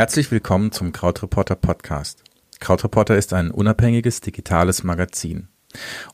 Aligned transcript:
Herzlich 0.00 0.30
willkommen 0.30 0.72
zum 0.72 0.92
Krautreporter 0.92 1.56
Podcast. 1.56 2.24
Krautreporter 2.58 3.18
ist 3.18 3.34
ein 3.34 3.50
unabhängiges 3.50 4.22
digitales 4.22 4.82
Magazin. 4.82 5.48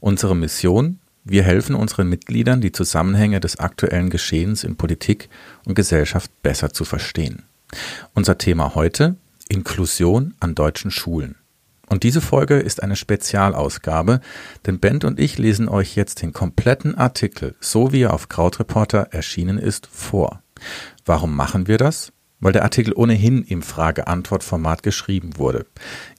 Unsere 0.00 0.34
Mission? 0.34 0.98
Wir 1.22 1.45
helfen 1.45 1.77
unseren 1.77 2.09
Mitgliedern, 2.09 2.61
die 2.61 2.72
Zusammenhänge 2.72 3.38
des 3.38 3.61
aktuellen 3.61 4.11
Geschehens 4.11 4.64
in 4.64 4.75
Politik 4.75 5.29
und 5.66 5.77
Gesellschaft 5.77 6.32
besser 6.43 6.72
zu 6.72 6.84
verstehen. 6.84 7.45
Unser 8.12 8.38
Thema 8.38 8.75
heute? 8.75 9.14
Inklusion 9.48 10.34
an 10.41 10.57
deutschen 10.57 10.91
Schulen. 10.91 11.37
Und 11.89 12.03
diese 12.03 12.21
Folge 12.21 12.57
ist 12.57 12.82
eine 12.82 12.96
Spezialausgabe, 12.96 14.21
denn 14.66 14.80
Bent 14.80 15.05
und 15.05 15.21
ich 15.21 15.39
lesen 15.39 15.68
euch 15.68 15.95
jetzt 15.95 16.23
den 16.23 16.32
kompletten 16.32 16.96
Artikel, 16.96 17.55
so 17.61 17.93
wie 17.93 18.03
er 18.03 18.14
auf 18.14 18.28
Krautreporter 18.28 19.12
erschienen 19.12 19.59
ist, 19.59 19.87
vor. 19.87 20.42
Warum 21.05 21.37
machen 21.37 21.68
wir 21.68 21.78
das? 21.78 22.10
Weil 22.46 22.52
der 22.52 22.62
Artikel 22.62 22.95
ohnehin 22.95 23.42
im 23.42 23.60
Frage-Antwort-Format 23.60 24.84
geschrieben 24.84 25.37
wurde. 25.37 25.66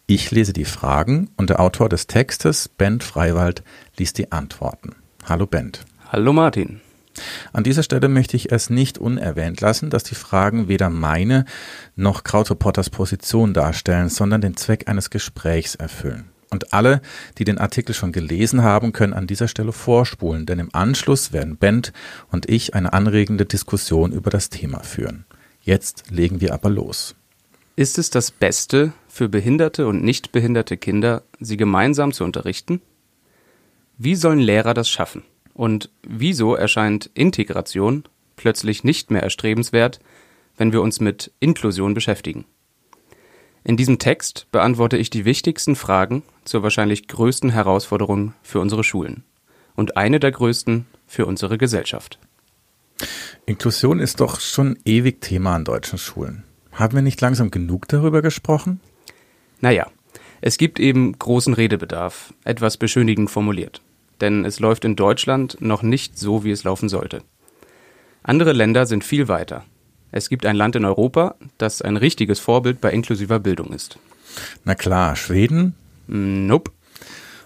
Ich 0.08 0.30
lese 0.30 0.52
die 0.52 0.66
Fragen 0.66 1.30
und 1.38 1.50
der 1.50 1.62
Autor 1.62 1.88
des 1.88 2.08
Textes, 2.08 2.68
Bent 2.68 3.02
Freiwald, 3.02 3.64
liest 3.96 4.18
die 4.18 4.34
Antworten. 4.34 4.98
Hallo 5.24 5.46
Bent. 5.46 5.86
Hallo 6.12 6.34
Martin. 6.34 6.82
An 7.54 7.64
dieser 7.64 7.82
Stelle 7.82 8.10
möchte 8.10 8.36
ich 8.36 8.52
es 8.52 8.70
nicht 8.70 8.98
unerwähnt 8.98 9.62
lassen, 9.62 9.90
dass 9.90 10.04
die 10.04 10.16
Fragen 10.16 10.68
weder 10.68 10.90
meine 10.90 11.46
noch 11.96 12.26
Krautreporters 12.26 12.90
Position 12.90 13.54
darstellen, 13.54 14.10
sondern 14.10 14.42
den 14.42 14.58
Zweck 14.58 14.90
eines 14.90 15.10
Gesprächs 15.10 15.76
erfüllen. 15.76 16.26
Und 16.50 16.74
alle, 16.74 17.02
die 17.38 17.46
den 17.46 17.58
Artikel 17.58 17.96
schon 17.96 18.12
gelesen 18.12 18.64
haben, 18.64 18.92
können 18.92 19.14
an 19.14 19.28
dieser 19.28 19.48
Stelle 19.48 19.72
vorspulen, 19.72 20.46
denn 20.46 20.60
im 20.60 20.74
Anschluss 20.74 21.32
werden 21.32 21.56
Bent 21.56 21.94
und 22.34 22.50
ich 22.50 22.74
eine 22.74 22.92
anregende 22.92 23.46
Diskussion 23.46 24.12
über 24.12 24.30
das 24.30 24.50
Thema 24.50 24.84
führen. 24.84 25.26
Jetzt 25.68 26.12
legen 26.12 26.40
wir 26.40 26.54
aber 26.54 26.70
los. 26.70 27.14
Ist 27.76 27.98
es 27.98 28.10
das 28.10 28.32
Beste 28.32 28.94
für 29.10 29.28
behinderte 29.28 29.86
und 29.86 30.02
nicht 30.02 30.32
behinderte 30.32 30.78
Kinder, 30.78 31.24
sie 31.42 31.58
gemeinsam 31.58 32.14
zu 32.14 32.24
unterrichten? 32.24 32.82
Wie 33.98 34.16
sollen 34.16 34.40
Lehrer 34.40 34.74
das 34.74 34.90
schaffen? 34.90 35.24
Und 35.54 35.90
wieso 36.04 36.56
erscheint 36.56 37.10
Integration 37.16 38.06
plötzlich 38.38 38.86
nicht 38.86 39.12
mehr 39.12 39.24
erstrebenswert, 39.24 40.00
wenn 40.56 40.72
wir 40.72 40.82
uns 40.82 41.02
mit 41.02 41.34
Inklusion 41.42 41.94
beschäftigen? 41.94 42.46
In 43.66 43.76
diesem 43.76 44.00
Text 44.00 44.48
beantworte 44.54 44.96
ich 44.96 45.10
die 45.10 45.26
wichtigsten 45.26 45.76
Fragen 45.76 46.24
zur 46.46 46.64
wahrscheinlich 46.64 47.10
größten 47.10 47.50
Herausforderung 47.50 48.34
für 48.42 48.62
unsere 48.62 48.86
Schulen 48.86 49.26
und 49.76 49.98
eine 49.98 50.22
der 50.22 50.32
größten 50.32 50.86
für 51.08 51.26
unsere 51.26 51.58
Gesellschaft. 51.58 52.20
Inklusion 53.46 54.00
ist 54.00 54.20
doch 54.20 54.40
schon 54.40 54.78
ewig 54.86 55.22
Thema 55.22 55.56
an 55.56 55.66
deutschen 55.66 55.98
Schulen. 55.98 56.44
Haben 56.72 56.96
wir 56.96 57.02
nicht 57.02 57.22
langsam 57.22 57.52
genug 57.52 57.88
darüber 57.88 58.22
gesprochen? 58.22 58.80
Naja, 59.62 59.88
es 60.42 60.58
gibt 60.58 60.80
eben 60.80 61.18
großen 61.18 61.54
Redebedarf, 61.54 62.34
etwas 62.44 62.78
beschönigend 62.78 63.32
formuliert 63.32 63.82
denn 64.22 64.46
es 64.46 64.60
läuft 64.60 64.86
in 64.86 64.96
Deutschland 64.96 65.58
noch 65.60 65.84
nicht 65.84 66.18
so, 66.18 66.44
wie 66.44 66.52
es 66.52 66.64
laufen 66.64 66.90
sollte. 66.90 67.22
Andere 68.24 68.54
Länder 68.54 68.86
sind 68.86 69.04
viel 69.04 69.28
weiter. 69.28 69.64
Es 70.12 70.30
gibt 70.30 70.46
ein 70.46 70.56
Land 70.56 70.76
in 70.76 70.86
Europa, 70.86 71.36
das 71.58 71.82
ein 71.82 71.98
richtiges 71.98 72.40
Vorbild 72.40 72.82
bei 72.82 72.92
inklusiver 72.92 73.40
Bildung 73.40 73.74
ist. 73.74 74.00
Na 74.64 74.76
klar, 74.76 75.16
Schweden? 75.16 75.76
Nope. 76.08 76.72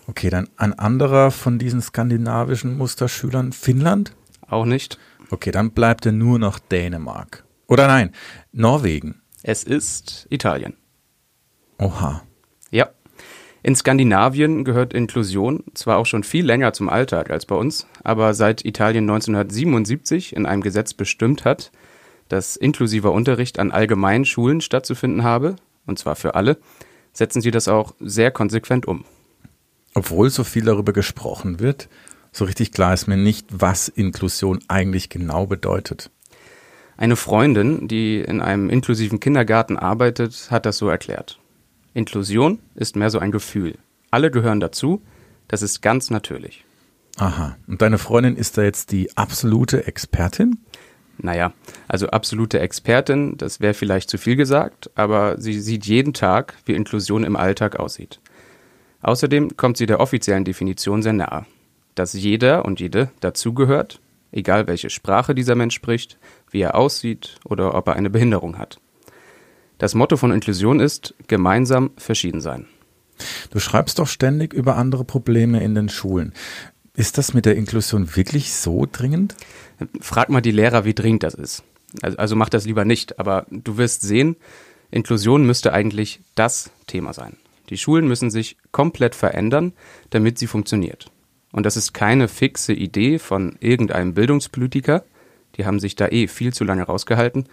Okay, 0.07 0.29
dann 0.29 0.49
ein 0.57 0.77
anderer 0.77 1.31
von 1.31 1.59
diesen 1.59 1.81
skandinavischen 1.81 2.77
Musterschülern, 2.77 3.53
Finnland? 3.53 4.13
Auch 4.47 4.65
nicht. 4.65 4.97
Okay, 5.31 5.51
dann 5.51 5.71
bleibt 5.71 6.05
er 6.05 6.11
nur 6.11 6.37
noch 6.37 6.59
Dänemark. 6.59 7.45
Oder 7.67 7.87
nein, 7.87 8.11
Norwegen. 8.51 9.21
Es 9.43 9.63
ist 9.63 10.27
Italien. 10.29 10.75
Oha. 11.79 12.21
Ja, 12.69 12.89
in 13.63 13.75
Skandinavien 13.75 14.63
gehört 14.63 14.93
Inklusion 14.93 15.63
zwar 15.75 15.97
auch 15.97 16.07
schon 16.07 16.23
viel 16.23 16.45
länger 16.45 16.73
zum 16.73 16.89
Alltag 16.89 17.29
als 17.29 17.45
bei 17.45 17.55
uns, 17.55 17.85
aber 18.03 18.33
seit 18.33 18.65
Italien 18.65 19.03
1977 19.03 20.35
in 20.35 20.47
einem 20.47 20.63
Gesetz 20.63 20.95
bestimmt 20.95 21.45
hat, 21.45 21.71
dass 22.27 22.55
inklusiver 22.55 23.11
Unterricht 23.11 23.59
an 23.59 23.71
allgemeinen 23.71 24.25
Schulen 24.25 24.61
stattzufinden 24.61 25.23
habe, 25.23 25.57
und 25.85 25.99
zwar 25.99 26.15
für 26.15 26.33
alle, 26.33 26.57
setzen 27.13 27.41
sie 27.41 27.51
das 27.51 27.67
auch 27.67 27.93
sehr 27.99 28.31
konsequent 28.31 28.87
um. 28.87 29.05
Obwohl 29.93 30.29
so 30.31 30.43
viel 30.43 30.65
darüber 30.65 30.93
gesprochen 30.93 31.59
wird, 31.59 31.87
so 32.31 32.45
richtig 32.45 32.71
klar 32.71 32.93
ist 32.93 33.07
mir 33.07 33.17
nicht, 33.17 33.47
was 33.51 33.87
Inklusion 33.87 34.59
eigentlich 34.67 35.09
genau 35.09 35.45
bedeutet. 35.45 36.09
Eine 36.97 37.15
Freundin, 37.15 37.87
die 37.87 38.19
in 38.19 38.41
einem 38.41 38.69
inklusiven 38.69 39.19
Kindergarten 39.19 39.77
arbeitet, 39.77 40.49
hat 40.51 40.65
das 40.65 40.77
so 40.77 40.87
erklärt. 40.87 41.39
Inklusion 41.93 42.59
ist 42.75 42.95
mehr 42.95 43.09
so 43.09 43.19
ein 43.19 43.31
Gefühl. 43.31 43.77
Alle 44.11 44.31
gehören 44.31 44.59
dazu, 44.59 45.01
das 45.47 45.61
ist 45.61 45.81
ganz 45.81 46.09
natürlich. 46.09 46.63
Aha. 47.17 47.57
Und 47.67 47.81
deine 47.81 47.97
Freundin 47.97 48.37
ist 48.37 48.57
da 48.57 48.63
jetzt 48.63 48.91
die 48.91 49.15
absolute 49.17 49.87
Expertin? 49.87 50.59
Naja, 51.17 51.53
also 51.87 52.07
absolute 52.07 52.59
Expertin, 52.59 53.37
das 53.37 53.59
wäre 53.59 53.73
vielleicht 53.73 54.09
zu 54.09 54.17
viel 54.17 54.35
gesagt, 54.35 54.89
aber 54.95 55.39
sie 55.39 55.59
sieht 55.59 55.85
jeden 55.85 56.13
Tag, 56.13 56.55
wie 56.65 56.73
Inklusion 56.73 57.23
im 57.23 57.35
Alltag 57.35 57.75
aussieht. 57.77 58.19
Außerdem 59.01 59.57
kommt 59.57 59.77
sie 59.77 59.85
der 59.85 59.99
offiziellen 59.99 60.45
Definition 60.45 61.03
sehr 61.03 61.13
nahe, 61.13 61.45
dass 62.01 62.13
jeder 62.13 62.65
und 62.65 62.79
jede 62.79 63.11
dazugehört, 63.19 64.01
egal 64.31 64.65
welche 64.65 64.89
Sprache 64.89 65.35
dieser 65.35 65.53
Mensch 65.53 65.75
spricht, 65.75 66.17
wie 66.49 66.61
er 66.61 66.73
aussieht 66.73 67.35
oder 67.45 67.75
ob 67.75 67.87
er 67.87 67.95
eine 67.95 68.09
Behinderung 68.09 68.57
hat. 68.57 68.79
Das 69.77 69.93
Motto 69.93 70.17
von 70.17 70.31
Inklusion 70.31 70.79
ist 70.79 71.13
gemeinsam 71.27 71.91
verschieden 71.97 72.41
sein. 72.41 72.65
Du 73.51 73.59
schreibst 73.59 73.99
doch 73.99 74.07
ständig 74.07 74.51
über 74.51 74.77
andere 74.77 75.03
Probleme 75.05 75.63
in 75.63 75.75
den 75.75 75.89
Schulen. 75.89 76.33
Ist 76.95 77.19
das 77.19 77.35
mit 77.35 77.45
der 77.45 77.55
Inklusion 77.55 78.15
wirklich 78.15 78.51
so 78.51 78.87
dringend? 78.91 79.35
Frag 79.99 80.29
mal 80.29 80.41
die 80.41 80.49
Lehrer, 80.49 80.85
wie 80.85 80.95
dringend 80.95 81.21
das 81.21 81.35
ist. 81.35 81.63
Also, 82.01 82.17
also 82.17 82.35
mach 82.35 82.49
das 82.49 82.65
lieber 82.65 82.83
nicht, 82.83 83.19
aber 83.19 83.45
du 83.51 83.77
wirst 83.77 84.01
sehen, 84.01 84.37
Inklusion 84.89 85.45
müsste 85.45 85.71
eigentlich 85.71 86.21
das 86.33 86.71
Thema 86.87 87.13
sein. 87.13 87.37
Die 87.69 87.77
Schulen 87.77 88.07
müssen 88.07 88.31
sich 88.31 88.57
komplett 88.71 89.13
verändern, 89.13 89.73
damit 90.09 90.39
sie 90.39 90.47
funktioniert. 90.47 91.11
Und 91.51 91.65
das 91.65 91.77
ist 91.77 91.93
keine 91.93 92.27
fixe 92.27 92.73
Idee 92.73 93.19
von 93.19 93.57
irgendeinem 93.59 94.13
Bildungspolitiker, 94.13 95.03
die 95.57 95.65
haben 95.65 95.79
sich 95.79 95.95
da 95.95 96.07
eh 96.07 96.27
viel 96.27 96.53
zu 96.53 96.63
lange 96.63 96.83
rausgehalten. 96.83 97.45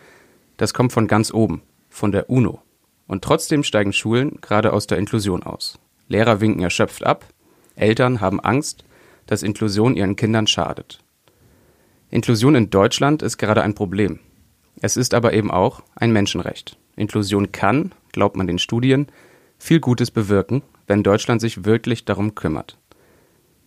Das 0.57 0.73
kommt 0.73 0.93
von 0.93 1.09
ganz 1.09 1.33
oben, 1.33 1.63
von 1.89 2.13
der 2.13 2.31
UNO. 2.31 2.63
Und 3.07 3.25
trotzdem 3.25 3.65
steigen 3.65 3.93
Schulen 3.93 4.39
gerade 4.41 4.73
aus 4.73 4.87
der 4.87 4.99
Inklusion 4.99 5.43
aus. 5.43 5.79
Lehrer 6.09 6.41
winken 6.41 6.63
erschöpft 6.63 7.05
ab, 7.05 7.27
Eltern 7.75 8.21
haben 8.21 8.41
Angst, 8.41 8.85
dass 9.27 9.43
Inklusion 9.43 9.95
ihren 9.95 10.17
Kindern 10.17 10.47
schadet. 10.47 11.01
Inklusion 12.11 12.55
in 12.55 12.71
Deutschland 12.71 13.23
ist 13.23 13.37
gerade 13.37 13.63
ein 13.63 13.75
Problem. 13.75 14.21
Es 14.81 14.97
ist 14.97 15.15
aber 15.15 15.33
eben 15.33 15.51
auch 15.51 15.83
ein 15.95 16.13
Menschenrecht. 16.13 16.79
Inklusion 16.97 17.53
kann, 17.53 17.93
glaubt 18.13 18.37
man 18.37 18.47
den 18.47 18.59
Studien, 18.59 19.09
viel 19.59 19.81
Gutes 19.81 20.11
bewirken, 20.11 20.63
wenn 20.87 21.03
Deutschland 21.03 21.41
sich 21.41 21.65
wirklich 21.65 22.05
darum 22.05 22.35
kümmert. 22.35 22.78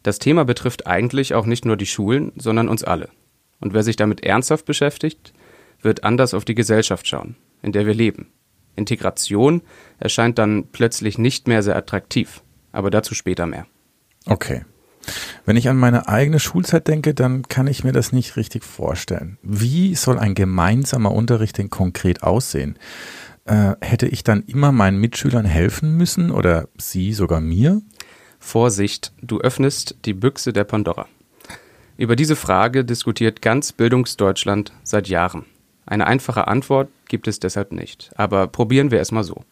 Das 0.04 0.20
Thema 0.20 0.46
betrifft 0.46 0.88
eigentlich 0.88 1.34
auch 1.34 1.46
nicht 1.46 1.66
nur 1.66 1.78
die 1.78 1.86
Schulen, 1.86 2.32
sondern 2.36 2.70
uns 2.70 2.84
alle. 2.84 3.10
Und 3.60 3.74
wer 3.74 3.84
sich 3.84 3.96
damit 3.96 4.24
ernsthaft 4.24 4.66
beschäftigt, 4.66 5.34
wird 5.82 6.04
anders 6.04 6.34
auf 6.34 6.46
die 6.46 6.56
Gesellschaft 6.56 7.08
schauen 7.08 7.36
in 7.62 7.72
der 7.72 7.86
wir 7.86 7.94
leben. 7.94 8.28
Integration 8.76 9.62
erscheint 10.00 10.38
dann 10.38 10.66
plötzlich 10.72 11.18
nicht 11.18 11.48
mehr 11.48 11.64
sehr 11.64 11.76
attraktiv, 11.76 12.42
aber 12.72 12.90
dazu 12.90 13.14
später 13.14 13.46
mehr. 13.46 13.68
Okay. 14.26 14.66
Wenn 15.46 15.58
ich 15.58 15.68
an 15.68 15.78
meine 15.78 16.08
eigene 16.08 16.40
Schulzeit 16.40 16.88
denke, 16.88 17.14
dann 17.14 17.47
kann 17.47 17.68
ich 17.68 17.84
mir 17.84 17.92
das 17.92 18.12
nicht 18.12 18.38
richtig 18.38 18.64
vorstellen. 18.64 19.38
Wie 19.42 19.96
soll 19.96 20.20
ein 20.20 20.36
gemeinsamer 20.36 21.12
Unterricht 21.12 21.58
denn 21.58 21.72
konkret 21.72 22.22
aussehen? 22.22 22.78
Äh, 23.46 23.74
hätte 23.82 24.08
ich 24.08 24.24
dann 24.24 24.44
immer 24.44 24.72
meinen 24.72 25.00
Mitschülern 25.00 25.46
helfen 25.46 25.97
müssen 25.97 26.30
oder 26.30 26.68
sie 26.78 27.14
sogar 27.14 27.42
mir? 27.42 27.82
Vorsicht, 28.41 29.14
du 29.22 29.40
öffnest 29.40 29.96
die 30.03 30.14
Büchse 30.14 30.52
der 30.52 30.66
Pandora. 30.66 31.08
Über 31.96 32.17
diese 32.17 32.35
Frage 32.35 32.84
diskutiert 32.84 33.41
ganz 33.41 33.72
Bildungsdeutschland 33.72 34.73
seit 34.84 35.08
Jahren. 35.08 35.46
Eine 35.85 36.08
einfache 36.08 36.47
Antwort 36.47 36.90
gibt 37.08 37.28
es 37.28 37.40
deshalb 37.40 37.72
nicht. 37.72 38.11
Aber 38.16 38.47
probieren 38.47 38.91
wir 38.91 38.99
es 38.99 39.11
mal 39.11 39.23
so. 39.23 39.46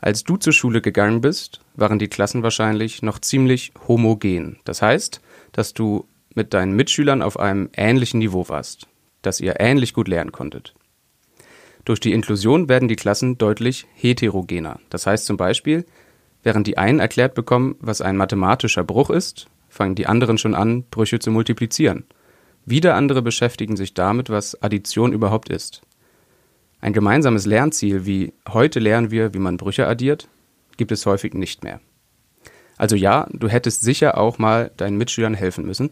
Als 0.00 0.24
du 0.24 0.36
zur 0.36 0.52
Schule 0.52 0.82
gegangen 0.82 1.20
bist, 1.20 1.60
waren 1.76 1.98
die 1.98 2.08
Klassen 2.08 2.42
wahrscheinlich 2.42 3.02
noch 3.02 3.20
ziemlich 3.20 3.72
homogen. 3.88 4.58
Das 4.64 4.82
heißt, 4.82 5.20
dass 5.52 5.72
du 5.72 6.06
mit 6.34 6.52
deinen 6.52 6.76
Mitschülern 6.76 7.22
auf 7.22 7.38
einem 7.38 7.70
ähnlichen 7.74 8.18
Niveau 8.18 8.48
warst, 8.48 8.86
dass 9.22 9.40
ihr 9.40 9.60
ähnlich 9.60 9.94
gut 9.94 10.08
lernen 10.08 10.32
konntet. 10.32 10.74
Durch 11.84 12.00
die 12.00 12.12
Inklusion 12.12 12.68
werden 12.68 12.88
die 12.88 12.96
Klassen 12.96 13.38
deutlich 13.38 13.86
heterogener. 13.94 14.80
Das 14.90 15.06
heißt 15.06 15.26
zum 15.26 15.36
Beispiel, 15.36 15.86
während 16.44 16.68
die 16.68 16.78
einen 16.78 17.00
erklärt 17.00 17.34
bekommen, 17.34 17.74
was 17.80 18.00
ein 18.00 18.16
mathematischer 18.16 18.84
Bruch 18.84 19.10
ist, 19.10 19.48
fangen 19.68 19.96
die 19.96 20.06
anderen 20.06 20.38
schon 20.38 20.54
an, 20.54 20.84
Brüche 20.84 21.18
zu 21.18 21.32
multiplizieren. 21.32 22.04
Wieder 22.64 22.94
andere 22.94 23.20
beschäftigen 23.20 23.76
sich 23.76 23.92
damit, 23.94 24.30
was 24.30 24.62
Addition 24.62 25.12
überhaupt 25.12 25.48
ist. 25.48 25.82
Ein 26.80 26.92
gemeinsames 26.92 27.46
Lernziel 27.46 28.06
wie 28.06 28.32
heute 28.48 28.78
lernen 28.78 29.10
wir, 29.10 29.34
wie 29.34 29.38
man 29.38 29.56
Brüche 29.56 29.86
addiert, 29.86 30.28
gibt 30.76 30.92
es 30.92 31.06
häufig 31.06 31.34
nicht 31.34 31.64
mehr. 31.64 31.80
Also 32.76 32.96
ja, 32.96 33.26
du 33.32 33.48
hättest 33.48 33.82
sicher 33.82 34.18
auch 34.18 34.38
mal 34.38 34.70
deinen 34.76 34.98
Mitschülern 34.98 35.34
helfen 35.34 35.64
müssen, 35.64 35.90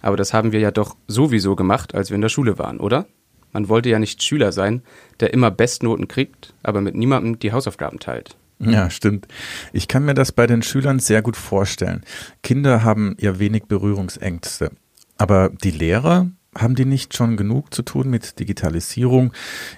aber 0.00 0.16
das 0.16 0.32
haben 0.32 0.52
wir 0.52 0.60
ja 0.60 0.70
doch 0.70 0.96
sowieso 1.06 1.56
gemacht, 1.56 1.94
als 1.94 2.10
wir 2.10 2.16
in 2.16 2.22
der 2.22 2.28
Schule 2.28 2.58
waren, 2.58 2.80
oder? 2.80 3.06
Man 3.52 3.68
wollte 3.68 3.90
ja 3.90 3.98
nicht 3.98 4.22
Schüler 4.22 4.52
sein, 4.52 4.82
der 5.20 5.34
immer 5.34 5.50
Bestnoten 5.50 6.08
kriegt, 6.08 6.54
aber 6.62 6.80
mit 6.80 6.94
niemandem 6.94 7.38
die 7.38 7.52
Hausaufgaben 7.52 7.98
teilt. 7.98 8.36
Ja, 8.70 8.90
stimmt. 8.90 9.26
Ich 9.72 9.88
kann 9.88 10.04
mir 10.04 10.14
das 10.14 10.32
bei 10.32 10.46
den 10.46 10.62
Schülern 10.62 10.98
sehr 10.98 11.22
gut 11.22 11.36
vorstellen. 11.36 12.02
Kinder 12.42 12.84
haben 12.84 13.16
ja 13.18 13.38
wenig 13.38 13.64
Berührungsängste. 13.64 14.70
Aber 15.18 15.50
die 15.50 15.70
Lehrer, 15.70 16.28
haben 16.56 16.74
die 16.74 16.84
nicht 16.84 17.16
schon 17.16 17.36
genug 17.36 17.72
zu 17.72 17.82
tun 17.82 18.10
mit 18.10 18.38
Digitalisierung, 18.38 19.32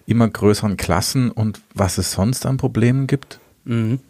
immer 0.07 0.29
größeren 0.29 0.77
Klassen 0.77 1.31
und 1.31 1.61
was 1.75 1.99
es 1.99 2.13
sonst 2.13 2.47
an 2.47 2.57
Problemen 2.57 3.07
gibt? 3.07 3.39
Mhm. 3.65 4.01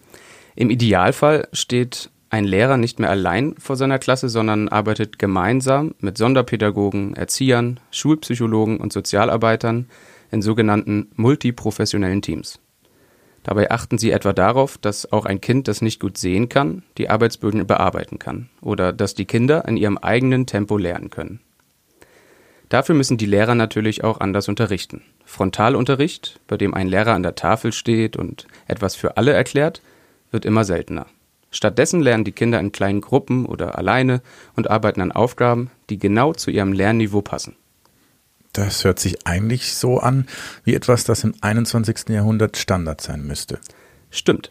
Im 0.56 0.70
Idealfall 0.70 1.48
steht 1.52 2.10
ein 2.30 2.44
Lehrer 2.44 2.76
nicht 2.76 2.98
mehr 2.98 3.10
allein 3.10 3.54
vor 3.58 3.76
seiner 3.76 3.98
Klasse, 3.98 4.28
sondern 4.28 4.68
arbeitet 4.68 5.18
gemeinsam 5.18 5.94
mit 6.00 6.18
Sonderpädagogen, 6.18 7.14
Erziehern, 7.14 7.80
Schulpsychologen 7.90 8.78
und 8.78 8.92
Sozialarbeitern 8.92 9.86
in 10.30 10.42
sogenannten 10.42 11.08
multiprofessionellen 11.14 12.22
Teams. 12.22 12.58
Dabei 13.44 13.70
achten 13.70 13.98
sie 13.98 14.10
etwa 14.10 14.32
darauf, 14.32 14.78
dass 14.78 15.12
auch 15.12 15.26
ein 15.26 15.40
Kind, 15.40 15.68
das 15.68 15.82
nicht 15.82 16.00
gut 16.00 16.18
sehen 16.18 16.48
kann, 16.48 16.82
die 16.98 17.10
Arbeitsböden 17.10 17.66
bearbeiten 17.66 18.18
kann 18.18 18.48
oder 18.60 18.92
dass 18.92 19.14
die 19.14 19.26
Kinder 19.26 19.68
in 19.68 19.76
ihrem 19.76 19.98
eigenen 19.98 20.46
Tempo 20.46 20.78
lernen 20.78 21.10
können. 21.10 21.40
Dafür 22.70 22.94
müssen 22.94 23.18
die 23.18 23.26
Lehrer 23.26 23.54
natürlich 23.54 24.02
auch 24.02 24.18
anders 24.18 24.48
unterrichten. 24.48 25.02
Frontalunterricht, 25.26 26.40
bei 26.48 26.56
dem 26.56 26.74
ein 26.74 26.88
Lehrer 26.88 27.12
an 27.12 27.22
der 27.22 27.34
Tafel 27.34 27.72
steht 27.72 28.16
und 28.16 28.46
etwas 28.66 28.96
für 28.96 29.18
alle 29.18 29.32
erklärt, 29.32 29.82
wird 30.30 30.46
immer 30.46 30.64
seltener. 30.64 31.06
Stattdessen 31.50 32.00
lernen 32.00 32.24
die 32.24 32.32
Kinder 32.32 32.58
in 32.58 32.72
kleinen 32.72 33.02
Gruppen 33.02 33.46
oder 33.46 33.78
alleine 33.78 34.22
und 34.56 34.70
arbeiten 34.70 35.02
an 35.02 35.12
Aufgaben, 35.12 35.70
die 35.90 35.98
genau 35.98 36.32
zu 36.32 36.50
ihrem 36.50 36.72
Lernniveau 36.72 37.20
passen. 37.20 37.54
Das 38.54 38.84
hört 38.84 39.00
sich 39.00 39.26
eigentlich 39.26 39.74
so 39.74 39.98
an, 39.98 40.26
wie 40.62 40.74
etwas, 40.74 41.02
das 41.02 41.24
im 41.24 41.34
21. 41.40 42.08
Jahrhundert 42.08 42.56
Standard 42.56 43.00
sein 43.00 43.26
müsste. 43.26 43.58
Stimmt. 44.10 44.50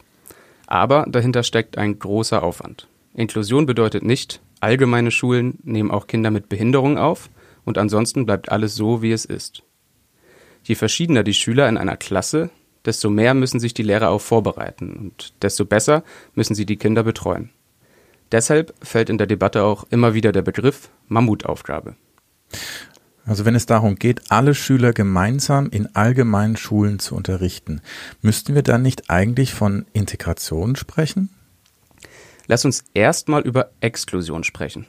Aber 0.67 1.05
dahinter 1.07 1.41
steckt 1.41 1.77
ein 1.77 1.97
großer 1.97 2.43
Aufwand. 2.43 2.87
Inklusion 3.13 3.65
bedeutet 3.65 4.03
nicht, 4.03 4.41
allgemeine 4.59 5.09
Schulen 5.09 5.57
nehmen 5.63 5.89
auch 5.89 6.07
Kinder 6.07 6.31
mit 6.31 6.49
Behinderung 6.49 6.97
auf 6.97 7.29
und 7.63 7.77
ansonsten 7.77 8.25
bleibt 8.25 8.51
alles 8.51 8.75
so, 8.75 9.01
wie 9.01 9.13
es 9.13 9.23
ist. 9.23 9.63
Je 10.63 10.75
verschiedener 10.75 11.23
die 11.23 11.33
Schüler 11.33 11.69
in 11.69 11.77
einer 11.77 11.95
Klasse, 11.95 12.49
desto 12.83 13.09
mehr 13.09 13.33
müssen 13.33 13.61
sich 13.61 13.73
die 13.73 13.83
Lehrer 13.83 14.09
auch 14.09 14.21
vorbereiten 14.21 14.97
und 14.97 15.33
desto 15.41 15.63
besser 15.63 16.03
müssen 16.35 16.55
sie 16.55 16.65
die 16.65 16.77
Kinder 16.77 17.03
betreuen. 17.03 17.51
Deshalb 18.33 18.73
fällt 18.81 19.09
in 19.09 19.17
der 19.17 19.27
Debatte 19.27 19.63
auch 19.63 19.85
immer 19.91 20.13
wieder 20.13 20.33
der 20.33 20.41
Begriff 20.41 20.89
Mammutaufgabe. 21.07 21.95
Also 23.25 23.45
wenn 23.45 23.55
es 23.55 23.65
darum 23.65 23.95
geht, 23.95 24.31
alle 24.31 24.53
Schüler 24.53 24.91
gemeinsam 24.91 25.69
in 25.69 25.95
allgemeinen 25.95 26.57
Schulen 26.57 26.99
zu 26.99 27.15
unterrichten, 27.15 27.81
müssten 28.21 28.53
wir 28.53 28.63
dann 28.63 28.81
nicht 28.81 29.09
eigentlich 29.09 29.53
von 29.53 29.85
Integration 29.93 30.75
sprechen? 30.75 31.29
Lass 32.47 32.65
uns 32.65 32.83
erstmal 32.93 33.43
über 33.43 33.69
Exklusion 33.79 34.43
sprechen. 34.43 34.87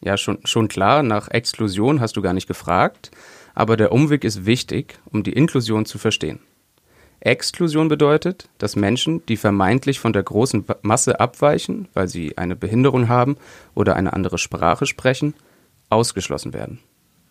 Ja, 0.00 0.16
schon, 0.16 0.38
schon 0.44 0.68
klar, 0.68 1.02
nach 1.02 1.28
Exklusion 1.28 2.00
hast 2.00 2.16
du 2.16 2.22
gar 2.22 2.32
nicht 2.32 2.48
gefragt, 2.48 3.10
aber 3.54 3.76
der 3.76 3.92
Umweg 3.92 4.24
ist 4.24 4.46
wichtig, 4.46 4.98
um 5.10 5.22
die 5.22 5.32
Inklusion 5.32 5.84
zu 5.84 5.98
verstehen. 5.98 6.40
Exklusion 7.20 7.88
bedeutet, 7.88 8.48
dass 8.58 8.76
Menschen, 8.76 9.24
die 9.26 9.36
vermeintlich 9.36 10.00
von 10.00 10.12
der 10.12 10.22
großen 10.22 10.64
Masse 10.82 11.18
abweichen, 11.18 11.88
weil 11.92 12.08
sie 12.08 12.38
eine 12.38 12.56
Behinderung 12.56 13.08
haben 13.08 13.36
oder 13.74 13.96
eine 13.96 14.12
andere 14.12 14.38
Sprache 14.38 14.86
sprechen, 14.86 15.34
ausgeschlossen 15.88 16.52
werden. 16.52 16.80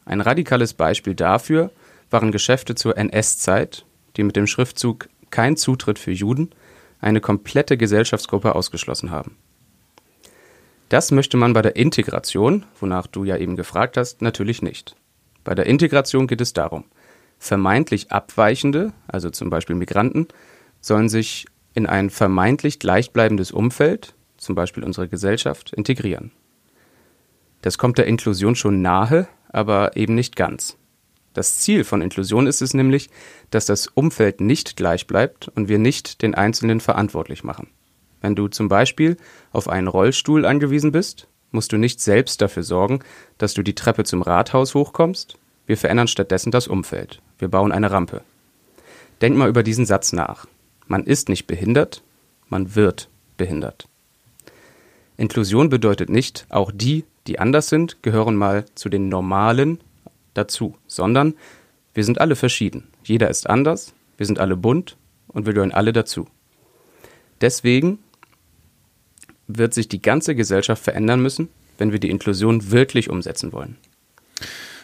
Ein 0.06 0.22
radikales 0.22 0.74
Beispiel 0.74 1.16
dafür 1.16 1.72
waren 2.10 2.32
Geschäfte 2.32 2.76
zur 2.76 2.98
NS-Zeit, 2.98 3.86
die 4.16 4.24
mit 4.24 4.36
dem 4.36 4.48
Schriftzug 4.48 5.10
Kein 5.32 5.58
Zutritt 5.58 6.00
für 6.00 6.12
Juden 6.12 6.52
eine 7.02 7.20
komplette 7.20 7.76
Gesellschaftsgruppe 7.78 8.56
ausgeschlossen 8.56 9.12
haben. 9.12 9.38
Das 10.90 11.12
möchte 11.12 11.36
man 11.36 11.54
bei 11.54 11.64
der 11.64 11.76
Integration, 11.76 12.66
wonach 12.80 13.08
du 13.08 13.24
ja 13.24 13.38
eben 13.38 13.56
gefragt 13.56 13.98
hast, 13.98 14.22
natürlich 14.22 14.62
nicht. 14.62 14.96
Bei 15.44 15.56
der 15.56 15.66
Integration 15.66 16.28
geht 16.28 16.42
es 16.42 16.54
darum, 16.54 16.86
vermeintlich 17.40 18.12
Abweichende, 18.12 18.94
also 19.08 19.30
zum 19.30 19.50
Beispiel 19.50 19.76
Migranten, 19.76 20.28
sollen 20.82 21.10
sich 21.10 21.48
in 21.74 21.88
ein 21.88 22.10
vermeintlich 22.10 22.80
gleichbleibendes 22.80 23.52
Umfeld, 23.52 24.14
zum 24.38 24.56
Beispiel 24.56 24.84
unsere 24.84 25.08
Gesellschaft, 25.08 25.74
integrieren. 25.74 26.32
Das 27.62 27.78
kommt 27.78 27.98
der 27.98 28.06
Inklusion 28.06 28.56
schon 28.56 28.82
nahe, 28.82 29.28
aber 29.56 29.96
eben 29.96 30.16
nicht 30.16 30.36
ganz. 30.36 30.76
Das 31.34 31.60
Ziel 31.60 31.84
von 31.84 32.02
Inklusion 32.02 32.46
ist 32.46 32.62
es 32.62 32.74
nämlich, 32.74 33.10
dass 33.52 33.66
das 33.66 33.88
Umfeld 33.88 34.42
nicht 34.42 34.76
gleich 34.76 35.08
bleibt 35.08 35.48
und 35.50 35.70
wir 35.70 35.80
nicht 35.80 36.22
den 36.22 36.36
Einzelnen 36.36 36.82
verantwortlich 36.82 37.44
machen. 37.44 37.68
Wenn 38.22 38.36
du 38.36 38.48
zum 38.50 38.68
Beispiel 38.68 39.18
auf 39.52 39.70
einen 39.70 39.88
Rollstuhl 39.88 40.46
angewiesen 40.46 40.92
bist, 40.92 41.28
musst 41.52 41.72
du 41.72 41.78
nicht 41.78 42.02
selbst 42.02 42.42
dafür 42.42 42.64
sorgen, 42.64 43.00
dass 43.38 43.54
du 43.54 43.64
die 43.64 43.76
Treppe 43.76 44.04
zum 44.04 44.22
Rathaus 44.22 44.76
hochkommst, 44.76 45.38
wir 45.66 45.78
verändern 45.78 46.08
stattdessen 46.08 46.52
das 46.52 46.68
Umfeld. 46.68 47.22
Wir 47.40 47.48
bauen 47.48 47.72
eine 47.72 47.92
Rampe. 47.92 48.22
Denk 49.22 49.38
mal 49.38 49.50
über 49.50 49.64
diesen 49.64 49.86
Satz 49.86 50.12
nach. 50.12 50.48
Man 50.88 51.06
ist 51.06 51.30
nicht 51.30 51.48
behindert, 51.48 52.04
man 52.50 52.76
wird 52.76 53.10
behindert. 53.38 53.88
Inklusion 55.18 55.70
bedeutet 55.70 56.10
nicht, 56.10 56.46
auch 56.50 56.72
die, 56.74 57.06
die 57.28 57.40
anders 57.40 57.70
sind, 57.70 58.04
gehören 58.04 58.36
mal 58.36 58.66
zu 58.76 58.90
den 58.90 59.10
Normalen 59.10 59.80
dazu, 60.34 60.78
sondern 60.88 61.34
wir 61.94 62.04
sind 62.04 62.20
alle 62.20 62.36
verschieden. 62.36 62.88
Jeder 63.04 63.30
ist 63.30 63.50
anders, 63.50 63.94
wir 64.18 64.26
sind 64.26 64.40
alle 64.40 64.58
bunt 64.58 64.98
und 65.28 65.46
wir 65.46 65.54
gehören 65.54 65.72
alle 65.72 65.94
dazu. 65.94 66.28
Deswegen 67.42 68.00
wird 69.48 69.74
sich 69.74 69.88
die 69.88 70.02
ganze 70.02 70.36
Gesellschaft 70.36 70.84
verändern 70.84 71.22
müssen, 71.22 71.50
wenn 71.78 71.92
wir 71.92 72.00
die 72.00 72.10
Inklusion 72.10 72.72
wirklich 72.72 73.10
umsetzen 73.10 73.54
wollen. 73.54 73.78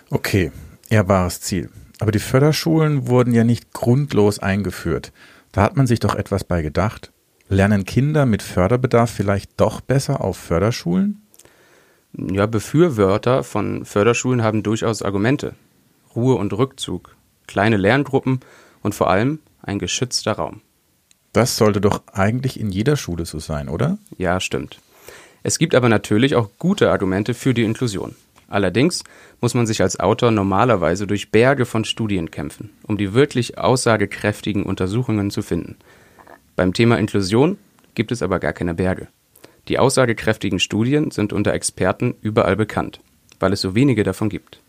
Okay, 0.09 0.51
ehrbares 0.89 1.42
Ziel. 1.42 1.69
Aber 1.99 2.11
die 2.11 2.19
Förderschulen 2.19 3.07
wurden 3.07 3.33
ja 3.33 3.44
nicht 3.44 3.73
grundlos 3.73 4.39
eingeführt. 4.39 5.11
Da 5.51 5.61
hat 5.61 5.77
man 5.77 5.87
sich 5.87 5.99
doch 5.99 6.16
etwas 6.16 6.44
bei 6.44 6.61
gedacht. 6.61 7.11
Lernen 7.47 7.85
Kinder 7.85 8.25
mit 8.25 8.42
Förderbedarf 8.42 9.11
vielleicht 9.11 9.59
doch 9.59 9.81
besser 9.81 10.21
auf 10.21 10.37
Förderschulen? 10.37 11.20
Ja, 12.13 12.45
Befürworter 12.45 13.44
von 13.44 13.85
Förderschulen 13.85 14.44
haben 14.44 14.63
durchaus 14.63 15.01
Argumente. 15.01 15.56
Ruhe 16.15 16.35
und 16.35 16.53
Rückzug, 16.53 17.15
kleine 17.47 17.77
Lerngruppen 17.77 18.41
und 18.81 18.94
vor 18.94 19.09
allem 19.09 19.39
ein 19.61 19.80
geschützter 19.80 20.33
Raum. 20.33 20.61
Das 21.33 21.56
sollte 21.56 21.80
doch 21.80 22.01
eigentlich 22.11 22.59
in 22.59 22.69
jeder 22.69 22.97
Schule 22.97 23.25
so 23.25 23.39
sein, 23.39 23.69
oder? 23.69 23.97
Ja, 24.18 24.39
stimmt. 24.39 24.80
Es 25.44 25.57
gibt 25.57 25.73
aber 25.73 25.87
natürlich 25.87 26.35
auch 26.35 26.49
gute 26.59 26.91
Argumente 26.91 27.33
für 27.33 27.53
die 27.53 27.63
Inklusion. 27.63 28.15
Allerdings 28.49 29.03
muss 29.39 29.53
man 29.53 29.65
sich 29.65 29.81
als 29.81 29.97
Autor 29.97 30.30
normalerweise 30.30 31.07
durch 31.07 31.31
Berge 31.31 31.65
von 31.65 31.85
Studien 31.85 32.31
kämpfen, 32.31 32.69
um 32.85 32.97
die 32.97 33.13
wirklich 33.13 33.57
aussagekräftigen 33.57 34.63
Untersuchungen 34.63 35.31
zu 35.31 35.41
finden. 35.41 35.77
Beim 36.57 36.73
Thema 36.73 36.99
Inklusion 36.99 37.57
gibt 37.95 38.11
es 38.11 38.21
aber 38.21 38.39
gar 38.39 38.51
keine 38.51 38.73
Berge. 38.73 39.07
Die 39.71 39.80
aussagekräftigen 39.80 40.59
Studien 40.59 41.11
sind 41.11 41.31
unter 41.31 41.54
Experten 41.54 42.16
überall 42.19 42.57
bekannt, 42.57 42.99
weil 43.40 43.54
es 43.54 43.61
so 43.61 43.73
wenige 43.73 44.04
davon 44.04 44.28
gibt. 44.28 44.61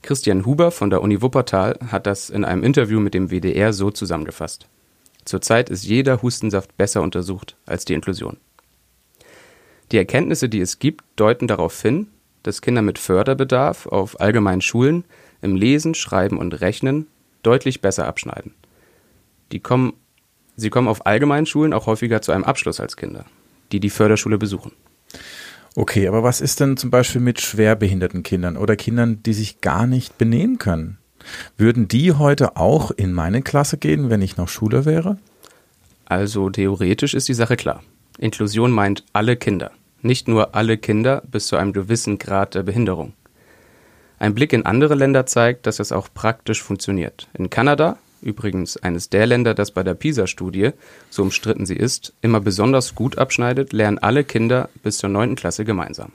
Christian 0.00 0.46
Huber 0.46 0.70
von 0.70 0.90
der 0.90 1.02
Uni 1.02 1.20
Wuppertal 1.20 1.76
hat 1.88 2.06
das 2.06 2.30
in 2.30 2.44
einem 2.44 2.62
Interview 2.62 3.00
mit 3.00 3.14
dem 3.14 3.32
WDR 3.32 3.72
so 3.72 3.90
zusammengefasst. 3.90 4.68
Zurzeit 5.24 5.70
ist 5.70 5.82
jeder 5.82 6.22
Hustensaft 6.22 6.76
besser 6.76 7.02
untersucht 7.02 7.56
als 7.66 7.84
die 7.84 7.94
Inklusion. 7.94 8.36
Die 9.90 9.98
Erkenntnisse, 9.98 10.48
die 10.48 10.60
es 10.60 10.78
gibt, 10.78 11.04
deuten 11.16 11.48
darauf 11.48 11.82
hin, 11.82 12.06
dass 12.44 12.62
Kinder 12.62 12.82
mit 12.82 13.00
Förderbedarf 13.00 13.86
auf 13.88 14.20
allgemeinen 14.20 14.60
Schulen 14.60 15.04
im 15.42 15.56
Lesen, 15.56 15.96
Schreiben 15.96 16.38
und 16.38 16.60
Rechnen 16.60 17.08
deutlich 17.42 17.80
besser 17.80 18.06
abschneiden. 18.06 18.54
Die 19.50 19.58
kommen, 19.58 19.94
sie 20.54 20.70
kommen 20.70 20.86
auf 20.86 21.06
allgemeinen 21.06 21.46
Schulen 21.46 21.72
auch 21.72 21.86
häufiger 21.86 22.22
zu 22.22 22.30
einem 22.30 22.44
Abschluss 22.44 22.78
als 22.78 22.96
Kinder, 22.96 23.24
die 23.72 23.80
die 23.80 23.90
Förderschule 23.90 24.38
besuchen. 24.38 24.72
Okay, 25.74 26.08
aber 26.08 26.22
was 26.22 26.40
ist 26.40 26.60
denn 26.60 26.76
zum 26.76 26.90
Beispiel 26.90 27.20
mit 27.20 27.40
schwerbehinderten 27.40 28.22
Kindern 28.22 28.56
oder 28.56 28.76
Kindern, 28.76 29.22
die 29.22 29.34
sich 29.34 29.60
gar 29.60 29.86
nicht 29.86 30.18
benehmen 30.18 30.58
können? 30.58 30.98
Würden 31.56 31.88
die 31.88 32.12
heute 32.12 32.56
auch 32.56 32.90
in 32.90 33.12
meine 33.12 33.42
Klasse 33.42 33.78
gehen, 33.78 34.10
wenn 34.10 34.22
ich 34.22 34.36
noch 34.36 34.48
Schüler 34.48 34.84
wäre? 34.84 35.18
Also 36.06 36.50
theoretisch 36.50 37.14
ist 37.14 37.28
die 37.28 37.34
Sache 37.34 37.56
klar. 37.56 37.82
Inklusion 38.18 38.72
meint 38.72 39.04
alle 39.12 39.36
Kinder 39.36 39.70
nicht 40.02 40.28
nur 40.28 40.54
alle 40.54 40.78
Kinder 40.78 41.22
bis 41.30 41.46
zu 41.48 41.56
einem 41.56 41.72
gewissen 41.72 42.18
Grad 42.18 42.54
der 42.54 42.62
Behinderung. 42.62 43.12
Ein 44.18 44.34
Blick 44.34 44.52
in 44.52 44.66
andere 44.66 44.94
Länder 44.94 45.26
zeigt, 45.26 45.66
dass 45.66 45.78
es 45.78 45.92
auch 45.92 46.08
praktisch 46.12 46.62
funktioniert. 46.62 47.28
In 47.34 47.50
Kanada 47.50 47.98
übrigens 48.22 48.76
eines 48.76 49.08
der 49.08 49.26
Länder, 49.26 49.54
das 49.54 49.70
bei 49.70 49.82
der 49.82 49.94
PISA-Studie, 49.94 50.70
so 51.10 51.22
umstritten 51.22 51.66
sie 51.66 51.76
ist, 51.76 52.12
immer 52.20 52.40
besonders 52.40 52.94
gut 52.94 53.18
abschneidet, 53.18 53.72
lernen 53.72 53.98
alle 53.98 54.24
Kinder 54.24 54.68
bis 54.82 54.98
zur 54.98 55.10
9. 55.10 55.34
Klasse 55.36 55.64
gemeinsam. 55.64 56.12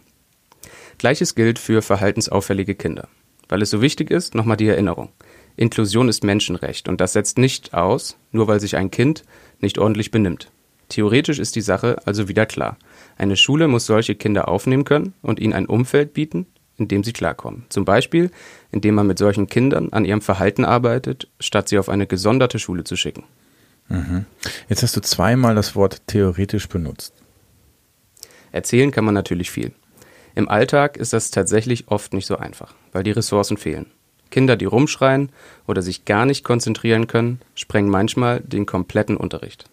Gleiches 0.97 1.35
gilt 1.35 1.59
für 1.59 1.81
verhaltensauffällige 1.81 2.75
Kinder. 2.75 3.07
Weil 3.49 3.61
es 3.61 3.69
so 3.69 3.81
wichtig 3.81 4.09
ist, 4.11 4.35
nochmal 4.35 4.57
die 4.57 4.67
Erinnerung. 4.67 5.09
Inklusion 5.55 6.09
ist 6.09 6.23
Menschenrecht 6.23 6.89
und 6.89 6.99
das 6.99 7.13
setzt 7.13 7.37
nicht 7.37 7.73
aus, 7.73 8.17
nur 8.31 8.47
weil 8.47 8.59
sich 8.59 8.75
ein 8.75 8.89
Kind 8.91 9.23
nicht 9.59 9.77
ordentlich 9.77 10.11
benimmt. 10.11 10.51
Theoretisch 10.89 11.39
ist 11.39 11.55
die 11.55 11.61
Sache 11.61 11.97
also 12.05 12.27
wieder 12.27 12.45
klar. 12.45 12.77
Eine 13.17 13.37
Schule 13.37 13.67
muss 13.67 13.85
solche 13.85 14.15
Kinder 14.15 14.47
aufnehmen 14.47 14.85
können 14.85 15.13
und 15.21 15.39
ihnen 15.39 15.53
ein 15.53 15.65
Umfeld 15.65 16.13
bieten, 16.13 16.47
in 16.77 16.87
dem 16.87 17.03
sie 17.03 17.13
klarkommen. 17.13 17.65
Zum 17.69 17.85
Beispiel, 17.85 18.31
indem 18.71 18.95
man 18.95 19.07
mit 19.07 19.19
solchen 19.19 19.47
Kindern 19.47 19.89
an 19.91 20.05
ihrem 20.05 20.21
Verhalten 20.21 20.65
arbeitet, 20.65 21.27
statt 21.39 21.69
sie 21.69 21.77
auf 21.77 21.89
eine 21.89 22.07
gesonderte 22.07 22.59
Schule 22.59 22.83
zu 22.83 22.95
schicken. 22.95 23.23
Mhm. 23.89 24.25
Jetzt 24.69 24.83
hast 24.83 24.95
du 24.95 25.01
zweimal 25.01 25.55
das 25.55 25.75
Wort 25.75 26.01
theoretisch 26.07 26.67
benutzt. 26.67 27.13
Erzählen 28.51 28.91
kann 28.91 29.05
man 29.05 29.13
natürlich 29.13 29.51
viel. 29.51 29.71
Im 30.35 30.49
Alltag 30.49 30.97
ist 30.97 31.13
das 31.13 31.31
tatsächlich 31.31 31.89
oft 31.89 32.13
nicht 32.13 32.25
so 32.25 32.37
einfach, 32.37 32.73
weil 32.91 33.03
die 33.03 33.11
Ressourcen 33.11 33.57
fehlen. 33.57 33.87
Kinder, 34.31 34.55
die 34.55 34.65
rumschreien 34.65 35.29
oder 35.67 35.83
sich 35.83 36.05
gar 36.05 36.25
nicht 36.25 36.43
konzentrieren 36.43 37.05
können, 37.05 37.39
sprengen 37.53 37.91
manchmal 37.91 38.39
den 38.39 38.65
kompletten 38.65 39.15
Unterricht. 39.15 39.69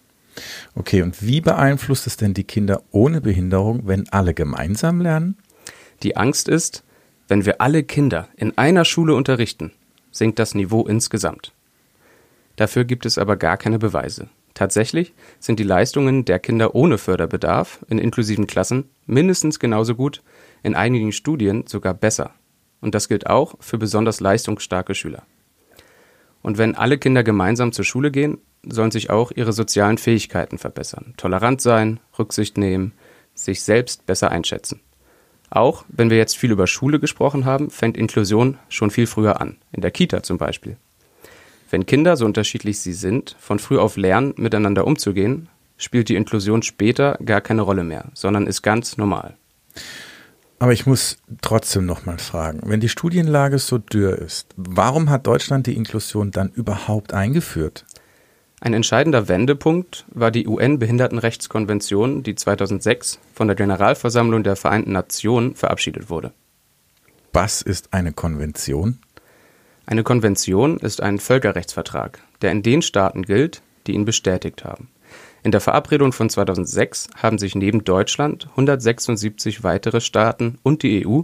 Okay, 0.74 1.02
und 1.02 1.22
wie 1.22 1.40
beeinflusst 1.40 2.06
es 2.06 2.16
denn 2.16 2.34
die 2.34 2.44
Kinder 2.44 2.82
ohne 2.90 3.20
Behinderung, 3.20 3.86
wenn 3.86 4.08
alle 4.10 4.34
gemeinsam 4.34 5.00
lernen? 5.00 5.38
Die 6.02 6.16
Angst 6.16 6.48
ist, 6.48 6.84
wenn 7.30 7.46
wir 7.46 7.60
alle 7.60 7.84
Kinder 7.84 8.28
in 8.34 8.58
einer 8.58 8.84
Schule 8.84 9.14
unterrichten, 9.14 9.70
sinkt 10.10 10.40
das 10.40 10.56
Niveau 10.56 10.84
insgesamt. 10.86 11.52
Dafür 12.56 12.84
gibt 12.84 13.06
es 13.06 13.18
aber 13.18 13.36
gar 13.36 13.56
keine 13.56 13.78
Beweise. 13.78 14.28
Tatsächlich 14.52 15.14
sind 15.38 15.60
die 15.60 15.64
Leistungen 15.64 16.24
der 16.24 16.40
Kinder 16.40 16.74
ohne 16.74 16.98
Förderbedarf 16.98 17.78
in 17.88 18.00
inklusiven 18.00 18.48
Klassen 18.48 18.90
mindestens 19.06 19.60
genauso 19.60 19.94
gut, 19.94 20.22
in 20.64 20.74
einigen 20.74 21.12
Studien 21.12 21.68
sogar 21.68 21.94
besser. 21.94 22.34
Und 22.80 22.96
das 22.96 23.08
gilt 23.08 23.28
auch 23.28 23.54
für 23.60 23.78
besonders 23.78 24.18
leistungsstarke 24.18 24.96
Schüler. 24.96 25.22
Und 26.42 26.58
wenn 26.58 26.74
alle 26.74 26.98
Kinder 26.98 27.22
gemeinsam 27.22 27.70
zur 27.70 27.84
Schule 27.84 28.10
gehen, 28.10 28.38
sollen 28.64 28.90
sich 28.90 29.08
auch 29.08 29.30
ihre 29.30 29.52
sozialen 29.52 29.98
Fähigkeiten 29.98 30.58
verbessern. 30.58 31.14
Tolerant 31.16 31.60
sein, 31.60 32.00
Rücksicht 32.18 32.58
nehmen, 32.58 32.92
sich 33.34 33.62
selbst 33.62 34.04
besser 34.04 34.32
einschätzen. 34.32 34.80
Auch 35.50 35.84
wenn 35.88 36.10
wir 36.10 36.16
jetzt 36.16 36.36
viel 36.36 36.52
über 36.52 36.66
Schule 36.66 37.00
gesprochen 37.00 37.44
haben, 37.44 37.70
fängt 37.70 37.96
Inklusion 37.96 38.58
schon 38.68 38.90
viel 38.90 39.06
früher 39.06 39.40
an, 39.40 39.56
in 39.72 39.82
der 39.82 39.90
Kita 39.90 40.22
zum 40.22 40.38
Beispiel. 40.38 40.76
Wenn 41.70 41.86
Kinder, 41.86 42.16
so 42.16 42.24
unterschiedlich 42.24 42.80
sie 42.80 42.92
sind, 42.92 43.36
von 43.38 43.58
früh 43.58 43.78
auf 43.78 43.96
lernen, 43.96 44.34
miteinander 44.36 44.86
umzugehen, 44.86 45.48
spielt 45.76 46.08
die 46.08 46.16
Inklusion 46.16 46.62
später 46.62 47.18
gar 47.24 47.40
keine 47.40 47.62
Rolle 47.62 47.84
mehr, 47.84 48.06
sondern 48.14 48.46
ist 48.46 48.62
ganz 48.62 48.96
normal. 48.96 49.36
Aber 50.58 50.72
ich 50.72 50.84
muss 50.84 51.16
trotzdem 51.40 51.86
noch 51.86 52.04
mal 52.04 52.18
fragen, 52.18 52.60
wenn 52.64 52.80
die 52.80 52.90
Studienlage 52.90 53.58
so 53.58 53.78
dürr 53.78 54.18
ist, 54.18 54.48
warum 54.56 55.08
hat 55.08 55.26
Deutschland 55.26 55.66
die 55.66 55.74
Inklusion 55.74 56.32
dann 56.32 56.50
überhaupt 56.50 57.14
eingeführt? 57.14 57.86
Ein 58.62 58.74
entscheidender 58.74 59.26
Wendepunkt 59.26 60.04
war 60.08 60.30
die 60.30 60.46
UN-Behindertenrechtskonvention, 60.46 62.22
die 62.22 62.34
2006 62.34 63.18
von 63.32 63.48
der 63.48 63.56
Generalversammlung 63.56 64.42
der 64.42 64.54
Vereinten 64.54 64.92
Nationen 64.92 65.54
verabschiedet 65.54 66.10
wurde. 66.10 66.32
Was 67.32 67.62
ist 67.62 67.94
eine 67.94 68.12
Konvention? 68.12 68.98
Eine 69.86 70.02
Konvention 70.02 70.76
ist 70.76 71.00
ein 71.00 71.18
Völkerrechtsvertrag, 71.18 72.18
der 72.42 72.52
in 72.52 72.62
den 72.62 72.82
Staaten 72.82 73.22
gilt, 73.22 73.62
die 73.86 73.92
ihn 73.92 74.04
bestätigt 74.04 74.62
haben. 74.62 74.88
In 75.42 75.52
der 75.52 75.62
Verabredung 75.62 76.12
von 76.12 76.28
2006 76.28 77.08
haben 77.16 77.38
sich 77.38 77.54
neben 77.54 77.84
Deutschland 77.84 78.46
176 78.50 79.64
weitere 79.64 80.02
Staaten 80.02 80.58
und 80.62 80.82
die 80.82 81.06
EU 81.06 81.22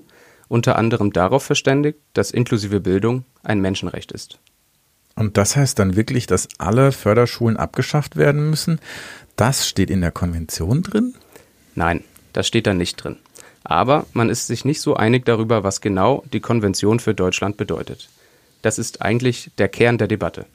unter 0.49 0.76
anderem 0.76 1.12
darauf 1.12 1.43
verständigt, 1.43 1.99
dass 2.14 2.31
inklusive 2.31 2.81
Bildung 2.81 3.25
ein 3.43 3.61
Menschenrecht 3.61 4.11
ist. 4.11 4.40
Und 5.16 5.38
das 5.38 5.56
heißt 5.56 5.78
dann 5.78 5.96
wirklich, 5.96 6.26
dass 6.26 6.49
alle 6.58 6.92
Förderschulen 6.92 7.56
abgeschafft 7.56 8.16
werden 8.16 8.50
müssen? 8.50 8.80
Das 9.35 9.66
steht 9.66 9.90
in 9.90 10.02
der 10.02 10.12
Konvention 10.12 10.82
drin? 10.82 11.14
Nein, 11.75 12.04
das 12.32 12.46
steht 12.46 12.66
da 12.66 12.75
nicht 12.75 12.96
drin. 12.96 13.16
Aber 13.64 14.06
man 14.12 14.30
ist 14.30 14.46
sich 14.46 14.64
nicht 14.64 14.80
so 14.80 14.94
einig 14.94 15.25
darüber, 15.25 15.64
was 15.64 15.80
genau 15.80 16.23
die 16.32 16.40
Konvention 16.40 17.00
für 17.00 17.14
Deutschland 17.14 17.56
bedeutet. 17.56 18.08
Das 18.62 18.78
ist 18.78 19.02
eigentlich 19.02 19.50
der 19.58 19.68
Kern 19.68 19.99
der 19.99 20.06
Debatte. 20.06 20.46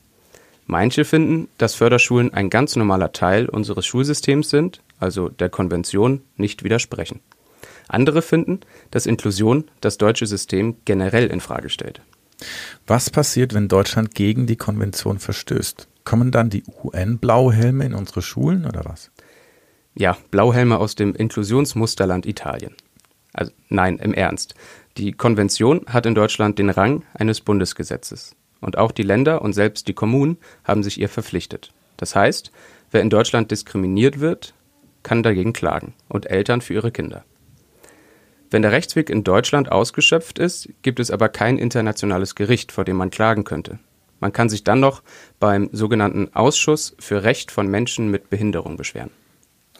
Manche 0.67 1.05
finden, 1.05 1.49
dass 1.57 1.75
Förderschulen 1.75 2.33
ein 2.33 2.49
ganz 2.49 2.75
normaler 2.75 3.11
Teil 3.11 3.49
unseres 3.49 3.85
Schulsystems 3.85 4.49
sind, 4.49 4.81
also 4.99 5.27
der 5.27 5.49
Konvention 5.49 6.21
nicht 6.37 6.63
widersprechen. 6.63 7.19
Andere 7.87 8.21
finden, 8.21 8.61
dass 8.91 9.05
Inklusion 9.05 9.65
das 9.81 9.97
deutsche 9.97 10.27
System 10.27 10.77
generell 10.85 11.27
in 11.27 11.41
Frage 11.41 11.69
stellt. 11.69 12.01
Was 12.87 13.09
passiert, 13.09 13.53
wenn 13.53 13.67
Deutschland 13.67 14.15
gegen 14.15 14.47
die 14.47 14.55
Konvention 14.55 15.19
verstößt? 15.19 15.87
Kommen 16.03 16.31
dann 16.31 16.49
die 16.49 16.63
UN-Blauhelme 16.83 17.85
in 17.85 17.93
unsere 17.93 18.21
Schulen 18.21 18.65
oder 18.65 18.83
was? 18.85 19.11
Ja, 19.93 20.17
Blauhelme 20.31 20.79
aus 20.79 20.95
dem 20.95 21.13
Inklusionsmusterland 21.15 22.25
Italien. 22.25 22.75
Also 23.33 23.51
nein, 23.69 23.97
im 23.97 24.13
Ernst. 24.13 24.55
Die 24.97 25.11
Konvention 25.11 25.85
hat 25.87 26.05
in 26.05 26.15
Deutschland 26.15 26.59
den 26.59 26.69
Rang 26.69 27.03
eines 27.13 27.41
Bundesgesetzes. 27.41 28.35
Und 28.59 28.77
auch 28.77 28.91
die 28.91 29.03
Länder 29.03 29.41
und 29.41 29.53
selbst 29.53 29.87
die 29.87 29.93
Kommunen 29.93 30.37
haben 30.63 30.83
sich 30.83 30.99
ihr 30.99 31.09
verpflichtet. 31.09 31.73
Das 31.97 32.15
heißt, 32.15 32.51
wer 32.91 33.01
in 33.01 33.09
Deutschland 33.09 33.51
diskriminiert 33.51 34.19
wird, 34.19 34.53
kann 35.03 35.23
dagegen 35.23 35.53
klagen 35.53 35.93
und 36.09 36.29
Eltern 36.29 36.61
für 36.61 36.73
ihre 36.73 36.91
Kinder. 36.91 37.23
Wenn 38.51 38.61
der 38.61 38.73
Rechtsweg 38.73 39.09
in 39.09 39.23
Deutschland 39.23 39.71
ausgeschöpft 39.71 40.37
ist, 40.37 40.67
gibt 40.81 40.99
es 40.99 41.09
aber 41.09 41.29
kein 41.29 41.57
internationales 41.57 42.35
Gericht, 42.35 42.73
vor 42.73 42.83
dem 42.83 42.97
man 42.97 43.09
klagen 43.09 43.45
könnte. 43.45 43.79
Man 44.19 44.33
kann 44.33 44.49
sich 44.49 44.65
dann 44.65 44.81
noch 44.81 45.01
beim 45.39 45.69
sogenannten 45.71 46.29
Ausschuss 46.33 46.95
für 46.99 47.23
Recht 47.23 47.49
von 47.49 47.67
Menschen 47.67 48.11
mit 48.11 48.29
Behinderung 48.29 48.75
beschweren. 48.75 49.09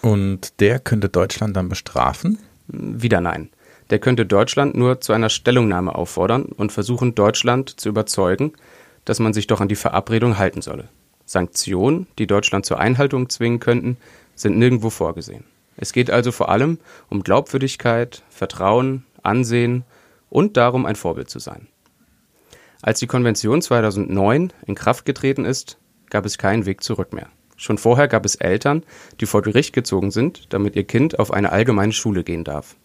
Und 0.02 0.60
der 0.62 0.80
könnte 0.80 1.10
Deutschland 1.10 1.56
dann 1.56 1.70
bestrafen? 1.70 2.40
Wieder 2.68 3.20
nein. 3.20 3.50
Der 3.90 4.00
könnte 4.00 4.26
Deutschland 4.26 4.74
nur 4.74 5.02
zu 5.02 5.12
einer 5.12 5.30
Stellungnahme 5.30 5.94
auffordern 5.94 6.46
und 6.46 6.72
versuchen, 6.72 7.14
Deutschland 7.14 7.80
zu 7.80 7.90
überzeugen, 7.90 8.54
dass 9.04 9.20
man 9.20 9.34
sich 9.34 9.48
doch 9.48 9.60
an 9.60 9.68
die 9.68 9.76
Verabredung 9.76 10.38
halten 10.38 10.62
solle. 10.62 10.88
Sanktionen, 11.26 12.08
die 12.18 12.26
Deutschland 12.26 12.66
zur 12.66 12.80
Einhaltung 12.80 13.30
zwingen 13.30 13.60
könnten, 13.60 13.98
sind 14.34 14.58
nirgendwo 14.58 14.90
vorgesehen. 14.90 15.44
Es 15.82 15.94
geht 15.94 16.12
also 16.12 16.32
vor 16.32 16.50
allem 16.50 16.78
um 17.10 17.24
Glaubwürdigkeit, 17.24 18.22
Vertrauen, 18.30 19.04
Ansehen 19.24 19.84
und 20.30 20.56
darum, 20.56 20.86
ein 20.86 20.96
Vorbild 20.96 21.30
zu 21.30 21.40
sein. 21.40 21.68
Als 22.84 23.00
die 23.00 23.08
Konvention 23.08 23.64
2009 23.64 24.54
in 24.68 24.76
Kraft 24.76 25.06
getreten 25.06 25.44
ist, 25.44 25.80
gab 26.12 26.26
es 26.26 26.38
keinen 26.38 26.68
Weg 26.68 26.84
zurück 26.84 27.14
mehr. 27.14 27.30
Schon 27.58 27.80
vorher 27.80 28.08
gab 28.08 28.26
es 28.26 28.36
Eltern, 28.36 28.84
die 29.20 29.26
vor 29.26 29.42
Gericht 29.42 29.74
gezogen 29.74 30.12
sind, 30.12 30.54
damit 30.54 30.76
ihr 30.76 30.84
Kind 30.84 31.18
auf 31.18 31.32
eine 31.32 31.52
allgemeine 31.52 31.94
Schule 31.94 32.24
gehen 32.24 32.44
darf. 32.44 32.76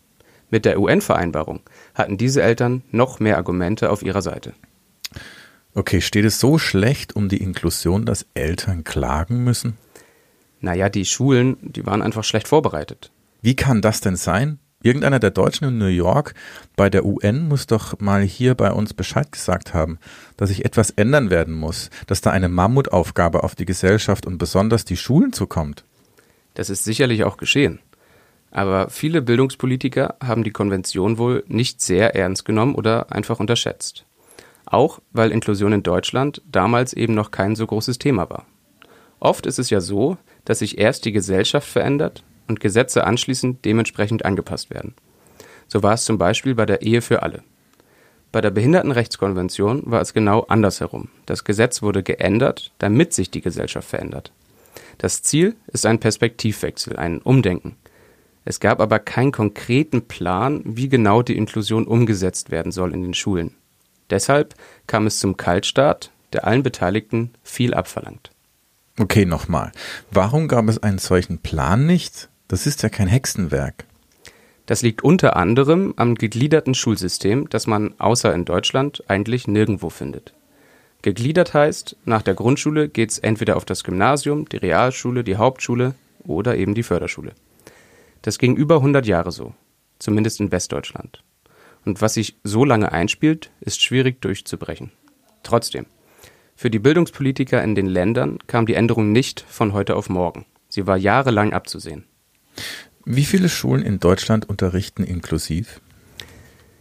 Mit 0.49 0.65
der 0.65 0.81
UN-Vereinbarung 0.81 1.61
hatten 1.95 2.17
diese 2.17 2.43
Eltern 2.43 2.83
noch 2.93 3.21
mehr 3.21 3.37
Argumente 3.37 3.91
auf 3.91 4.03
ihrer 4.03 4.23
Seite. 4.23 4.55
Okay, 5.75 6.01
steht 6.01 6.25
es 6.25 6.41
so 6.41 6.57
schlecht 6.57 7.15
um 7.15 7.29
die 7.29 7.43
Inklusion, 7.43 8.07
dass 8.07 8.25
Eltern 8.33 8.85
klagen 8.85 9.45
müssen? 9.45 9.77
Naja, 10.61 10.89
die 10.89 11.05
Schulen, 11.05 11.57
die 11.61 11.87
waren 11.87 12.03
einfach 12.03 12.25
schlecht 12.25 12.49
vorbereitet. 12.49 13.11
Wie 13.43 13.57
kann 13.57 13.83
das 13.83 14.01
denn 14.01 14.17
sein? 14.17 14.59
Irgendeiner 14.83 15.19
der 15.19 15.31
Deutschen 15.31 15.69
in 15.69 15.79
New 15.79 15.87
York 15.87 16.35
bei 16.77 16.91
der 16.91 17.05
UN 17.05 17.49
muss 17.49 17.67
doch 17.67 17.99
mal 17.99 18.23
hier 18.23 18.55
bei 18.55 18.71
uns 18.71 18.95
Bescheid 18.95 19.33
gesagt 19.33 19.75
haben, 19.75 19.99
dass 20.37 20.51
sich 20.51 20.65
etwas 20.65 20.91
ändern 20.91 21.31
werden 21.31 21.55
muss, 21.55 21.91
dass 22.07 22.21
da 22.21 22.31
eine 22.31 22.49
Mammutaufgabe 22.49 23.43
auf 23.43 23.55
die 23.55 23.65
Gesellschaft 23.65 24.27
und 24.27 24.39
besonders 24.39 24.85
die 24.85 24.97
Schulen 24.97 25.33
zukommt. 25.33 25.85
Das 26.55 26.71
ist 26.71 26.85
sicherlich 26.85 27.25
auch 27.25 27.37
geschehen. 27.37 27.81
Aber 28.51 28.89
viele 28.89 29.23
Bildungspolitiker 29.23 30.17
haben 30.23 30.45
die 30.45 30.53
Konvention 30.53 31.19
wohl 31.19 31.45
nicht 31.49 31.81
sehr 31.81 32.15
ernst 32.15 32.45
genommen 32.45 32.75
oder 32.75 33.13
einfach 33.13 33.41
unterschätzt. 33.41 34.07
Auch 34.67 35.01
weil 35.13 35.33
Inklusion 35.33 35.73
in 35.73 35.83
Deutschland 35.83 36.43
damals 36.51 36.93
eben 36.93 37.15
noch 37.15 37.31
kein 37.31 37.57
so 37.57 37.67
großes 37.67 37.99
Thema 37.99 38.31
war. 38.31 38.47
Oft 39.19 39.47
ist 39.47 39.59
es 39.59 39.71
ja 39.71 39.81
so, 39.81 40.17
dass 40.47 40.61
sich 40.61 40.79
erst 40.79 41.05
die 41.05 41.13
Gesellschaft 41.13 41.69
verändert 41.69 42.25
und 42.49 42.61
Gesetze 42.61 43.05
anschließend 43.05 43.65
dementsprechend 43.67 44.25
angepasst 44.25 44.71
werden. 44.71 44.95
So 45.69 45.83
war 45.83 45.95
es 45.95 46.05
zum 46.05 46.17
Beispiel 46.17 46.55
bei 46.55 46.65
der 46.65 46.81
Ehe 46.81 47.03
für 47.03 47.23
alle. 47.23 47.43
Bei 48.33 48.41
der 48.41 48.51
Behindertenrechtskonvention 48.51 49.83
war 49.87 50.01
es 50.01 50.15
genau 50.15 50.43
andersherum. 50.43 51.09
Das 51.27 51.45
Gesetz 51.45 51.83
wurde 51.83 52.03
geändert, 52.03 52.73
damit 52.79 53.13
sich 53.13 53.31
die 53.31 53.41
Gesellschaft 53.41 53.89
verändert. 53.89 54.33
Das 54.99 55.23
Ziel 55.23 55.57
ist 55.69 55.87
ein 55.87 56.01
Perspektivwechsel, 56.01 56.97
ein 56.97 57.21
Umdenken. 57.21 57.77
Es 58.45 58.61
gab 58.61 58.81
aber 58.81 59.01
keinen 59.01 59.33
konkreten 59.33 60.03
Plan, 60.03 60.63
wie 60.65 60.89
genau 60.89 61.23
die 61.23 61.37
Inklusion 61.37 61.87
umgesetzt 61.87 62.51
werden 62.51 62.73
soll 62.73 62.95
in 62.95 63.03
den 63.03 63.15
Schulen. 63.15 63.55
Deshalb 64.11 64.55
kam 64.87 65.07
es 65.07 65.19
zum 65.19 65.37
Kaltstart, 65.37 66.13
der 66.33 66.47
allen 66.47 66.63
Beteiligten 66.63 67.33
viel 67.43 67.75
abverlangt. 67.75 68.31
Okay, 68.99 69.27
nochmal. 69.27 69.73
Warum 70.11 70.49
gab 70.49 70.69
es 70.69 70.83
einen 70.83 70.99
solchen 70.99 71.39
Plan 71.39 71.85
nicht? 71.87 72.31
Das 72.49 72.67
ist 72.67 72.83
ja 72.83 72.89
kein 72.89 73.09
Hexenwerk. 73.09 73.85
Das 74.65 74.83
liegt 74.83 75.05
unter 75.05 75.37
anderem 75.37 75.95
am 75.97 76.15
gegliederten 76.15 76.75
Schulsystem, 76.75 77.49
das 77.51 77.67
man 77.67 77.95
außer 77.99 78.35
in 78.35 78.45
Deutschland 78.45 79.05
eigentlich 79.07 79.47
nirgendwo 79.47 79.91
findet. 79.91 80.33
Gegliedert 81.03 81.55
heißt, 81.55 81.97
nach 82.05 82.23
der 82.23 82.35
Grundschule 82.35 82.89
geht's 82.89 83.19
entweder 83.19 83.57
auf 83.57 83.65
das 83.65 83.85
Gymnasium, 83.85 84.49
die 84.49 84.57
Realschule, 84.57 85.23
die 85.23 85.37
Hauptschule 85.37 85.95
oder 86.25 86.57
eben 86.57 86.75
die 86.75 86.83
Förderschule. 86.83 87.33
Das 88.23 88.39
ging 88.39 88.57
über 88.57 88.77
100 88.77 89.07
Jahre 89.07 89.31
so, 89.31 89.55
zumindest 90.01 90.41
in 90.41 90.51
Westdeutschland. 90.51 91.23
Und 91.85 92.01
was 92.01 92.15
sich 92.15 92.37
so 92.43 92.65
lange 92.65 92.91
einspielt, 92.91 93.51
ist 93.61 93.81
schwierig 93.83 94.21
durchzubrechen. 94.21 94.91
Trotzdem, 95.45 95.87
für 96.57 96.71
die 96.71 96.79
Bildungspolitiker 96.79 97.63
in 97.63 97.75
den 97.75 97.87
Ländern 97.87 98.39
kam 98.47 98.65
die 98.65 98.75
Änderung 98.75 99.13
nicht 99.13 99.45
von 99.47 99.75
heute 99.75 99.95
auf 99.95 100.09
morgen. 100.09 100.47
Sie 100.69 100.87
war 100.87 100.97
jahrelang 100.97 101.53
abzusehen. 101.53 102.05
Wie 103.05 103.25
viele 103.25 103.49
Schulen 103.49 103.83
in 103.83 104.01
Deutschland 104.01 104.49
unterrichten 104.49 105.05
inklusiv? 105.05 105.81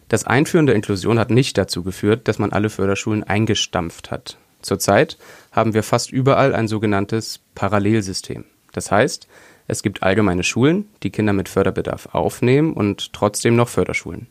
Das 0.08 0.25
Einführen 0.25 0.65
der 0.65 0.75
Inklusion 0.75 1.20
hat 1.20 1.29
nicht 1.29 1.58
dazu 1.58 1.84
geführt, 1.84 2.27
dass 2.27 2.39
man 2.39 2.51
alle 2.51 2.70
Förderschulen 2.70 3.24
eingestampft 3.24 4.12
hat. 4.12 4.38
Zurzeit 4.62 5.17
haben 5.51 5.74
wir 5.74 5.84
fast 5.84 6.12
überall 6.12 6.55
ein 6.55 6.67
sogenanntes 6.67 7.41
Parallelsystem. 7.53 8.46
Das 8.72 8.91
heißt, 8.91 9.27
es 9.67 9.84
gibt 9.84 10.03
allgemeine 10.03 10.44
Schulen, 10.44 10.88
die 11.03 11.10
Kinder 11.10 11.34
mit 11.34 11.50
Förderbedarf 11.50 12.10
aufnehmen 12.13 12.74
und 12.74 13.13
trotzdem 13.13 13.55
noch 13.55 13.70
Förderschulen. 13.70 14.27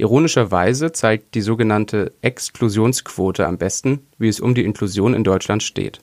Ironischerweise 0.00 0.92
zeigt 0.92 1.34
die 1.34 1.42
sogenannte 1.42 2.14
Exklusionsquote 2.22 3.46
am 3.46 3.58
besten, 3.58 4.06
wie 4.16 4.28
es 4.28 4.40
um 4.40 4.54
die 4.54 4.64
Inklusion 4.64 5.12
in 5.12 5.24
Deutschland 5.24 5.62
steht. 5.62 6.00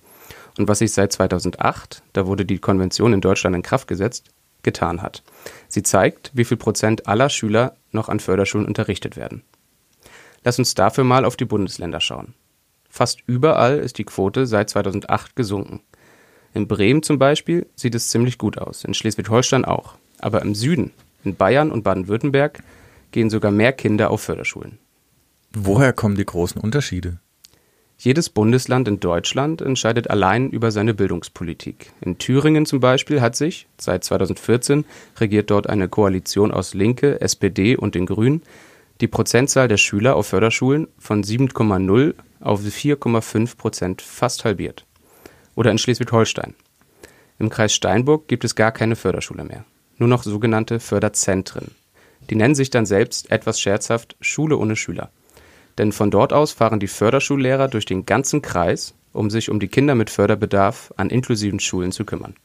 Und 0.60 0.68
was 0.68 0.80
sich 0.80 0.92
seit 0.92 1.12
2008, 1.13 2.04
da 2.13 2.27
wurde 2.27 2.46
die 2.46 2.60
Konvention 2.60 3.12
in 3.12 3.22
Deutschland 3.22 3.56
in 3.56 3.63
Kraft 3.63 3.88
gesetzt, 3.88 4.30
getan 4.62 5.01
hat. 5.01 5.24
Sie 5.68 5.82
zeigt, 5.82 6.30
wie 6.36 6.46
viel 6.46 6.58
Prozent 6.58 7.08
aller 7.08 7.30
Schüler 7.30 7.75
noch 7.92 8.08
an 8.08 8.20
Förderschulen 8.20 8.68
unterrichtet 8.68 9.18
werden. 9.18 9.42
Lass 10.44 10.60
uns 10.60 10.75
dafür 10.75 11.04
mal 11.04 11.25
auf 11.25 11.36
die 11.36 11.46
Bundesländer 11.46 12.00
schauen. 12.00 12.36
Fast 12.92 13.24
überall 13.25 13.80
ist 13.80 13.98
die 13.98 14.04
Quote 14.04 14.46
seit 14.46 14.70
2008 14.70 15.36
gesunken. 15.36 15.82
In 16.54 16.68
Bremen 16.68 17.01
zum 17.01 17.18
Beispiel 17.18 17.66
sieht 17.75 17.96
es 17.96 18.10
ziemlich 18.10 18.38
gut 18.38 18.60
aus, 18.60 18.84
in 18.84 18.94
Schleswig-Holstein 18.94 19.66
auch. 19.66 19.96
Aber 20.20 20.44
im 20.44 20.54
Süden, 20.54 20.92
in 21.24 21.36
Bayern 21.36 21.72
und 21.72 21.82
Baden-Württemberg, 21.82 22.62
gehen 23.12 23.30
sogar 23.30 23.52
mehr 23.52 23.74
Kinder 23.74 24.12
auf 24.12 24.22
Förderschulen. 24.22 24.80
Woher 25.54 25.94
kommen 25.94 26.16
die 26.16 26.26
großen 26.26 26.62
Unterschiede? 26.62 27.20
Jedes 28.00 28.30
Bundesland 28.30 28.88
in 28.88 29.00
Deutschland 29.00 29.60
entscheidet 29.60 30.10
allein 30.10 30.52
über 30.52 30.70
seine 30.70 30.94
Bildungspolitik. 30.94 31.94
In 32.00 32.20
Thüringen 32.20 32.68
zum 32.68 32.80
Beispiel 32.80 33.22
hat 33.22 33.36
sich, 33.36 33.68
seit 33.80 34.04
2014 34.04 34.86
regiert 35.18 35.50
dort 35.50 35.68
eine 35.68 35.90
Koalition 35.90 36.52
aus 36.52 36.76
Linke, 36.76 37.20
SPD 37.22 37.76
und 37.76 37.96
den 37.96 38.06
Grünen, 38.06 38.44
die 39.02 39.08
Prozentzahl 39.08 39.68
der 39.68 39.78
Schüler 39.78 40.16
auf 40.16 40.28
Förderschulen 40.28 40.88
von 41.00 41.24
7,0 41.24 42.14
auf 42.40 42.62
4,5 42.62 43.58
Prozent 43.58 44.02
fast 44.04 44.46
halbiert 44.46 44.86
oder 45.56 45.72
in 45.72 45.80
Schleswig-Holstein. 45.80 46.54
Im 47.40 47.50
Kreis 47.50 47.74
Steinburg 47.74 48.28
gibt 48.28 48.44
es 48.46 48.56
gar 48.56 48.72
keine 48.72 48.96
Förderschule 48.96 49.44
mehr, 49.44 49.66
nur 49.98 50.08
noch 50.08 50.22
sogenannte 50.22 50.80
Förderzentren. 50.80 51.72
Die 52.30 52.36
nennen 52.36 52.56
sich 52.56 52.70
dann 52.70 52.86
selbst 52.86 53.32
etwas 53.32 53.60
scherzhaft 53.60 54.16
Schule 54.22 54.58
ohne 54.58 54.76
Schüler. 54.76 55.10
Denn 55.78 55.92
von 55.92 56.12
dort 56.12 56.34
aus 56.34 56.52
fahren 56.52 56.80
die 56.80 56.88
Förderschullehrer 56.88 57.68
durch 57.68 57.86
den 57.86 58.06
ganzen 58.06 58.42
Kreis, 58.42 58.94
um 59.13 59.30
sich 59.30 59.50
um 59.50 59.60
die 59.60 59.68
Kinder 59.68 59.96
mit 59.96 60.10
Förderbedarf 60.10 60.94
an 60.98 61.10
inklusiven 61.10 61.60
Schulen 61.60 61.92
zu 61.92 62.06
kümmern. 62.06 62.36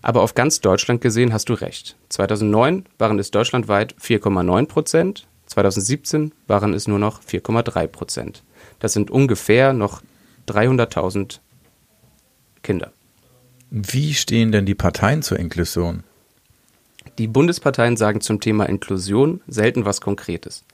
Aber 0.00 0.22
auf 0.22 0.34
ganz 0.34 0.60
Deutschland 0.60 1.00
gesehen 1.00 1.32
hast 1.32 1.48
du 1.48 1.54
recht. 1.54 1.96
2009 2.08 2.86
waren 2.98 3.18
es 3.18 3.30
deutschlandweit 3.30 3.94
4,9 4.00 4.66
Prozent, 4.66 5.26
2017 5.46 6.32
waren 6.46 6.74
es 6.74 6.86
nur 6.86 6.98
noch 6.98 7.20
4,3 7.22 7.86
Prozent. 7.88 8.44
Das 8.78 8.92
sind 8.92 9.10
ungefähr 9.10 9.72
noch 9.72 10.02
300.000 10.46 11.40
Kinder. 12.62 12.92
Wie 13.70 14.14
stehen 14.14 14.52
denn 14.52 14.66
die 14.66 14.74
Parteien 14.74 15.22
zur 15.22 15.38
Inklusion? 15.38 16.04
Die 17.18 17.26
Bundesparteien 17.26 17.96
sagen 17.96 18.20
zum 18.20 18.38
Thema 18.38 18.68
Inklusion 18.68 19.40
selten 19.48 19.84
was 19.84 20.00
Konkretes, 20.00 20.64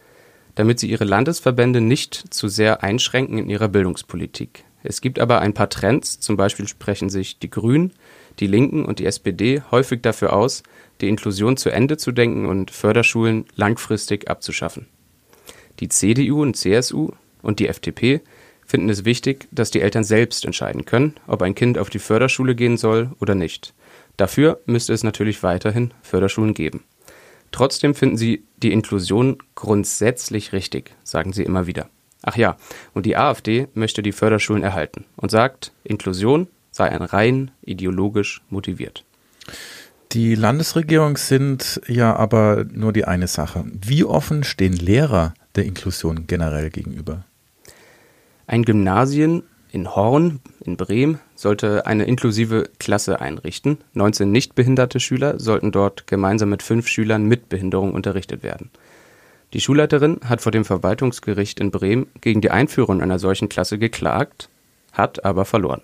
damit 0.54 0.78
sie 0.78 0.90
ihre 0.90 1.04
Landesverbände 1.04 1.80
nicht 1.80 2.34
zu 2.34 2.48
sehr 2.48 2.82
einschränken 2.82 3.38
in 3.38 3.48
ihrer 3.48 3.68
Bildungspolitik. 3.68 4.64
Es 4.82 5.00
gibt 5.00 5.18
aber 5.18 5.40
ein 5.40 5.54
paar 5.54 5.70
Trends, 5.70 6.20
zum 6.20 6.36
Beispiel 6.36 6.68
sprechen 6.68 7.08
sich 7.08 7.38
die 7.38 7.48
Grünen, 7.48 7.94
die 8.40 8.46
Linken 8.46 8.84
und 8.84 8.98
die 8.98 9.06
SPD 9.06 9.62
häufig 9.70 10.02
dafür 10.02 10.34
aus, 10.34 10.62
die 11.00 11.08
Inklusion 11.08 11.56
zu 11.56 11.70
Ende 11.70 11.96
zu 11.96 12.12
denken 12.12 12.44
und 12.44 12.70
Förderschulen 12.70 13.46
langfristig 13.56 14.28
abzuschaffen. 14.28 14.86
Die 15.80 15.88
CDU 15.88 16.42
und 16.42 16.58
CSU 16.58 17.12
und 17.40 17.58
die 17.58 17.68
FDP 17.68 18.20
finden 18.66 18.90
es 18.90 19.06
wichtig, 19.06 19.48
dass 19.50 19.70
die 19.70 19.80
Eltern 19.80 20.04
selbst 20.04 20.44
entscheiden 20.44 20.84
können, 20.84 21.14
ob 21.26 21.40
ein 21.40 21.54
Kind 21.54 21.78
auf 21.78 21.88
die 21.88 21.98
Förderschule 21.98 22.54
gehen 22.54 22.76
soll 22.76 23.12
oder 23.18 23.34
nicht. 23.34 23.72
Dafür 24.16 24.60
müsste 24.66 24.92
es 24.92 25.02
natürlich 25.02 25.42
weiterhin 25.42 25.92
Förderschulen 26.02 26.54
geben. 26.54 26.84
Trotzdem 27.50 27.94
finden 27.94 28.16
sie 28.16 28.44
die 28.56 28.72
Inklusion 28.72 29.38
grundsätzlich 29.54 30.52
richtig, 30.52 30.94
sagen 31.04 31.32
sie 31.32 31.44
immer 31.44 31.66
wieder. 31.66 31.88
Ach 32.22 32.36
ja, 32.36 32.56
und 32.94 33.06
die 33.06 33.16
AfD 33.16 33.68
möchte 33.74 34.02
die 34.02 34.12
Förderschulen 34.12 34.62
erhalten 34.62 35.04
und 35.16 35.30
sagt, 35.30 35.72
Inklusion 35.84 36.48
sei 36.70 36.88
ein 36.88 37.02
rein 37.02 37.50
ideologisch 37.62 38.42
motiviert. 38.50 39.04
Die 40.12 40.34
Landesregierung 40.34 41.16
sind 41.16 41.80
ja 41.86 42.16
aber 42.16 42.64
nur 42.72 42.92
die 42.92 43.04
eine 43.04 43.28
Sache. 43.28 43.64
Wie 43.66 44.04
offen 44.04 44.42
stehen 44.42 44.72
Lehrer 44.72 45.34
der 45.54 45.64
Inklusion 45.64 46.26
generell 46.26 46.70
gegenüber? 46.70 47.24
Ein 48.46 48.64
Gymnasien 48.64 49.42
in 49.70 49.94
Horn 49.94 50.40
in 50.64 50.76
Bremen 50.76 51.20
sollte 51.34 51.86
eine 51.86 52.04
inklusive 52.04 52.70
Klasse 52.78 53.20
einrichten. 53.20 53.78
19 53.94 54.30
nichtbehinderte 54.30 55.00
Schüler 55.00 55.38
sollten 55.38 55.72
dort 55.72 56.06
gemeinsam 56.06 56.50
mit 56.50 56.62
fünf 56.62 56.88
Schülern 56.88 57.24
mit 57.24 57.48
Behinderung 57.48 57.92
unterrichtet 57.92 58.42
werden. 58.42 58.70
Die 59.52 59.60
Schulleiterin 59.60 60.20
hat 60.24 60.40
vor 60.40 60.52
dem 60.52 60.64
Verwaltungsgericht 60.64 61.60
in 61.60 61.70
Bremen 61.70 62.06
gegen 62.20 62.40
die 62.40 62.50
Einführung 62.50 63.00
einer 63.00 63.18
solchen 63.18 63.48
Klasse 63.48 63.78
geklagt, 63.78 64.48
hat 64.92 65.24
aber 65.24 65.44
verloren. 65.44 65.82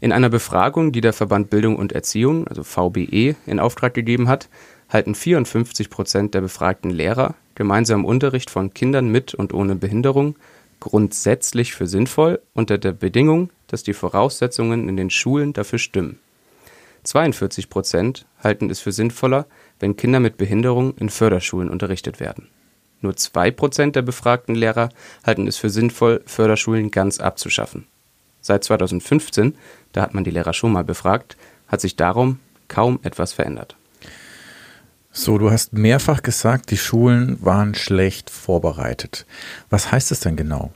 In 0.00 0.12
einer 0.12 0.30
Befragung, 0.30 0.92
die 0.92 1.02
der 1.02 1.12
Verband 1.12 1.50
Bildung 1.50 1.76
und 1.76 1.92
Erziehung, 1.92 2.48
also 2.48 2.62
VBE, 2.62 3.36
in 3.46 3.60
Auftrag 3.60 3.94
gegeben 3.94 4.28
hat, 4.28 4.48
halten 4.88 5.14
54 5.14 5.90
Prozent 5.90 6.34
der 6.34 6.40
befragten 6.40 6.90
Lehrer 6.90 7.34
gemeinsamen 7.54 8.06
Unterricht 8.06 8.50
von 8.50 8.72
Kindern 8.72 9.10
mit 9.10 9.34
und 9.34 9.52
ohne 9.52 9.76
Behinderung 9.76 10.36
grundsätzlich 10.80 11.74
für 11.74 11.86
sinnvoll 11.86 12.40
unter 12.54 12.78
der 12.78 12.92
Bedingung, 12.92 13.50
dass 13.72 13.82
die 13.82 13.94
Voraussetzungen 13.94 14.88
in 14.88 14.96
den 14.96 15.10
Schulen 15.10 15.52
dafür 15.52 15.78
stimmen. 15.78 16.18
42 17.04 17.70
Prozent 17.70 18.26
halten 18.42 18.70
es 18.70 18.80
für 18.80 18.92
sinnvoller, 18.92 19.46
wenn 19.78 19.96
Kinder 19.96 20.20
mit 20.20 20.36
Behinderung 20.36 20.96
in 20.98 21.08
Förderschulen 21.08 21.70
unterrichtet 21.70 22.20
werden. 22.20 22.48
Nur 23.00 23.16
zwei 23.16 23.50
Prozent 23.50 23.96
der 23.96 24.02
befragten 24.02 24.54
Lehrer 24.54 24.90
halten 25.24 25.46
es 25.46 25.56
für 25.56 25.70
sinnvoll, 25.70 26.22
Förderschulen 26.26 26.90
ganz 26.90 27.18
abzuschaffen. 27.18 27.86
Seit 28.42 28.64
2015, 28.64 29.56
da 29.92 30.02
hat 30.02 30.14
man 30.14 30.24
die 30.24 30.30
Lehrer 30.30 30.52
schon 30.52 30.72
mal 30.72 30.84
befragt, 30.84 31.36
hat 31.68 31.80
sich 31.80 31.96
darum 31.96 32.38
kaum 32.68 33.00
etwas 33.02 33.32
verändert. 33.32 33.76
So, 35.12 35.38
du 35.38 35.50
hast 35.50 35.72
mehrfach 35.72 36.22
gesagt, 36.22 36.70
die 36.70 36.76
Schulen 36.76 37.44
waren 37.44 37.74
schlecht 37.74 38.30
vorbereitet. 38.30 39.26
Was 39.68 39.90
heißt 39.90 40.12
das 40.12 40.20
denn 40.20 40.36
genau? 40.36 40.72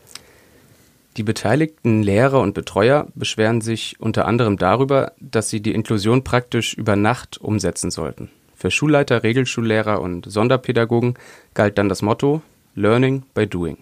Die 1.16 1.22
beteiligten 1.22 2.03
Lehrer 2.03 2.40
und 2.40 2.55
Betreuer 2.55 3.07
beschweren 3.14 3.61
sich 3.61 3.96
unter 4.00 4.27
anderem 4.27 4.57
darüber, 4.57 5.12
dass 5.20 5.48
sie 5.48 5.61
die 5.61 5.72
Inklusion 5.72 6.24
praktisch 6.24 6.74
über 6.74 6.96
Nacht 6.96 7.38
umsetzen 7.38 7.90
sollten. 7.90 8.31
Für 8.57 8.70
Schulleiter, 8.70 9.22
Regelschullehrer 9.22 10.00
und 10.00 10.31
Sonderpädagogen 10.31 11.14
galt 11.55 11.79
dann 11.79 11.88
das 11.88 12.03
Motto 12.03 12.42
Learning 12.74 13.22
by 13.35 13.46
Doing. 13.46 13.79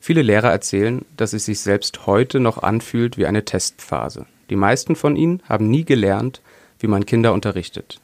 Viele 0.00 0.22
Lehrer 0.22 0.50
erzählen, 0.50 1.04
dass 1.16 1.32
es 1.32 1.46
sich 1.46 1.60
selbst 1.60 2.06
heute 2.06 2.40
noch 2.40 2.58
anfühlt 2.58 3.16
wie 3.16 3.26
eine 3.26 3.44
Testphase. 3.44 4.26
Die 4.50 4.56
meisten 4.56 4.96
von 4.96 5.16
ihnen 5.16 5.42
haben 5.48 5.70
nie 5.70 5.84
gelernt, 5.84 6.42
wie 6.78 6.88
man 6.88 7.06
Kinder 7.06 7.32
unterrichtet 7.32 8.00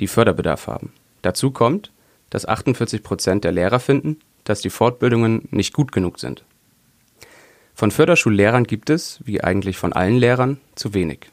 die 0.00 0.06
Förderbedarf 0.06 0.66
haben. 0.66 0.92
Dazu 1.22 1.50
kommt, 1.50 1.90
dass 2.30 2.46
48 2.46 3.02
Prozent 3.02 3.44
der 3.44 3.52
Lehrer 3.52 3.80
finden, 3.80 4.18
dass 4.44 4.60
die 4.60 4.70
Fortbildungen 4.70 5.48
nicht 5.50 5.72
gut 5.72 5.92
genug 5.92 6.18
sind. 6.18 6.44
Von 7.74 7.90
Förderschullehrern 7.90 8.64
gibt 8.64 8.88
es, 8.88 9.20
wie 9.24 9.42
eigentlich 9.42 9.76
von 9.76 9.92
allen 9.92 10.16
Lehrern, 10.16 10.60
zu 10.76 10.94
wenig. 10.94 11.30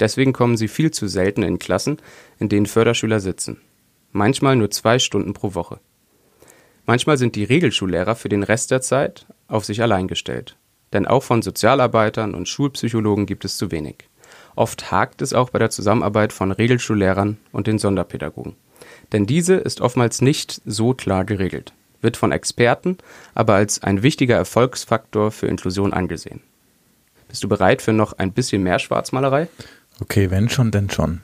Deswegen 0.00 0.32
kommen 0.32 0.56
sie 0.56 0.68
viel 0.68 0.90
zu 0.90 1.06
selten 1.06 1.42
in 1.42 1.58
Klassen, 1.58 1.98
in 2.38 2.48
denen 2.48 2.66
Förderschüler 2.66 3.20
sitzen. 3.20 3.60
Manchmal 4.12 4.56
nur 4.56 4.70
zwei 4.70 4.98
Stunden 4.98 5.34
pro 5.34 5.54
Woche. 5.54 5.78
Manchmal 6.86 7.18
sind 7.18 7.36
die 7.36 7.44
Regelschullehrer 7.44 8.14
für 8.14 8.28
den 8.28 8.42
Rest 8.42 8.70
der 8.70 8.80
Zeit 8.80 9.26
auf 9.48 9.64
sich 9.64 9.82
allein 9.82 10.08
gestellt. 10.08 10.56
Denn 10.92 11.06
auch 11.06 11.22
von 11.22 11.42
Sozialarbeitern 11.42 12.34
und 12.34 12.48
Schulpsychologen 12.48 13.26
gibt 13.26 13.44
es 13.44 13.56
zu 13.58 13.70
wenig. 13.70 14.08
Oft 14.54 14.90
hakt 14.90 15.20
es 15.20 15.34
auch 15.34 15.50
bei 15.50 15.58
der 15.58 15.70
Zusammenarbeit 15.70 16.32
von 16.32 16.52
Regelschullehrern 16.52 17.36
und 17.52 17.66
den 17.66 17.78
Sonderpädagogen. 17.78 18.56
Denn 19.12 19.26
diese 19.26 19.54
ist 19.54 19.80
oftmals 19.80 20.22
nicht 20.22 20.62
so 20.64 20.94
klar 20.94 21.24
geregelt, 21.24 21.72
wird 22.00 22.16
von 22.16 22.32
Experten 22.32 22.98
aber 23.34 23.54
als 23.54 23.82
ein 23.82 24.02
wichtiger 24.02 24.36
Erfolgsfaktor 24.36 25.30
für 25.30 25.46
Inklusion 25.46 25.92
angesehen. 25.92 26.40
Bist 27.28 27.42
du 27.42 27.48
bereit 27.48 27.82
für 27.82 27.92
noch 27.92 28.12
ein 28.14 28.32
bisschen 28.32 28.62
mehr 28.62 28.78
Schwarzmalerei? 28.78 29.48
Okay, 30.00 30.30
wenn 30.30 30.48
schon, 30.48 30.70
denn 30.70 30.90
schon. 30.90 31.22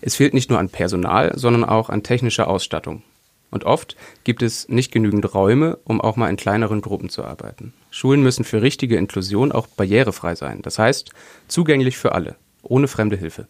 Es 0.00 0.16
fehlt 0.16 0.34
nicht 0.34 0.50
nur 0.50 0.58
an 0.58 0.68
Personal, 0.68 1.32
sondern 1.36 1.64
auch 1.64 1.88
an 1.88 2.02
technischer 2.02 2.48
Ausstattung. 2.48 3.02
Und 3.50 3.64
oft 3.64 3.96
gibt 4.24 4.42
es 4.42 4.68
nicht 4.68 4.92
genügend 4.92 5.32
Räume, 5.34 5.78
um 5.84 6.00
auch 6.00 6.16
mal 6.16 6.28
in 6.28 6.36
kleineren 6.36 6.80
Gruppen 6.80 7.08
zu 7.08 7.24
arbeiten. 7.24 7.72
Schulen 7.90 8.22
müssen 8.22 8.44
für 8.44 8.60
richtige 8.60 8.96
Inklusion 8.96 9.52
auch 9.52 9.66
barrierefrei 9.66 10.34
sein, 10.34 10.62
das 10.62 10.78
heißt 10.78 11.10
zugänglich 11.48 11.96
für 11.96 12.12
alle, 12.12 12.36
ohne 12.62 12.88
fremde 12.88 13.16
Hilfe. 13.16 13.46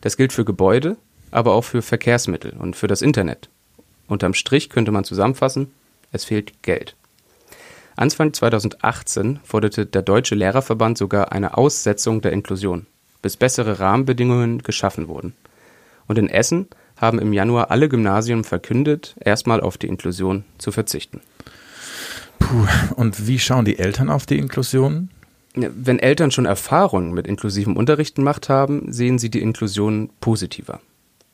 Das 0.00 0.16
gilt 0.16 0.32
für 0.32 0.44
Gebäude, 0.44 0.96
aber 1.30 1.52
auch 1.52 1.64
für 1.64 1.82
Verkehrsmittel 1.82 2.54
und 2.58 2.76
für 2.76 2.86
das 2.86 3.02
Internet. 3.02 3.50
Unterm 4.08 4.34
Strich 4.34 4.70
könnte 4.70 4.92
man 4.92 5.04
zusammenfassen, 5.04 5.72
es 6.12 6.24
fehlt 6.24 6.62
Geld. 6.62 6.96
Anfang 7.96 8.32
2018 8.32 9.40
forderte 9.42 9.86
der 9.86 10.02
Deutsche 10.02 10.34
Lehrerverband 10.34 10.98
sogar 10.98 11.32
eine 11.32 11.56
Aussetzung 11.56 12.20
der 12.20 12.32
Inklusion, 12.32 12.86
bis 13.22 13.36
bessere 13.36 13.80
Rahmenbedingungen 13.80 14.62
geschaffen 14.62 15.08
wurden. 15.08 15.34
Und 16.06 16.18
in 16.18 16.28
Essen 16.28 16.68
haben 16.96 17.18
im 17.18 17.32
Januar 17.32 17.70
alle 17.70 17.88
Gymnasien 17.88 18.44
verkündet, 18.44 19.16
erstmal 19.20 19.60
auf 19.60 19.78
die 19.78 19.88
Inklusion 19.88 20.44
zu 20.58 20.72
verzichten. 20.72 21.20
Puh, 22.38 22.66
und 22.94 23.26
wie 23.26 23.38
schauen 23.38 23.64
die 23.64 23.78
Eltern 23.78 24.10
auf 24.10 24.26
die 24.26 24.38
Inklusion? 24.38 25.10
Wenn 25.54 25.98
Eltern 25.98 26.30
schon 26.30 26.44
Erfahrungen 26.44 27.12
mit 27.12 27.26
inklusivem 27.26 27.76
Unterricht 27.76 28.16
gemacht 28.16 28.50
haben, 28.50 28.92
sehen 28.92 29.18
sie 29.18 29.30
die 29.30 29.40
Inklusion 29.40 30.10
positiver. 30.20 30.80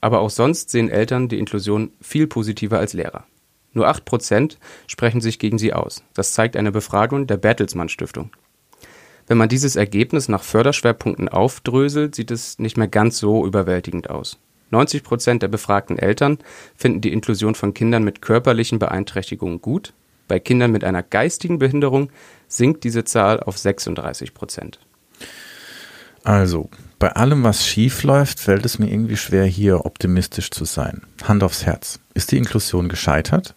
Aber 0.02 0.20
auch 0.20 0.30
sonst 0.30 0.68
sehen 0.68 0.90
Eltern 0.90 1.28
die 1.28 1.38
Inklusion 1.38 1.92
viel 2.02 2.26
positiver 2.26 2.78
als 2.78 2.92
Lehrer. 2.92 3.24
Nur 3.72 3.88
8% 3.88 4.56
sprechen 4.86 5.22
sich 5.22 5.38
gegen 5.38 5.56
sie 5.56 5.72
aus. 5.72 6.02
Das 6.12 6.32
zeigt 6.32 6.56
eine 6.56 6.72
Befragung 6.72 7.26
der 7.26 7.38
Bertelsmann 7.38 7.88
Stiftung. 7.88 8.30
Wenn 9.28 9.38
man 9.38 9.48
dieses 9.48 9.76
Ergebnis 9.76 10.28
nach 10.28 10.42
Förderschwerpunkten 10.42 11.28
aufdröselt, 11.28 12.16
sieht 12.16 12.32
es 12.32 12.58
nicht 12.58 12.76
mehr 12.76 12.88
ganz 12.88 13.18
so 13.18 13.46
überwältigend 13.46 14.10
aus. 14.10 14.38
90 14.70 15.04
Prozent 15.04 15.42
der 15.42 15.48
befragten 15.48 15.98
Eltern 15.98 16.38
finden 16.74 17.00
die 17.00 17.12
Inklusion 17.12 17.54
von 17.54 17.72
Kindern 17.72 18.02
mit 18.02 18.20
körperlichen 18.22 18.78
Beeinträchtigungen 18.78 19.60
gut. 19.60 19.92
Bei 20.26 20.40
Kindern 20.40 20.72
mit 20.72 20.82
einer 20.82 21.02
geistigen 21.02 21.58
Behinderung 21.58 22.10
sinkt 22.48 22.82
diese 22.82 23.04
Zahl 23.04 23.38
auf 23.40 23.56
36 23.56 24.34
Prozent. 24.34 24.80
Also, 26.24 26.70
bei 27.02 27.16
allem, 27.16 27.42
was 27.42 27.66
schief 27.66 28.04
läuft, 28.04 28.38
fällt 28.38 28.64
es 28.64 28.78
mir 28.78 28.88
irgendwie 28.88 29.16
schwer, 29.16 29.44
hier 29.44 29.86
optimistisch 29.86 30.52
zu 30.52 30.64
sein. 30.64 31.02
Hand 31.24 31.42
aufs 31.42 31.66
Herz. 31.66 31.98
Ist 32.14 32.30
die 32.30 32.38
Inklusion 32.38 32.88
gescheitert? 32.88 33.56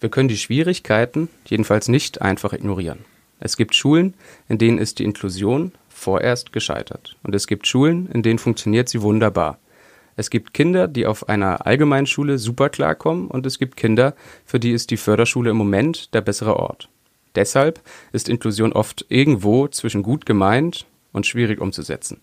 Wir 0.00 0.08
können 0.08 0.26
die 0.26 0.36
Schwierigkeiten 0.36 1.28
jedenfalls 1.46 1.86
nicht 1.86 2.20
einfach 2.20 2.52
ignorieren. 2.52 3.04
Es 3.38 3.56
gibt 3.56 3.76
Schulen, 3.76 4.14
in 4.48 4.58
denen 4.58 4.78
ist 4.78 4.98
die 4.98 5.04
Inklusion 5.04 5.70
vorerst 5.88 6.52
gescheitert. 6.52 7.14
Und 7.22 7.32
es 7.36 7.46
gibt 7.46 7.68
Schulen, 7.68 8.08
in 8.08 8.24
denen 8.24 8.40
funktioniert 8.40 8.88
sie 8.88 9.02
wunderbar. 9.02 9.60
Es 10.16 10.28
gibt 10.28 10.52
Kinder, 10.52 10.88
die 10.88 11.06
auf 11.06 11.28
einer 11.28 11.64
Allgemeinschule 11.64 12.38
super 12.38 12.70
klarkommen 12.70 13.28
und 13.28 13.46
es 13.46 13.60
gibt 13.60 13.76
Kinder, 13.76 14.16
für 14.44 14.58
die 14.58 14.72
ist 14.72 14.90
die 14.90 14.96
Förderschule 14.96 15.50
im 15.50 15.56
Moment 15.56 16.12
der 16.12 16.22
bessere 16.22 16.56
Ort. 16.56 16.88
Deshalb 17.36 17.80
ist 18.10 18.28
Inklusion 18.28 18.72
oft 18.72 19.06
irgendwo 19.10 19.68
zwischen 19.68 20.02
gut 20.02 20.26
gemeint 20.26 20.86
und 21.12 21.24
schwierig 21.24 21.60
umzusetzen. 21.60 22.20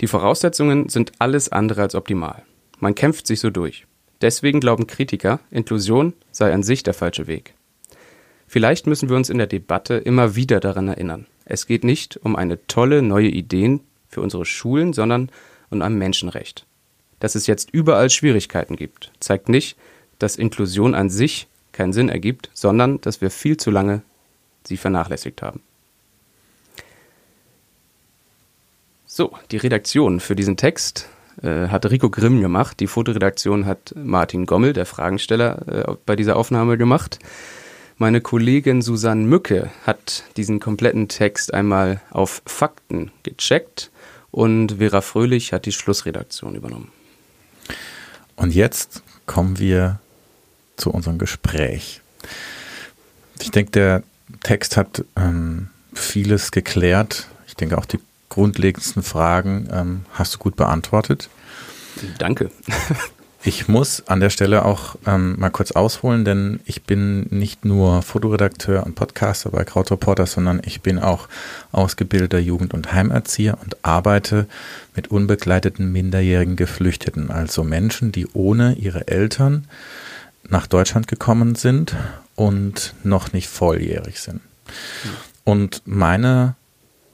Die 0.00 0.06
Voraussetzungen 0.06 0.88
sind 0.88 1.12
alles 1.18 1.50
andere 1.50 1.82
als 1.82 1.94
optimal. 1.94 2.44
Man 2.78 2.94
kämpft 2.94 3.26
sich 3.26 3.40
so 3.40 3.50
durch. 3.50 3.86
Deswegen 4.20 4.60
glauben 4.60 4.86
Kritiker, 4.86 5.40
Inklusion 5.50 6.12
sei 6.30 6.52
an 6.52 6.62
sich 6.62 6.82
der 6.82 6.94
falsche 6.94 7.26
Weg. 7.26 7.54
Vielleicht 8.46 8.86
müssen 8.86 9.08
wir 9.08 9.16
uns 9.16 9.28
in 9.28 9.38
der 9.38 9.46
Debatte 9.46 9.94
immer 9.94 10.34
wieder 10.34 10.60
daran 10.60 10.88
erinnern. 10.88 11.26
Es 11.44 11.66
geht 11.66 11.84
nicht 11.84 12.16
um 12.16 12.36
eine 12.36 12.66
tolle 12.66 13.02
neue 13.02 13.28
Ideen 13.28 13.80
für 14.08 14.20
unsere 14.20 14.44
Schulen, 14.44 14.92
sondern 14.92 15.30
und 15.70 15.82
am 15.82 15.98
Menschenrecht. 15.98 16.66
Dass 17.20 17.34
es 17.34 17.46
jetzt 17.46 17.70
überall 17.72 18.10
Schwierigkeiten 18.10 18.76
gibt, 18.76 19.12
zeigt 19.20 19.48
nicht, 19.48 19.76
dass 20.18 20.36
Inklusion 20.36 20.94
an 20.94 21.10
sich 21.10 21.48
keinen 21.72 21.92
Sinn 21.92 22.08
ergibt, 22.08 22.50
sondern 22.54 23.00
dass 23.00 23.20
wir 23.20 23.30
viel 23.30 23.56
zu 23.56 23.70
lange 23.70 24.02
sie 24.64 24.76
vernachlässigt 24.76 25.42
haben. 25.42 25.60
So, 29.18 29.32
die 29.50 29.56
Redaktion 29.56 30.20
für 30.20 30.36
diesen 30.36 30.56
Text 30.56 31.08
äh, 31.42 31.66
hat 31.66 31.84
Rico 31.90 32.08
Grimm 32.08 32.40
gemacht. 32.40 32.78
Die 32.78 32.86
Fotoredaktion 32.86 33.66
hat 33.66 33.92
Martin 33.96 34.46
Gommel, 34.46 34.72
der 34.72 34.86
Fragensteller, 34.86 35.88
äh, 35.88 35.96
bei 36.06 36.14
dieser 36.14 36.36
Aufnahme 36.36 36.78
gemacht. 36.78 37.18
Meine 37.96 38.20
Kollegin 38.20 38.80
Susanne 38.80 39.24
Mücke 39.24 39.72
hat 39.84 40.22
diesen 40.36 40.60
kompletten 40.60 41.08
Text 41.08 41.52
einmal 41.52 42.00
auf 42.12 42.42
Fakten 42.46 43.10
gecheckt 43.24 43.90
und 44.30 44.78
Vera 44.78 45.00
Fröhlich 45.00 45.52
hat 45.52 45.66
die 45.66 45.72
Schlussredaktion 45.72 46.54
übernommen. 46.54 46.92
Und 48.36 48.54
jetzt 48.54 49.02
kommen 49.26 49.58
wir 49.58 49.98
zu 50.76 50.92
unserem 50.92 51.18
Gespräch. 51.18 52.02
Ich 53.40 53.50
denke, 53.50 53.72
der 53.72 54.02
Text 54.44 54.76
hat 54.76 55.04
ähm, 55.16 55.70
vieles 55.92 56.52
geklärt. 56.52 57.26
Ich 57.48 57.56
denke 57.56 57.78
auch 57.78 57.84
die 57.84 57.98
grundlegendsten 58.38 59.02
Fragen 59.02 59.68
ähm, 59.72 60.04
hast 60.12 60.36
du 60.36 60.38
gut 60.38 60.54
beantwortet. 60.54 61.28
Danke. 62.18 62.50
Ich 63.44 63.68
muss 63.68 64.02
an 64.08 64.18
der 64.18 64.30
Stelle 64.30 64.64
auch 64.64 64.96
ähm, 65.06 65.36
mal 65.38 65.50
kurz 65.50 65.70
ausholen, 65.70 66.24
denn 66.24 66.58
ich 66.66 66.82
bin 66.82 67.28
nicht 67.30 67.64
nur 67.64 68.02
Fotoredakteur 68.02 68.84
und 68.84 68.96
Podcaster 68.96 69.50
bei 69.50 69.62
Krautreporter, 69.62 70.26
sondern 70.26 70.60
ich 70.64 70.80
bin 70.80 70.98
auch 70.98 71.28
ausgebildeter 71.70 72.40
Jugend- 72.40 72.74
und 72.74 72.92
Heimerzieher 72.92 73.56
und 73.62 73.76
arbeite 73.84 74.48
mit 74.96 75.12
unbegleiteten 75.12 75.92
minderjährigen 75.92 76.56
Geflüchteten, 76.56 77.30
also 77.30 77.62
Menschen, 77.62 78.10
die 78.10 78.26
ohne 78.34 78.74
ihre 78.74 79.06
Eltern 79.06 79.68
nach 80.48 80.66
Deutschland 80.66 81.06
gekommen 81.06 81.54
sind 81.54 81.94
und 82.34 82.92
noch 83.04 83.32
nicht 83.32 83.48
volljährig 83.48 84.18
sind. 84.20 84.40
Und 85.44 85.82
meine 85.86 86.56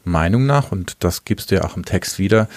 Meinung 0.05 0.47
nach, 0.47 0.73
und 0.73 0.97
das 1.01 1.25
gibst 1.25 1.51
du 1.51 1.57
ja 1.57 1.65
auch 1.65 1.77
im 1.77 1.85
Text 1.85 2.19
wieder, 2.19 2.49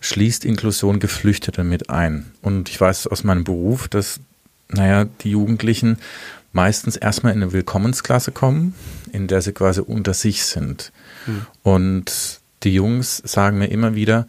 schließt 0.00 0.44
Inklusion 0.44 1.00
Geflüchtete 1.00 1.64
mit 1.64 1.90
ein. 1.90 2.32
Und 2.42 2.68
ich 2.68 2.80
weiß 2.80 3.06
aus 3.08 3.24
meinem 3.24 3.44
Beruf, 3.44 3.88
dass, 3.88 4.20
naja, 4.68 5.06
die 5.22 5.30
Jugendlichen 5.30 5.98
meistens 6.52 6.96
erstmal 6.96 7.32
in 7.32 7.42
eine 7.42 7.52
Willkommensklasse 7.52 8.32
kommen, 8.32 8.74
in 9.12 9.26
der 9.26 9.42
sie 9.42 9.52
quasi 9.52 9.80
unter 9.80 10.14
sich 10.14 10.44
sind. 10.44 10.92
Mhm. 11.26 11.46
Und 11.62 12.40
die 12.62 12.74
Jungs 12.74 13.18
sagen 13.18 13.58
mir 13.58 13.70
immer 13.70 13.94
wieder, 13.94 14.26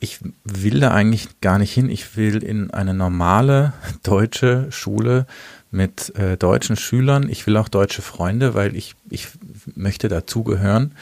ich 0.00 0.18
will 0.42 0.80
da 0.80 0.90
eigentlich 0.90 1.40
gar 1.40 1.58
nicht 1.58 1.72
hin. 1.72 1.88
Ich 1.88 2.16
will 2.16 2.42
in 2.42 2.72
eine 2.72 2.94
normale 2.94 3.72
deutsche 4.02 4.66
Schule 4.70 5.26
mit 5.70 6.14
äh, 6.16 6.36
deutschen 6.36 6.76
Schülern. 6.76 7.28
Ich 7.28 7.46
will 7.46 7.56
auch 7.56 7.68
deutsche 7.68 8.02
Freunde, 8.02 8.54
weil 8.54 8.76
ich, 8.76 8.94
ich 9.08 9.28
möchte 9.74 10.08
dazugehören. 10.08 10.92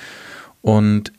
Und 0.63 1.13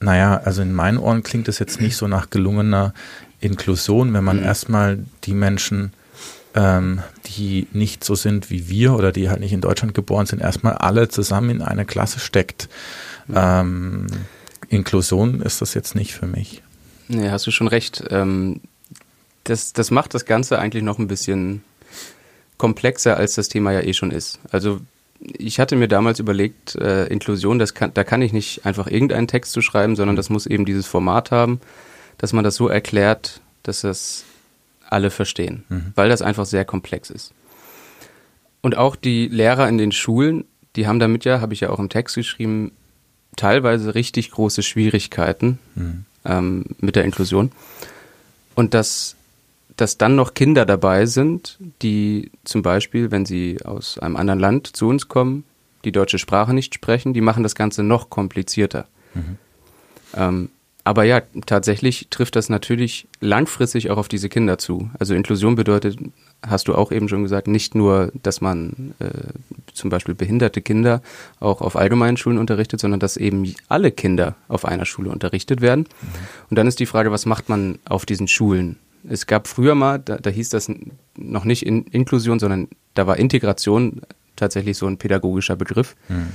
naja, 0.00 0.40
also 0.44 0.62
in 0.62 0.72
meinen 0.72 0.98
Ohren 0.98 1.22
klingt 1.22 1.48
es 1.48 1.58
jetzt 1.58 1.80
nicht 1.80 1.96
so 1.96 2.06
nach 2.06 2.30
gelungener 2.30 2.92
Inklusion, 3.40 4.12
wenn 4.12 4.24
man 4.24 4.38
mhm. 4.38 4.44
erstmal 4.44 4.98
die 5.24 5.34
Menschen, 5.34 5.92
ähm, 6.54 7.02
die 7.26 7.66
nicht 7.72 8.04
so 8.04 8.14
sind 8.14 8.50
wie 8.50 8.68
wir 8.68 8.94
oder 8.94 9.12
die 9.12 9.28
halt 9.28 9.40
nicht 9.40 9.52
in 9.52 9.60
Deutschland 9.60 9.94
geboren 9.94 10.26
sind, 10.26 10.40
erstmal 10.40 10.74
alle 10.74 11.08
zusammen 11.08 11.50
in 11.50 11.62
eine 11.62 11.84
Klasse 11.84 12.20
steckt. 12.20 12.68
Mhm. 13.26 13.34
Ähm, 13.36 14.06
Inklusion 14.68 15.42
ist 15.42 15.60
das 15.60 15.74
jetzt 15.74 15.94
nicht 15.94 16.14
für 16.14 16.26
mich. 16.26 16.62
Nee, 17.08 17.30
hast 17.30 17.46
du 17.46 17.50
schon 17.50 17.68
recht. 17.68 18.04
Ähm, 18.10 18.60
das, 19.44 19.72
das 19.72 19.90
macht 19.90 20.14
das 20.14 20.24
Ganze 20.24 20.58
eigentlich 20.58 20.82
noch 20.82 20.98
ein 20.98 21.06
bisschen 21.06 21.62
komplexer, 22.58 23.16
als 23.16 23.34
das 23.34 23.48
Thema 23.48 23.72
ja 23.72 23.80
eh 23.80 23.92
schon 23.92 24.10
ist. 24.10 24.40
Also 24.50 24.80
ich 25.20 25.60
hatte 25.60 25.76
mir 25.76 25.88
damals 25.88 26.18
überlegt, 26.18 26.76
äh, 26.76 27.06
Inklusion, 27.06 27.58
das 27.58 27.74
kann, 27.74 27.92
da 27.94 28.04
kann 28.04 28.22
ich 28.22 28.32
nicht 28.32 28.66
einfach 28.66 28.86
irgendeinen 28.86 29.28
Text 29.28 29.52
zu 29.52 29.60
schreiben, 29.60 29.96
sondern 29.96 30.16
das 30.16 30.30
muss 30.30 30.46
eben 30.46 30.64
dieses 30.64 30.86
Format 30.86 31.30
haben, 31.30 31.60
dass 32.18 32.32
man 32.32 32.44
das 32.44 32.56
so 32.56 32.68
erklärt, 32.68 33.40
dass 33.62 33.80
das 33.80 34.24
alle 34.88 35.10
verstehen, 35.10 35.64
mhm. 35.68 35.92
weil 35.94 36.08
das 36.08 36.22
einfach 36.22 36.46
sehr 36.46 36.64
komplex 36.64 37.10
ist. 37.10 37.32
Und 38.60 38.76
auch 38.76 38.96
die 38.96 39.28
Lehrer 39.28 39.68
in 39.68 39.78
den 39.78 39.92
Schulen, 39.92 40.44
die 40.76 40.86
haben 40.86 40.98
damit 40.98 41.24
ja, 41.24 41.40
habe 41.40 41.54
ich 41.54 41.60
ja 41.60 41.70
auch 41.70 41.78
im 41.78 41.88
Text 41.88 42.14
geschrieben, 42.14 42.72
teilweise 43.36 43.94
richtig 43.94 44.30
große 44.30 44.62
Schwierigkeiten 44.62 45.58
mhm. 45.74 46.04
ähm, 46.24 46.64
mit 46.80 46.96
der 46.96 47.04
Inklusion. 47.04 47.52
Und 48.54 48.74
das 48.74 49.16
dass 49.76 49.98
dann 49.98 50.16
noch 50.16 50.34
Kinder 50.34 50.64
dabei 50.64 51.06
sind, 51.06 51.58
die 51.82 52.30
zum 52.44 52.62
Beispiel, 52.62 53.10
wenn 53.10 53.26
sie 53.26 53.58
aus 53.64 53.98
einem 53.98 54.16
anderen 54.16 54.40
Land 54.40 54.76
zu 54.76 54.88
uns 54.88 55.08
kommen, 55.08 55.44
die 55.84 55.92
deutsche 55.92 56.18
Sprache 56.18 56.54
nicht 56.54 56.74
sprechen, 56.74 57.12
die 57.12 57.20
machen 57.20 57.42
das 57.42 57.54
Ganze 57.54 57.82
noch 57.82 58.10
komplizierter. 58.10 58.86
Mhm. 59.14 59.38
Ähm, 60.14 60.48
aber 60.86 61.02
ja, 61.02 61.20
tatsächlich 61.46 62.06
trifft 62.10 62.36
das 62.36 62.48
natürlich 62.48 63.08
langfristig 63.20 63.90
auch 63.90 63.96
auf 63.96 64.06
diese 64.06 64.28
Kinder 64.28 64.56
zu. 64.56 64.88
Also 65.00 65.14
Inklusion 65.14 65.56
bedeutet, 65.56 65.98
hast 66.46 66.68
du 66.68 66.76
auch 66.76 66.92
eben 66.92 67.08
schon 67.08 67.24
gesagt, 67.24 67.48
nicht 67.48 67.74
nur, 67.74 68.12
dass 68.22 68.40
man 68.40 68.94
äh, 69.00 69.08
zum 69.74 69.90
Beispiel 69.90 70.14
behinderte 70.14 70.62
Kinder 70.62 71.02
auch 71.40 71.60
auf 71.60 71.74
allgemeinen 71.74 72.16
Schulen 72.16 72.38
unterrichtet, 72.38 72.78
sondern 72.78 73.00
dass 73.00 73.16
eben 73.16 73.52
alle 73.68 73.90
Kinder 73.90 74.36
auf 74.46 74.64
einer 74.64 74.84
Schule 74.84 75.10
unterrichtet 75.10 75.60
werden. 75.60 75.88
Mhm. 76.00 76.08
Und 76.50 76.56
dann 76.56 76.68
ist 76.68 76.78
die 76.78 76.86
Frage, 76.86 77.10
was 77.10 77.26
macht 77.26 77.48
man 77.48 77.80
auf 77.84 78.06
diesen 78.06 78.28
Schulen? 78.28 78.76
Es 79.08 79.26
gab 79.26 79.46
früher 79.46 79.74
mal, 79.74 79.98
da, 79.98 80.16
da 80.16 80.30
hieß 80.30 80.50
das 80.50 80.70
noch 81.16 81.44
nicht 81.44 81.64
in 81.64 81.84
Inklusion, 81.84 82.38
sondern 82.38 82.68
da 82.94 83.06
war 83.06 83.18
Integration 83.18 84.02
tatsächlich 84.36 84.76
so 84.76 84.86
ein 84.86 84.98
pädagogischer 84.98 85.56
Begriff. 85.56 85.96
Mhm. 86.08 86.28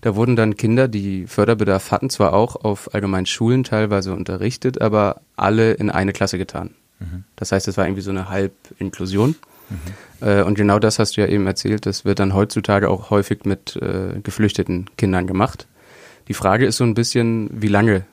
Da 0.00 0.14
wurden 0.14 0.36
dann 0.36 0.56
Kinder, 0.56 0.88
die 0.88 1.26
Förderbedarf 1.26 1.90
hatten, 1.90 2.10
zwar 2.10 2.32
auch 2.34 2.56
auf 2.56 2.94
allgemeinen 2.94 3.26
Schulen 3.26 3.64
teilweise 3.64 4.12
unterrichtet, 4.12 4.80
aber 4.80 5.20
alle 5.36 5.72
in 5.72 5.90
eine 5.90 6.12
Klasse 6.12 6.38
getan. 6.38 6.70
Mhm. 7.00 7.24
Das 7.34 7.52
heißt, 7.52 7.66
es 7.68 7.76
war 7.76 7.86
irgendwie 7.86 8.02
so 8.02 8.10
eine 8.10 8.28
Halbinklusion. 8.28 9.36
Mhm. 9.68 10.26
Äh, 10.26 10.42
und 10.42 10.54
genau 10.54 10.78
das 10.78 10.98
hast 10.98 11.16
du 11.16 11.22
ja 11.22 11.26
eben 11.26 11.46
erzählt. 11.46 11.86
Das 11.86 12.04
wird 12.04 12.18
dann 12.18 12.34
heutzutage 12.34 12.88
auch 12.88 13.10
häufig 13.10 13.44
mit 13.44 13.76
äh, 13.76 14.20
geflüchteten 14.22 14.86
Kindern 14.96 15.26
gemacht. 15.26 15.66
Die 16.28 16.34
Frage 16.34 16.66
ist 16.66 16.76
so 16.76 16.84
ein 16.84 16.94
bisschen, 16.94 17.48
wie 17.52 17.68
lange 17.68 18.04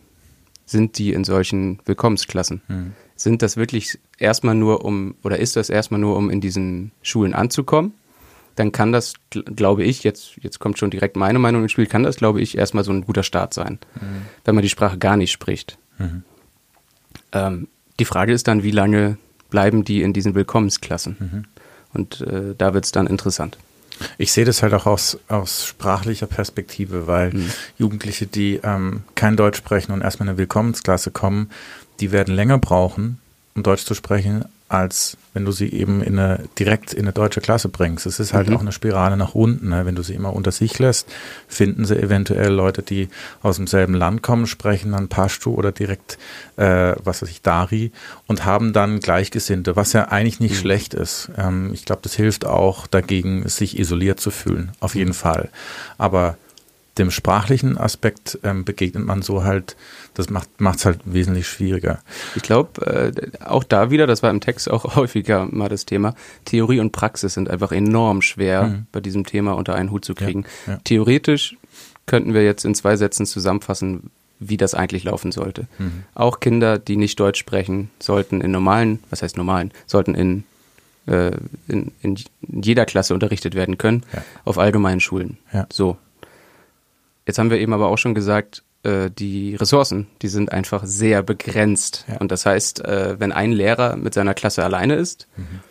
sind 0.65 0.97
die 0.97 1.13
in 1.13 1.23
solchen 1.23 1.79
Willkommensklassen? 1.85 2.61
Mhm. 2.67 2.93
Sind 3.15 3.41
das 3.41 3.57
wirklich 3.57 3.99
erstmal 4.17 4.55
nur 4.55 4.83
um, 4.85 5.15
oder 5.23 5.39
ist 5.39 5.55
das 5.55 5.69
erstmal 5.69 5.99
nur, 5.99 6.17
um 6.17 6.29
in 6.29 6.41
diesen 6.41 6.91
Schulen 7.01 7.33
anzukommen? 7.33 7.93
dann 8.55 8.71
kann 8.71 8.91
das, 8.91 9.13
glaube 9.29 9.83
ich, 9.83 10.03
jetzt, 10.03 10.33
jetzt 10.41 10.59
kommt 10.59 10.77
schon 10.77 10.91
direkt 10.91 11.15
meine 11.15 11.39
Meinung 11.39 11.63
ins 11.63 11.71
Spiel, 11.71 11.87
kann 11.87 12.03
das, 12.03 12.17
glaube 12.17 12.41
ich, 12.41 12.57
erstmal 12.57 12.83
so 12.83 12.91
ein 12.91 13.05
guter 13.05 13.23
Start 13.23 13.53
sein, 13.53 13.79
mhm. 13.95 14.25
wenn 14.45 14.55
man 14.55 14.61
die 14.61 14.69
Sprache 14.69 14.97
gar 14.97 15.17
nicht 15.17 15.31
spricht. 15.31 15.77
Mhm. 15.97 16.23
Ähm, 17.31 17.67
die 17.99 18.05
Frage 18.05 18.33
ist 18.33 18.47
dann, 18.47 18.63
wie 18.63 18.71
lange 18.71 19.17
bleiben 19.49 19.83
die 19.83 20.01
in 20.01 20.13
diesen 20.13 20.35
Willkommensklassen? 20.35 21.15
Mhm. 21.19 21.45
Und 21.93 22.21
äh, 22.21 22.55
da 22.57 22.73
wird 22.73 22.85
es 22.85 22.91
dann 22.91 23.07
interessant. 23.07 23.57
Ich 24.17 24.31
sehe 24.31 24.45
das 24.45 24.63
halt 24.63 24.73
auch 24.73 24.87
aus, 24.87 25.19
aus 25.27 25.67
sprachlicher 25.67 26.25
Perspektive, 26.25 27.05
weil 27.07 27.31
mhm. 27.31 27.49
Jugendliche, 27.77 28.25
die 28.25 28.59
ähm, 28.63 29.03
kein 29.15 29.37
Deutsch 29.37 29.57
sprechen 29.57 29.91
und 29.91 30.01
erstmal 30.01 30.27
in 30.27 30.31
eine 30.31 30.37
Willkommensklasse 30.39 31.11
kommen, 31.11 31.49
die 31.99 32.11
werden 32.11 32.33
länger 32.33 32.57
brauchen, 32.57 33.19
um 33.55 33.63
Deutsch 33.63 33.85
zu 33.85 33.93
sprechen, 33.93 34.45
als 34.73 35.17
wenn 35.33 35.45
du 35.45 35.51
sie 35.51 35.71
eben 35.71 36.01
in 36.01 36.17
eine, 36.17 36.45
direkt 36.57 36.93
in 36.93 37.03
eine 37.03 37.11
deutsche 37.11 37.41
Klasse 37.41 37.69
bringst. 37.69 38.07
Es 38.07 38.19
ist 38.19 38.33
halt 38.33 38.49
mhm. 38.49 38.55
auch 38.55 38.61
eine 38.61 38.71
Spirale 38.71 39.17
nach 39.17 39.35
unten. 39.35 39.69
Ne? 39.69 39.85
Wenn 39.85 39.93
du 39.93 40.01
sie 40.01 40.15
immer 40.15 40.33
unter 40.33 40.51
sich 40.51 40.79
lässt, 40.79 41.07
finden 41.47 41.85
sie 41.85 41.95
eventuell 41.95 42.51
Leute, 42.51 42.81
die 42.81 43.09
aus 43.43 43.57
demselben 43.57 43.93
Land 43.93 44.23
kommen, 44.23 44.47
sprechen 44.47 44.93
dann 44.93 45.09
Pashto 45.09 45.51
oder 45.51 45.71
direkt, 45.71 46.17
äh, 46.55 46.93
was 47.03 47.21
weiß 47.21 47.29
ich, 47.29 47.41
Dari 47.43 47.91
und 48.25 48.45
haben 48.45 48.73
dann 48.73 48.99
Gleichgesinnte, 48.99 49.75
was 49.75 49.93
ja 49.93 50.07
eigentlich 50.07 50.39
nicht 50.39 50.55
mhm. 50.55 50.59
schlecht 50.59 50.93
ist. 50.95 51.29
Ähm, 51.37 51.71
ich 51.73 51.85
glaube, 51.85 52.01
das 52.01 52.15
hilft 52.15 52.45
auch 52.45 52.87
dagegen, 52.87 53.47
sich 53.47 53.77
isoliert 53.77 54.19
zu 54.19 54.31
fühlen, 54.31 54.71
auf 54.79 54.95
jeden. 54.95 55.13
Fall. 55.13 55.49
Aber 55.99 56.37
dem 56.97 57.09
sprachlichen 57.09 57.77
Aspekt 57.77 58.37
ähm, 58.43 58.65
begegnet 58.65 59.05
man 59.05 59.21
so 59.21 59.43
halt, 59.43 59.75
das 60.13 60.29
macht 60.29 60.49
es 60.59 60.85
halt 60.85 60.99
wesentlich 61.05 61.47
schwieriger. 61.47 61.99
Ich 62.35 62.43
glaube, 62.43 62.85
äh, 62.85 63.43
auch 63.43 63.63
da 63.63 63.89
wieder, 63.89 64.05
das 64.05 64.21
war 64.21 64.29
im 64.29 64.41
Text 64.41 64.69
auch 64.69 64.95
häufiger 64.95 65.47
mal 65.49 65.69
das 65.69 65.85
Thema, 65.85 66.13
Theorie 66.45 66.79
und 66.79 66.91
Praxis 66.91 67.33
sind 67.33 67.49
einfach 67.49 67.71
enorm 67.71 68.21
schwer 68.21 68.63
mhm. 68.63 68.85
bei 68.91 68.99
diesem 68.99 69.25
Thema 69.25 69.53
unter 69.53 69.75
einen 69.75 69.91
Hut 69.91 70.05
zu 70.05 70.13
kriegen. 70.13 70.45
Ja, 70.67 70.73
ja. 70.73 70.79
Theoretisch 70.83 71.57
könnten 72.05 72.33
wir 72.33 72.43
jetzt 72.43 72.65
in 72.65 72.75
zwei 72.75 72.95
Sätzen 72.95 73.25
zusammenfassen, 73.25 74.11
wie 74.39 74.57
das 74.57 74.75
eigentlich 74.75 75.05
laufen 75.05 75.31
sollte. 75.31 75.67
Mhm. 75.79 76.03
Auch 76.13 76.41
Kinder, 76.41 76.77
die 76.77 76.97
nicht 76.97 77.19
Deutsch 77.19 77.39
sprechen, 77.39 77.89
sollten 77.99 78.41
in 78.41 78.51
normalen, 78.51 78.99
was 79.09 79.21
heißt 79.21 79.37
normalen, 79.37 79.71
sollten 79.87 80.15
in 80.15 80.43
äh, 81.05 81.31
in, 81.67 81.91
in 82.01 82.17
jeder 82.41 82.85
Klasse 82.85 83.13
unterrichtet 83.13 83.55
werden 83.55 83.77
können, 83.77 84.03
ja. 84.13 84.23
auf 84.45 84.57
allgemeinen 84.57 85.01
Schulen. 85.01 85.37
Ja. 85.51 85.67
So, 85.71 85.97
Jetzt 87.25 87.39
haben 87.39 87.49
wir 87.49 87.59
eben 87.59 87.73
aber 87.73 87.87
auch 87.87 87.97
schon 87.97 88.15
gesagt, 88.15 88.63
äh, 88.83 89.09
die 89.09 89.55
Ressourcen, 89.55 90.07
die 90.21 90.27
sind 90.27 90.51
einfach 90.51 90.83
sehr 90.85 91.23
begrenzt. 91.23 92.05
Ja. 92.07 92.17
Und 92.17 92.31
das 92.31 92.45
heißt, 92.45 92.83
äh, 92.85 93.19
wenn 93.19 93.31
ein 93.31 93.51
Lehrer 93.51 93.95
mit 93.95 94.13
seiner 94.13 94.33
Klasse 94.33 94.63
alleine 94.63 94.95
ist, 94.95 95.27
mhm. 95.37 95.61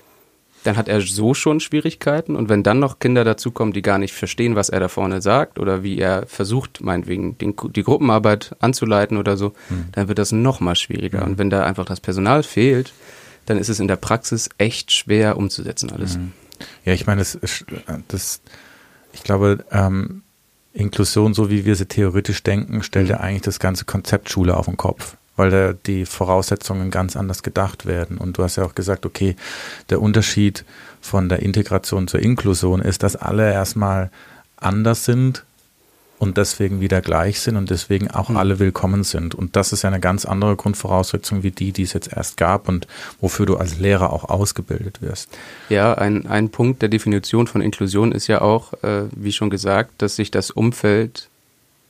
dann 0.64 0.76
hat 0.76 0.88
er 0.88 1.00
so 1.02 1.34
schon 1.34 1.60
Schwierigkeiten. 1.60 2.36
Und 2.36 2.48
wenn 2.48 2.62
dann 2.62 2.78
noch 2.78 3.00
Kinder 3.00 3.24
dazukommen, 3.24 3.74
die 3.74 3.82
gar 3.82 3.98
nicht 3.98 4.14
verstehen, 4.14 4.56
was 4.56 4.70
er 4.70 4.80
da 4.80 4.88
vorne 4.88 5.20
sagt 5.20 5.58
oder 5.58 5.82
wie 5.82 5.98
er 5.98 6.26
versucht, 6.26 6.80
meinetwegen 6.80 7.36
den, 7.36 7.54
die 7.74 7.82
Gruppenarbeit 7.82 8.56
anzuleiten 8.60 9.18
oder 9.18 9.36
so, 9.36 9.50
mhm. 9.68 9.88
dann 9.92 10.08
wird 10.08 10.18
das 10.18 10.32
noch 10.32 10.60
mal 10.60 10.76
schwieriger. 10.76 11.20
Mhm. 11.20 11.32
Und 11.32 11.38
wenn 11.38 11.50
da 11.50 11.64
einfach 11.64 11.84
das 11.84 12.00
Personal 12.00 12.42
fehlt, 12.42 12.94
dann 13.44 13.58
ist 13.58 13.68
es 13.68 13.80
in 13.80 13.88
der 13.88 13.96
Praxis 13.96 14.48
echt 14.56 14.92
schwer 14.92 15.36
umzusetzen 15.36 15.92
alles. 15.92 16.16
Mhm. 16.16 16.32
Ja, 16.84 16.94
ich 16.94 17.06
meine, 17.06 17.20
das, 17.20 17.38
das 18.08 18.40
ich 19.12 19.22
glaube, 19.22 19.64
ähm, 19.70 20.22
Inklusion, 20.74 21.34
so 21.34 21.50
wie 21.50 21.64
wir 21.64 21.76
sie 21.76 21.86
theoretisch 21.86 22.42
denken, 22.42 22.82
stellt 22.82 23.08
ja 23.08 23.16
mhm. 23.16 23.22
eigentlich 23.22 23.42
das 23.42 23.58
ganze 23.58 23.84
Konzept 23.84 24.30
Schule 24.30 24.56
auf 24.56 24.66
den 24.66 24.76
Kopf, 24.76 25.16
weil 25.36 25.50
da 25.50 25.72
die 25.72 26.06
Voraussetzungen 26.06 26.90
ganz 26.90 27.16
anders 27.16 27.42
gedacht 27.42 27.86
werden. 27.86 28.18
Und 28.18 28.38
du 28.38 28.42
hast 28.42 28.56
ja 28.56 28.64
auch 28.64 28.74
gesagt, 28.74 29.06
okay, 29.06 29.36
der 29.90 30.00
Unterschied 30.00 30.64
von 31.00 31.28
der 31.28 31.40
Integration 31.40 32.08
zur 32.08 32.20
Inklusion 32.20 32.80
ist, 32.80 33.02
dass 33.02 33.16
alle 33.16 33.52
erstmal 33.52 34.10
anders 34.56 35.04
sind 35.04 35.44
und 36.22 36.36
deswegen 36.36 36.80
wieder 36.80 37.00
gleich 37.00 37.40
sind 37.40 37.56
und 37.56 37.68
deswegen 37.68 38.08
auch 38.08 38.28
mhm. 38.28 38.36
alle 38.36 38.60
willkommen 38.60 39.02
sind. 39.02 39.34
Und 39.34 39.56
das 39.56 39.72
ist 39.72 39.82
ja 39.82 39.88
eine 39.88 39.98
ganz 39.98 40.24
andere 40.24 40.54
Grundvoraussetzung 40.54 41.42
wie 41.42 41.50
die, 41.50 41.72
die 41.72 41.82
es 41.82 41.94
jetzt 41.94 42.12
erst 42.12 42.36
gab 42.36 42.68
und 42.68 42.86
wofür 43.20 43.44
du 43.44 43.56
als 43.56 43.80
Lehrer 43.80 44.12
auch 44.12 44.28
ausgebildet 44.28 45.02
wirst. 45.02 45.36
Ja, 45.68 45.94
ein, 45.94 46.28
ein 46.28 46.50
Punkt 46.50 46.80
der 46.80 46.90
Definition 46.90 47.48
von 47.48 47.60
Inklusion 47.60 48.12
ist 48.12 48.28
ja 48.28 48.40
auch, 48.40 48.72
äh, 48.84 49.06
wie 49.16 49.32
schon 49.32 49.50
gesagt, 49.50 50.00
dass 50.00 50.14
sich 50.14 50.30
das 50.30 50.52
Umfeld 50.52 51.28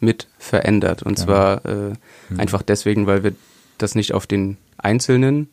mit 0.00 0.28
verändert. 0.38 1.02
Und 1.02 1.18
ja. 1.18 1.24
zwar 1.26 1.66
äh, 1.66 1.90
mhm. 2.30 2.40
einfach 2.40 2.62
deswegen, 2.62 3.06
weil 3.06 3.24
wir 3.24 3.34
das 3.76 3.94
nicht 3.94 4.14
auf 4.14 4.26
den 4.26 4.56
Einzelnen 4.78 5.50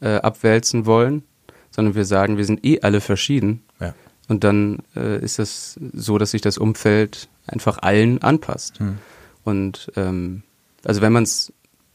äh, 0.00 0.14
abwälzen 0.14 0.86
wollen, 0.86 1.22
sondern 1.70 1.94
wir 1.94 2.06
sagen, 2.06 2.38
wir 2.38 2.46
sind 2.46 2.64
eh 2.64 2.80
alle 2.80 3.02
verschieden. 3.02 3.62
Ja. 3.78 3.92
Und 4.26 4.42
dann 4.42 4.78
äh, 4.96 5.22
ist 5.22 5.38
es 5.38 5.78
so, 5.92 6.16
dass 6.16 6.30
sich 6.30 6.40
das 6.40 6.56
Umfeld 6.56 7.28
einfach 7.50 7.78
allen 7.78 8.22
anpasst. 8.22 8.78
Hm. 8.78 8.98
Und 9.44 9.92
ähm, 9.96 10.42
also 10.84 11.00
wenn 11.00 11.12
man 11.12 11.24
es 11.24 11.52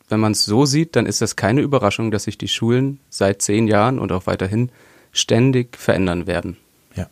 wenn 0.07 0.19
man 0.19 0.33
es 0.33 0.45
so 0.45 0.65
sieht, 0.65 0.95
dann 0.95 1.07
ist 1.07 1.21
das 1.21 1.35
keine 1.35 1.61
Überraschung, 1.61 2.11
dass 2.11 2.23
sich 2.23 2.37
die 2.37 2.47
Schulen 2.47 2.99
seit 3.09 3.41
zehn 3.41 3.67
Jahren 3.67 3.97
und 3.97 4.11
auch 4.11 4.27
weiterhin 4.27 4.69
ständig 5.11 5.77
verändern 5.77 6.27
werden. 6.27 6.57
Ja. 6.95 7.07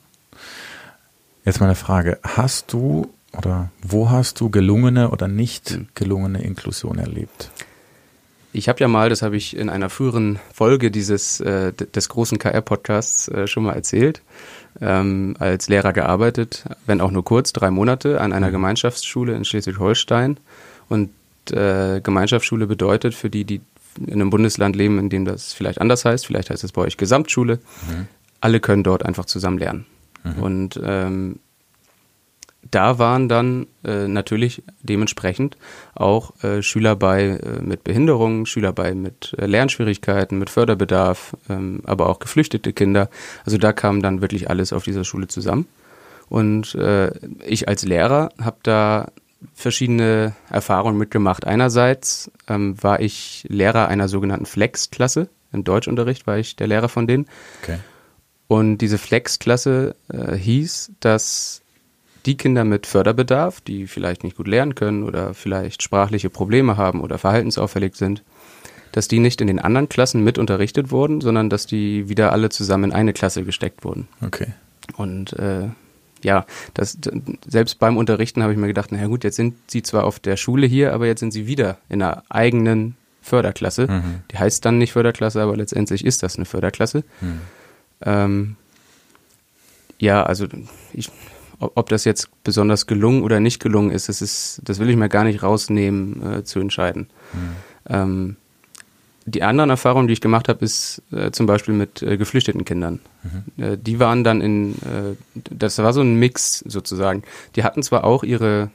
Jetzt 1.43 1.59
mal 1.59 1.67
eine 1.67 1.75
Frage. 1.75 2.19
Hast 2.23 2.71
du 2.71 3.09
oder 3.35 3.71
wo 3.81 4.11
hast 4.11 4.39
du 4.39 4.51
gelungene 4.51 5.09
oder 5.09 5.27
nicht 5.27 5.71
hm. 5.71 5.87
gelungene 5.95 6.43
Inklusion 6.43 6.99
erlebt? 6.99 7.49
Ich 8.55 8.69
habe 8.69 8.79
ja 8.79 8.87
mal, 8.87 9.09
das 9.09 9.23
habe 9.23 9.35
ich 9.35 9.57
in 9.57 9.69
einer 9.69 9.89
früheren 9.89 10.39
Folge 10.53 10.91
dieses 10.91 11.39
äh, 11.39 11.73
des 11.73 12.07
großen 12.09 12.37
KR-Podcasts 12.37 13.27
äh, 13.29 13.47
schon 13.47 13.63
mal 13.63 13.73
erzählt, 13.73 14.21
ähm, 14.83 15.35
als 15.39 15.69
Lehrer 15.69 15.93
gearbeitet, 15.93 16.65
wenn 16.85 17.01
auch 17.01 17.11
nur 17.11 17.23
kurz, 17.23 17.53
drei 17.53 17.71
Monate 17.71 18.19
an 18.19 18.33
einer 18.33 18.49
mhm. 18.49 18.53
Gemeinschaftsschule 18.53 19.33
in 19.33 19.45
Schleswig-Holstein. 19.45 20.37
Und 20.89 21.09
äh, 21.51 22.01
Gemeinschaftsschule 22.01 22.67
bedeutet 22.67 23.15
für 23.15 23.29
die, 23.29 23.45
die 23.45 23.61
in 23.99 24.13
einem 24.13 24.29
Bundesland 24.29 24.75
leben, 24.75 24.99
in 24.99 25.09
dem 25.09 25.25
das 25.25 25.53
vielleicht 25.53 25.79
anders 25.79 26.03
heißt, 26.03 26.25
vielleicht 26.25 26.49
heißt 26.49 26.63
es 26.63 26.71
bei 26.71 26.81
euch 26.81 26.97
Gesamtschule, 26.97 27.59
mhm. 27.87 28.07
alle 28.41 28.59
können 28.59 28.83
dort 28.83 29.05
einfach 29.05 29.25
zusammen 29.25 29.59
lernen. 29.59 29.85
Mhm. 30.23 30.43
Und 30.43 30.81
ähm, 30.83 31.39
da 32.71 32.99
waren 32.99 33.29
dann 33.29 33.67
äh, 33.83 34.07
natürlich 34.07 34.63
dementsprechend 34.81 35.57
auch 35.95 36.43
äh, 36.43 36.61
Schüler 36.61 36.95
bei 36.95 37.23
äh, 37.23 37.61
mit 37.61 37.83
Behinderungen, 37.83 38.45
Schüler 38.45 38.73
bei 38.73 38.93
mit 38.95 39.35
äh, 39.37 39.45
Lernschwierigkeiten, 39.45 40.39
mit 40.39 40.49
Förderbedarf, 40.49 41.35
ähm, 41.49 41.81
aber 41.85 42.09
auch 42.09 42.19
geflüchtete 42.19 42.73
Kinder. 42.73 43.09
Also 43.45 43.57
da 43.57 43.73
kam 43.73 44.01
dann 44.01 44.21
wirklich 44.21 44.49
alles 44.49 44.73
auf 44.73 44.83
dieser 44.83 45.03
Schule 45.03 45.27
zusammen. 45.27 45.67
Und 46.29 46.75
äh, 46.75 47.11
ich 47.45 47.67
als 47.67 47.83
Lehrer 47.83 48.29
habe 48.41 48.57
da 48.63 49.11
verschiedene 49.53 50.33
Erfahrungen 50.49 50.97
mitgemacht. 50.97 51.45
Einerseits 51.45 52.31
ähm, 52.47 52.81
war 52.81 53.01
ich 53.01 53.45
Lehrer 53.49 53.87
einer 53.87 54.07
sogenannten 54.07 54.45
Flex-Klasse. 54.45 55.29
Im 55.51 55.63
Deutschunterricht 55.63 56.25
war 56.25 56.37
ich 56.37 56.55
der 56.55 56.67
Lehrer 56.67 56.89
von 56.89 57.07
denen. 57.07 57.27
Okay. 57.61 57.79
Und 58.47 58.77
diese 58.79 58.97
Flex-Klasse 58.97 59.95
äh, 60.09 60.35
hieß, 60.35 60.93
dass 60.99 61.62
die 62.25 62.37
Kinder 62.37 62.63
mit 62.63 62.87
Förderbedarf, 62.87 63.61
die 63.61 63.87
vielleicht 63.87 64.23
nicht 64.23 64.37
gut 64.37 64.47
lernen 64.47 64.75
können 64.75 65.03
oder 65.03 65.33
vielleicht 65.33 65.83
sprachliche 65.83 66.29
Probleme 66.29 66.77
haben 66.77 67.01
oder 67.01 67.17
verhaltensauffällig 67.17 67.95
sind, 67.95 68.23
dass 68.91 69.07
die 69.07 69.19
nicht 69.19 69.41
in 69.41 69.47
den 69.47 69.59
anderen 69.59 69.89
Klassen 69.89 70.23
mit 70.23 70.37
unterrichtet 70.37 70.91
wurden, 70.91 71.19
sondern 71.19 71.49
dass 71.49 71.65
die 71.65 72.07
wieder 72.09 72.31
alle 72.31 72.49
zusammen 72.49 72.85
in 72.85 72.93
eine 72.93 73.13
Klasse 73.13 73.43
gesteckt 73.43 73.83
wurden. 73.83 74.07
Okay. 74.21 74.47
Und 74.95 75.33
äh, 75.33 75.69
ja, 76.23 76.45
das, 76.73 76.97
selbst 77.45 77.79
beim 77.79 77.97
Unterrichten 77.97 78.41
habe 78.43 78.53
ich 78.53 78.59
mir 78.59 78.67
gedacht, 78.67 78.91
na 78.91 79.05
gut, 79.07 79.23
jetzt 79.23 79.35
sind 79.35 79.55
sie 79.67 79.83
zwar 79.83 80.05
auf 80.05 80.19
der 80.19 80.37
Schule 80.37 80.65
hier, 80.65 80.93
aber 80.93 81.07
jetzt 81.07 81.19
sind 81.19 81.31
sie 81.31 81.47
wieder 81.47 81.77
in 81.89 82.01
einer 82.01 82.23
eigenen 82.29 82.95
Förderklasse. 83.21 83.87
Mhm. 83.87 84.21
Die 84.31 84.37
heißt 84.37 84.63
dann 84.63 84.77
nicht 84.77 84.93
Förderklasse, 84.93 85.41
aber 85.41 85.57
letztendlich 85.57 86.05
ist 86.05 86.23
das 86.23 86.35
eine 86.37 86.45
Förderklasse. 86.45 87.03
Mhm. 87.19 87.41
Ähm, 88.01 88.55
ja, 89.99 90.23
also 90.23 90.47
ich, 90.93 91.09
ob 91.75 91.89
das 91.89 92.05
jetzt 92.05 92.29
besonders 92.43 92.87
gelungen 92.87 93.23
oder 93.23 93.39
nicht 93.39 93.59
gelungen 93.59 93.91
ist, 93.91 94.09
das 94.09 94.21
ist, 94.21 94.61
das 94.63 94.79
will 94.79 94.89
ich 94.89 94.95
mir 94.95 95.09
gar 95.09 95.23
nicht 95.23 95.43
rausnehmen 95.43 96.39
äh, 96.39 96.43
zu 96.43 96.59
entscheiden. 96.59 97.07
Mhm. 97.33 97.49
Ähm, 97.89 98.35
die 99.25 99.43
anderen 99.43 99.69
Erfahrungen, 99.69 100.07
die 100.07 100.13
ich 100.13 100.21
gemacht 100.21 100.49
habe, 100.49 100.63
ist 100.65 101.01
äh, 101.11 101.31
zum 101.31 101.45
Beispiel 101.45 101.73
mit 101.73 102.01
äh, 102.01 102.17
geflüchteten 102.17 102.65
Kindern. 102.65 102.99
Mhm. 103.23 103.63
Äh, 103.63 103.77
die 103.77 103.99
waren 103.99 104.23
dann 104.23 104.41
in, 104.41 104.73
äh, 104.81 105.15
das 105.49 105.77
war 105.77 105.93
so 105.93 106.01
ein 106.01 106.15
Mix 106.15 106.59
sozusagen. 106.59 107.23
Die 107.55 107.63
hatten 107.63 107.83
zwar 107.83 108.03
auch 108.03 108.23
ihre 108.23 108.69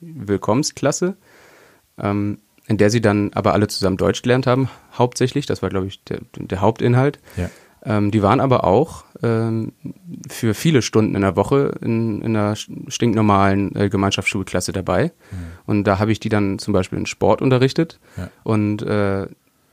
Willkommensklasse, 0.00 1.16
ähm, 1.98 2.38
in 2.66 2.78
der 2.78 2.90
sie 2.90 3.00
dann 3.00 3.32
aber 3.34 3.52
alle 3.52 3.68
zusammen 3.68 3.96
Deutsch 3.96 4.22
gelernt 4.22 4.46
haben, 4.46 4.68
hauptsächlich. 4.96 5.46
Das 5.46 5.62
war, 5.62 5.70
glaube 5.70 5.86
ich, 5.86 6.02
der, 6.04 6.20
der 6.36 6.60
Hauptinhalt. 6.60 7.20
Ja. 7.36 7.50
Ähm, 7.84 8.10
die 8.10 8.22
waren 8.22 8.40
aber 8.40 8.64
auch 8.64 9.04
ähm, 9.24 9.72
für 10.28 10.54
viele 10.54 10.82
Stunden 10.82 11.14
in 11.14 11.22
der 11.22 11.36
Woche 11.36 11.74
in, 11.80 12.20
in 12.20 12.36
einer 12.36 12.56
stinknormalen 12.56 13.74
äh, 13.74 13.88
Gemeinschaftsschulklasse 13.88 14.72
dabei. 14.72 15.06
Mhm. 15.30 15.36
Und 15.66 15.84
da 15.84 15.98
habe 15.98 16.12
ich 16.12 16.20
die 16.20 16.28
dann 16.28 16.58
zum 16.58 16.72
Beispiel 16.72 16.98
in 16.98 17.06
Sport 17.06 17.40
unterrichtet. 17.40 17.98
Ja. 18.16 18.30
Und 18.42 18.82
äh, 18.82 19.26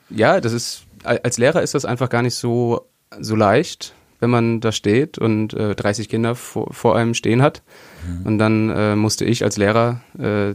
ja, 0.09 0.41
das 0.41 0.53
ist, 0.53 0.83
als 1.03 1.37
Lehrer 1.37 1.61
ist 1.61 1.73
das 1.73 1.85
einfach 1.85 2.09
gar 2.09 2.21
nicht 2.21 2.35
so, 2.35 2.87
so 3.19 3.35
leicht, 3.35 3.93
wenn 4.19 4.29
man 4.29 4.61
da 4.61 4.71
steht 4.71 5.17
und 5.17 5.53
äh, 5.53 5.75
30 5.75 6.07
Kinder 6.07 6.35
vor, 6.35 6.73
vor 6.73 6.95
einem 6.95 7.13
stehen 7.13 7.41
hat. 7.41 7.61
Mhm. 8.07 8.25
Und 8.25 8.37
dann 8.37 8.69
äh, 8.69 8.95
musste 8.95 9.25
ich 9.25 9.43
als 9.43 9.57
Lehrer 9.57 10.01
äh, 10.17 10.53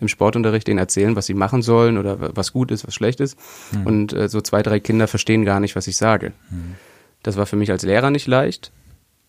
im 0.00 0.08
Sportunterricht 0.08 0.66
denen 0.66 0.78
erzählen, 0.78 1.16
was 1.16 1.26
sie 1.26 1.34
machen 1.34 1.62
sollen 1.62 1.98
oder 1.98 2.36
was 2.36 2.52
gut 2.52 2.70
ist, 2.70 2.86
was 2.86 2.94
schlecht 2.94 3.20
ist. 3.20 3.38
Mhm. 3.72 3.86
Und 3.86 4.12
äh, 4.12 4.28
so 4.28 4.40
zwei, 4.40 4.62
drei 4.62 4.80
Kinder 4.80 5.08
verstehen 5.08 5.44
gar 5.44 5.60
nicht, 5.60 5.76
was 5.76 5.86
ich 5.86 5.96
sage. 5.96 6.32
Mhm. 6.50 6.76
Das 7.22 7.36
war 7.36 7.46
für 7.46 7.56
mich 7.56 7.70
als 7.70 7.82
Lehrer 7.82 8.10
nicht 8.10 8.26
leicht. 8.26 8.72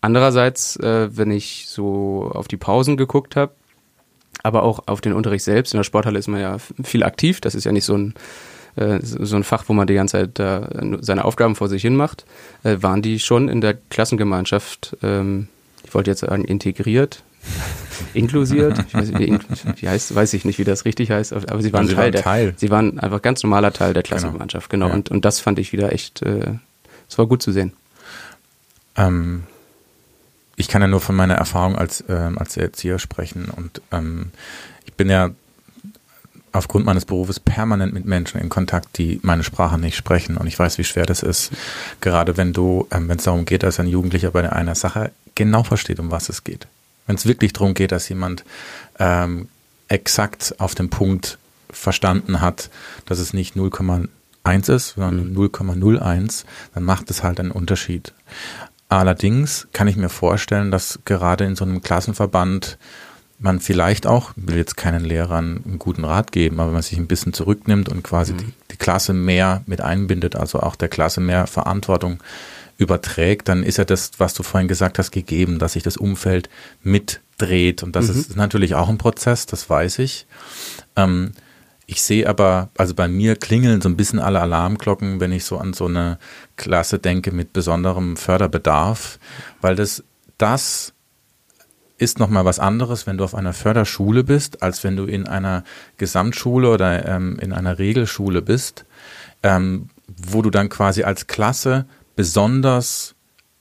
Andererseits, 0.00 0.76
äh, 0.76 1.16
wenn 1.16 1.30
ich 1.30 1.66
so 1.68 2.30
auf 2.34 2.48
die 2.48 2.56
Pausen 2.56 2.96
geguckt 2.96 3.36
habe, 3.36 3.52
aber 4.42 4.62
auch 4.62 4.84
auf 4.86 5.00
den 5.00 5.12
Unterricht 5.12 5.44
selbst, 5.44 5.72
in 5.74 5.78
der 5.78 5.84
Sporthalle 5.84 6.18
ist 6.18 6.28
man 6.28 6.40
ja 6.40 6.56
viel 6.82 7.04
aktiv, 7.04 7.40
das 7.40 7.54
ist 7.54 7.64
ja 7.64 7.72
nicht 7.72 7.84
so 7.84 7.96
ein 7.96 8.14
äh, 8.74 9.00
so 9.02 9.36
ein 9.36 9.44
Fach, 9.44 9.64
wo 9.68 9.74
man 9.74 9.86
die 9.86 9.94
ganze 9.94 10.32
Zeit 10.32 10.38
äh, 10.40 10.96
seine 11.00 11.24
Aufgaben 11.24 11.54
vor 11.54 11.68
sich 11.68 11.82
hin 11.82 11.94
macht, 11.94 12.24
äh, 12.64 12.78
waren 12.80 13.02
die 13.02 13.18
schon 13.18 13.48
in 13.48 13.60
der 13.60 13.74
Klassengemeinschaft, 13.74 14.96
ähm, 15.02 15.48
ich 15.84 15.94
wollte 15.94 16.10
jetzt 16.10 16.20
sagen 16.20 16.44
integriert, 16.44 17.22
inklusiert, 18.14 18.82
ich 18.88 18.94
weiß, 18.94 19.12
wie, 19.18 19.38
wie, 19.76 19.88
heißt, 19.88 20.14
weiß 20.14 20.32
ich 20.32 20.44
nicht, 20.44 20.58
wie 20.58 20.64
das 20.64 20.84
richtig 20.84 21.10
heißt, 21.10 21.32
aber 21.32 21.60
sie 21.60 21.72
waren, 21.72 21.86
sie 21.86 21.94
Teil, 21.94 22.14
waren 22.14 22.22
Teil. 22.22 22.44
Der, 22.46 22.58
sie 22.58 22.70
waren 22.70 22.98
einfach 22.98 23.20
ganz 23.20 23.42
normaler 23.42 23.72
Teil 23.72 23.92
der 23.92 24.02
genau. 24.02 24.14
Klassengemeinschaft, 24.14 24.70
genau. 24.70 24.86
genau. 24.86 24.94
Ja. 24.94 24.98
Und, 24.98 25.10
und 25.10 25.24
das 25.24 25.40
fand 25.40 25.58
ich 25.58 25.72
wieder 25.72 25.92
echt, 25.92 26.22
äh, 26.22 26.54
es 27.08 27.18
war 27.18 27.26
gut 27.26 27.42
zu 27.42 27.52
sehen. 27.52 27.72
Ähm, 28.96 29.44
ich 30.56 30.68
kann 30.68 30.82
ja 30.82 30.88
nur 30.88 31.00
von 31.00 31.16
meiner 31.16 31.34
Erfahrung 31.34 31.76
als, 31.76 32.04
ähm, 32.08 32.38
als 32.38 32.56
Erzieher 32.56 32.98
sprechen 32.98 33.46
und 33.46 33.80
ähm, 33.90 34.30
ich 34.84 34.94
bin 34.94 35.08
ja 35.08 35.30
aufgrund 36.52 36.84
meines 36.84 37.04
Berufes 37.04 37.40
permanent 37.40 37.94
mit 37.94 38.04
Menschen 38.04 38.40
in 38.40 38.48
Kontakt, 38.48 38.98
die 38.98 39.18
meine 39.22 39.42
Sprache 39.42 39.78
nicht 39.78 39.96
sprechen. 39.96 40.36
Und 40.36 40.46
ich 40.46 40.58
weiß, 40.58 40.78
wie 40.78 40.84
schwer 40.84 41.06
das 41.06 41.22
ist. 41.22 41.50
Gerade 42.00 42.36
wenn 42.36 42.52
du, 42.52 42.86
ähm, 42.90 43.08
wenn 43.08 43.18
es 43.18 43.24
darum 43.24 43.44
geht, 43.44 43.62
dass 43.62 43.80
ein 43.80 43.86
Jugendlicher 43.86 44.30
bei 44.30 44.50
einer 44.50 44.74
Sache 44.74 45.12
genau 45.34 45.64
versteht, 45.64 45.98
um 45.98 46.10
was 46.10 46.28
es 46.28 46.44
geht. 46.44 46.66
Wenn 47.06 47.16
es 47.16 47.26
wirklich 47.26 47.52
darum 47.52 47.74
geht, 47.74 47.90
dass 47.90 48.08
jemand 48.08 48.44
ähm, 48.98 49.48
exakt 49.88 50.54
auf 50.58 50.74
den 50.74 50.90
Punkt 50.90 51.38
verstanden 51.70 52.40
hat, 52.40 52.70
dass 53.06 53.18
es 53.18 53.32
nicht 53.32 53.56
0,1 53.56 54.72
ist, 54.72 54.88
sondern 54.90 55.34
0,01, 55.34 56.44
dann 56.74 56.84
macht 56.84 57.10
es 57.10 57.22
halt 57.22 57.40
einen 57.40 57.50
Unterschied. 57.50 58.12
Allerdings 58.98 59.68
kann 59.72 59.88
ich 59.88 59.96
mir 59.96 60.10
vorstellen, 60.10 60.70
dass 60.70 60.98
gerade 61.06 61.44
in 61.44 61.56
so 61.56 61.64
einem 61.64 61.80
Klassenverband 61.80 62.76
man 63.38 63.58
vielleicht 63.58 64.06
auch, 64.06 64.32
will 64.36 64.56
jetzt 64.56 64.76
keinen 64.76 65.02
Lehrern 65.02 65.62
einen 65.64 65.78
guten 65.78 66.04
Rat 66.04 66.30
geben, 66.30 66.60
aber 66.60 66.68
wenn 66.68 66.74
man 66.74 66.82
sich 66.82 66.98
ein 66.98 67.06
bisschen 67.06 67.32
zurücknimmt 67.32 67.88
und 67.88 68.04
quasi 68.04 68.34
mhm. 68.34 68.38
die, 68.38 68.52
die, 68.72 68.76
Klasse 68.76 69.14
mehr 69.14 69.62
mit 69.64 69.80
einbindet, 69.80 70.36
also 70.36 70.60
auch 70.60 70.76
der 70.76 70.88
Klasse 70.88 71.22
mehr 71.22 71.46
Verantwortung 71.46 72.22
überträgt, 72.76 73.48
dann 73.48 73.62
ist 73.62 73.78
ja 73.78 73.84
das, 73.84 74.12
was 74.18 74.34
du 74.34 74.42
vorhin 74.42 74.68
gesagt 74.68 74.98
hast, 74.98 75.10
gegeben, 75.10 75.58
dass 75.58 75.72
sich 75.72 75.82
das 75.82 75.96
Umfeld 75.96 76.50
mitdreht. 76.82 77.82
Und 77.82 77.96
das 77.96 78.08
mhm. 78.08 78.20
ist 78.20 78.36
natürlich 78.36 78.74
auch 78.74 78.90
ein 78.90 78.98
Prozess, 78.98 79.46
das 79.46 79.70
weiß 79.70 80.00
ich. 80.00 80.26
Ähm, 80.96 81.32
ich 81.92 82.02
sehe 82.02 82.26
aber, 82.26 82.70
also 82.78 82.94
bei 82.94 83.06
mir 83.06 83.36
klingeln 83.36 83.82
so 83.82 83.88
ein 83.90 83.98
bisschen 83.98 84.18
alle 84.18 84.40
Alarmglocken, 84.40 85.20
wenn 85.20 85.30
ich 85.30 85.44
so 85.44 85.58
an 85.58 85.74
so 85.74 85.84
eine 85.84 86.18
Klasse 86.56 86.98
denke 86.98 87.32
mit 87.32 87.52
besonderem 87.52 88.16
Förderbedarf, 88.16 89.18
weil 89.60 89.76
das, 89.76 90.02
das 90.38 90.94
ist 91.98 92.18
nochmal 92.18 92.46
was 92.46 92.58
anderes, 92.58 93.06
wenn 93.06 93.18
du 93.18 93.24
auf 93.24 93.34
einer 93.34 93.52
Förderschule 93.52 94.24
bist, 94.24 94.62
als 94.62 94.82
wenn 94.84 94.96
du 94.96 95.04
in 95.04 95.28
einer 95.28 95.64
Gesamtschule 95.98 96.70
oder 96.70 97.06
ähm, 97.06 97.38
in 97.38 97.52
einer 97.52 97.78
Regelschule 97.78 98.40
bist, 98.40 98.86
ähm, 99.42 99.90
wo 100.08 100.40
du 100.40 100.48
dann 100.48 100.70
quasi 100.70 101.02
als 101.02 101.26
Klasse 101.26 101.84
besonders 102.16 103.14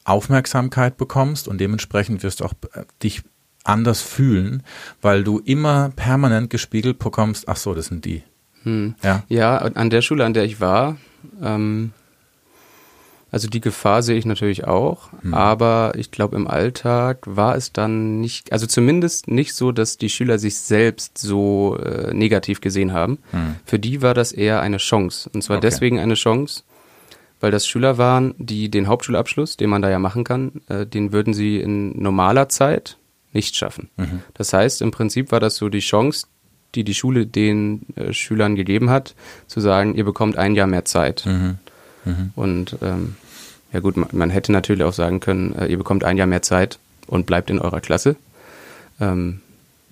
Aufmerksamkeit 0.05 0.95
bekommst 0.95 1.49
und 1.49 1.59
dementsprechend 1.59 2.23
wirst 2.23 2.39
du 2.39 2.45
auch 2.45 2.53
äh, 2.73 2.85
dich 3.03 3.23
anders 3.63 4.01
fühlen, 4.01 4.63
weil 5.01 5.23
du 5.23 5.39
immer 5.39 5.91
permanent 5.95 6.49
gespiegelt 6.49 6.99
bekommst, 6.99 7.47
ach 7.47 7.57
so, 7.57 7.73
das 7.73 7.87
sind 7.87 8.05
die. 8.05 8.23
Hm. 8.63 8.95
Ja. 9.03 9.23
ja, 9.27 9.57
an 9.57 9.89
der 9.89 10.01
Schule, 10.01 10.25
an 10.25 10.33
der 10.33 10.45
ich 10.45 10.59
war, 10.59 10.97
ähm, 11.41 11.91
also 13.31 13.47
die 13.47 13.61
Gefahr 13.61 14.03
sehe 14.03 14.17
ich 14.17 14.25
natürlich 14.25 14.65
auch, 14.65 15.09
hm. 15.21 15.33
aber 15.33 15.93
ich 15.95 16.11
glaube 16.11 16.35
im 16.35 16.47
Alltag 16.47 17.19
war 17.25 17.55
es 17.55 17.71
dann 17.71 18.19
nicht, 18.19 18.51
also 18.51 18.67
zumindest 18.67 19.29
nicht 19.29 19.55
so, 19.55 19.71
dass 19.71 19.97
die 19.97 20.09
Schüler 20.09 20.37
sich 20.37 20.57
selbst 20.57 21.17
so 21.17 21.77
äh, 21.77 22.13
negativ 22.13 22.59
gesehen 22.59 22.91
haben. 22.91 23.19
Hm. 23.31 23.55
Für 23.65 23.79
die 23.79 24.01
war 24.01 24.13
das 24.13 24.33
eher 24.33 24.61
eine 24.61 24.77
Chance. 24.77 25.29
Und 25.33 25.43
zwar 25.43 25.57
okay. 25.57 25.67
deswegen 25.67 25.97
eine 25.97 26.15
Chance, 26.15 26.63
weil 27.39 27.51
das 27.51 27.65
Schüler 27.65 27.97
waren, 27.97 28.35
die 28.37 28.69
den 28.69 28.87
Hauptschulabschluss, 28.87 29.55
den 29.55 29.69
man 29.69 29.81
da 29.81 29.89
ja 29.89 29.97
machen 29.97 30.25
kann, 30.25 30.61
äh, 30.67 30.85
den 30.85 31.13
würden 31.13 31.33
sie 31.33 31.57
in 31.57 32.01
normaler 32.01 32.49
Zeit 32.49 32.97
nicht 33.33 33.55
schaffen. 33.55 33.89
Mhm. 33.97 34.21
Das 34.33 34.53
heißt, 34.53 34.81
im 34.81 34.91
Prinzip 34.91 35.31
war 35.31 35.39
das 35.39 35.55
so 35.55 35.69
die 35.69 35.79
Chance, 35.79 36.27
die 36.75 36.83
die 36.83 36.93
Schule 36.93 37.25
den 37.25 37.85
äh, 37.95 38.13
Schülern 38.13 38.55
gegeben 38.55 38.89
hat, 38.89 39.15
zu 39.47 39.59
sagen, 39.59 39.95
ihr 39.95 40.05
bekommt 40.05 40.37
ein 40.37 40.55
Jahr 40.55 40.67
mehr 40.67 40.85
Zeit. 40.85 41.25
Mhm. 41.25 41.57
Mhm. 42.05 42.31
Und 42.35 42.77
ähm, 42.81 43.15
ja 43.73 43.79
gut, 43.79 43.97
man, 43.97 44.09
man, 44.11 44.29
hätte 44.29 44.51
natürlich 44.51 44.83
auch 44.83 44.93
sagen 44.93 45.19
können, 45.19 45.55
äh, 45.55 45.67
ihr 45.67 45.77
bekommt 45.77 46.03
ein 46.03 46.17
Jahr 46.17 46.27
mehr 46.27 46.41
Zeit 46.41 46.79
und 47.07 47.25
bleibt 47.25 47.49
in 47.49 47.59
eurer 47.59 47.81
Klasse. 47.81 48.15
Ähm, 48.99 49.41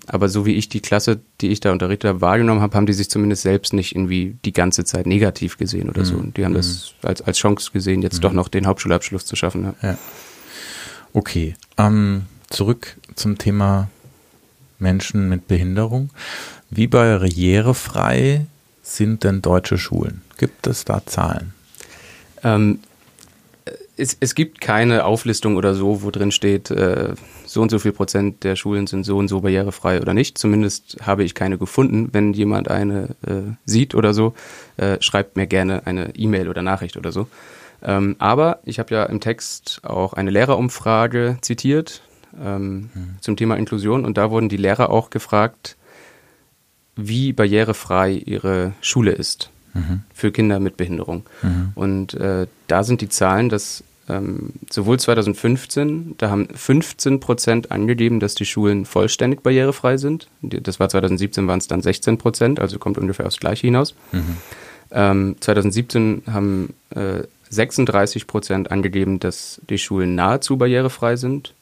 aber 0.07 0.27
so 0.27 0.45
wie 0.45 0.55
ich 0.55 0.69
die 0.69 0.79
Klasse, 0.79 1.19
die 1.39 1.49
ich 1.49 1.59
da 1.59 1.71
unterrichtet 1.71 2.09
habe, 2.09 2.21
wahrgenommen 2.21 2.61
habe, 2.61 2.75
haben 2.75 2.87
die 2.87 2.93
sich 2.93 3.09
zumindest 3.09 3.43
selbst 3.43 3.73
nicht 3.73 3.93
irgendwie 3.93 4.37
die 4.43 4.53
ganze 4.53 4.83
Zeit 4.83 5.05
negativ 5.05 5.57
gesehen 5.57 5.89
oder 5.89 6.01
mhm. 6.01 6.05
so. 6.05 6.15
Und 6.15 6.37
die 6.37 6.45
haben 6.45 6.53
mhm. 6.53 6.57
das 6.57 6.93
als, 7.03 7.21
als 7.21 7.37
Chance 7.37 7.71
gesehen, 7.71 8.01
jetzt 8.01 8.17
mhm. 8.17 8.21
doch 8.21 8.33
noch 8.33 8.47
den 8.47 8.65
Hauptschulabschluss 8.65 9.25
zu 9.25 9.35
schaffen. 9.35 9.75
Ja. 9.81 9.89
ja. 9.89 9.97
Okay, 11.13 11.55
ähm, 11.77 12.23
zurück 12.49 12.97
zum 13.15 13.37
Thema 13.37 13.89
Menschen 14.79 15.29
mit 15.29 15.47
Behinderung. 15.47 16.09
Wie 16.69 16.87
barrierefrei 16.87 18.45
sind 18.81 19.23
denn 19.23 19.41
deutsche 19.41 19.77
Schulen? 19.77 20.21
Gibt 20.37 20.67
es 20.67 20.85
da 20.85 21.05
Zahlen? 21.05 21.53
Ähm, 22.43 22.79
es, 23.97 24.15
es 24.19 24.33
gibt 24.33 24.61
keine 24.61 25.03
Auflistung 25.03 25.57
oder 25.57 25.73
so, 25.73 26.03
wo 26.03 26.11
drin 26.11 26.31
steht, 26.31 26.71
äh, 26.71 27.13
so 27.45 27.61
und 27.61 27.69
so 27.69 27.79
viel 27.79 27.91
Prozent 27.91 28.43
der 28.43 28.55
Schulen 28.55 28.87
sind 28.87 29.03
so 29.03 29.17
und 29.17 29.27
so 29.27 29.41
barrierefrei 29.41 30.01
oder 30.01 30.13
nicht. 30.13 30.37
Zumindest 30.37 30.97
habe 31.01 31.23
ich 31.23 31.35
keine 31.35 31.57
gefunden. 31.57 32.09
Wenn 32.13 32.33
jemand 32.33 32.69
eine 32.69 33.15
äh, 33.27 33.53
sieht 33.65 33.95
oder 33.95 34.13
so, 34.13 34.33
äh, 34.77 34.97
schreibt 35.01 35.35
mir 35.35 35.47
gerne 35.47 35.85
eine 35.85 36.15
E-Mail 36.15 36.47
oder 36.47 36.61
Nachricht 36.61 36.95
oder 36.95 37.11
so. 37.11 37.27
Ähm, 37.81 38.15
aber 38.19 38.59
ich 38.63 38.79
habe 38.79 38.93
ja 38.93 39.03
im 39.03 39.19
Text 39.19 39.81
auch 39.83 40.13
eine 40.13 40.31
Lehrerumfrage 40.31 41.37
zitiert 41.41 42.01
ähm, 42.43 42.89
mhm. 42.93 43.15
zum 43.21 43.35
Thema 43.35 43.55
Inklusion 43.55 44.05
und 44.05 44.17
da 44.17 44.31
wurden 44.31 44.49
die 44.49 44.57
Lehrer 44.57 44.89
auch 44.89 45.09
gefragt, 45.09 45.75
wie 46.95 47.33
barrierefrei 47.33 48.11
ihre 48.11 48.73
Schule 48.81 49.11
ist 49.11 49.49
mhm. 49.73 50.01
für 50.13 50.31
Kinder 50.31 50.59
mit 50.59 50.77
Behinderung. 50.77 51.23
Mhm. 51.41 51.71
Und 51.75 52.13
äh, 52.15 52.47
da 52.67 52.83
sind 52.83 53.01
die 53.01 53.09
Zahlen, 53.09 53.49
dass 53.49 53.83
ähm, 54.09 54.53
sowohl 54.69 54.99
2015, 54.99 56.15
da 56.17 56.29
haben 56.29 56.47
15 56.53 57.19
Prozent 57.19 57.71
angegeben, 57.71 58.19
dass 58.19 58.35
die 58.35 58.45
Schulen 58.45 58.85
vollständig 58.85 59.43
barrierefrei 59.43 59.97
sind. 59.97 60.27
Das 60.41 60.79
war 60.79 60.89
2017, 60.89 61.47
waren 61.47 61.59
es 61.59 61.67
dann 61.67 61.81
16 61.81 62.17
Prozent, 62.17 62.59
also 62.59 62.79
kommt 62.79 62.97
ungefähr 62.97 63.27
aufs 63.27 63.39
Gleiche 63.39 63.67
hinaus. 63.67 63.93
Mhm. 64.11 64.37
Ähm, 64.91 65.35
2017 65.39 66.23
haben 66.31 66.73
äh, 66.95 67.23
36 67.51 68.27
Prozent 68.27 68.71
angegeben, 68.71 69.19
dass 69.19 69.61
die 69.69 69.77
Schulen 69.77 70.15
nahezu 70.15 70.57
barrierefrei 70.57 71.15
sind. 71.15 71.53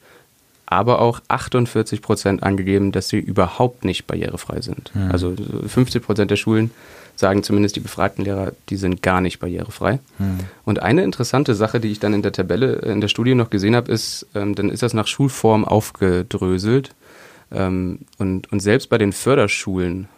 Aber 0.68 1.00
auch 1.02 1.22
48 1.30 2.02
Prozent 2.02 2.44
angegeben, 2.44 2.92
dass 2.92 3.08
sie 3.10 3.20
überhaupt 3.20 3.86
nicht 3.86 4.06
barrierefrei 4.06 4.62
sind. 4.62 4.92
Mhm. 4.94 5.12
Also 5.12 5.34
50 5.66 6.04
Prozent 6.04 6.30
der 6.30 6.36
Schulen 6.36 6.72
sagen 7.16 7.42
zumindest 7.42 7.76
die 7.76 7.80
befragten 7.80 8.24
Lehrer, 8.24 8.52
die 8.70 8.76
sind 8.76 9.02
gar 9.02 9.22
nicht 9.22 9.40
barrierefrei. 9.40 10.00
Mhm. 10.20 10.40
Und 10.66 10.84
eine 10.84 11.04
interessante 11.04 11.56
Sache, 11.56 11.80
die 11.80 11.92
ich 11.92 12.00
dann 12.00 12.14
in 12.14 12.22
der 12.22 12.34
Tabelle, 12.34 12.74
in 12.76 13.02
der 13.02 13.08
Studie 13.08 13.34
noch 13.34 13.50
gesehen 13.50 13.76
habe, 13.76 13.92
ist, 13.92 14.28
ähm, 14.36 14.54
dann 14.54 14.70
ist 14.70 14.84
das 14.84 14.94
nach 14.94 15.08
Schulform 15.08 15.66
aufgedröselt. 15.66 16.94
Ähm, 17.52 18.00
und, 18.18 18.52
und 18.52 18.60
selbst 18.60 18.90
bei 18.90 18.98
den 18.98 19.14
Förderschulen, 19.14 20.10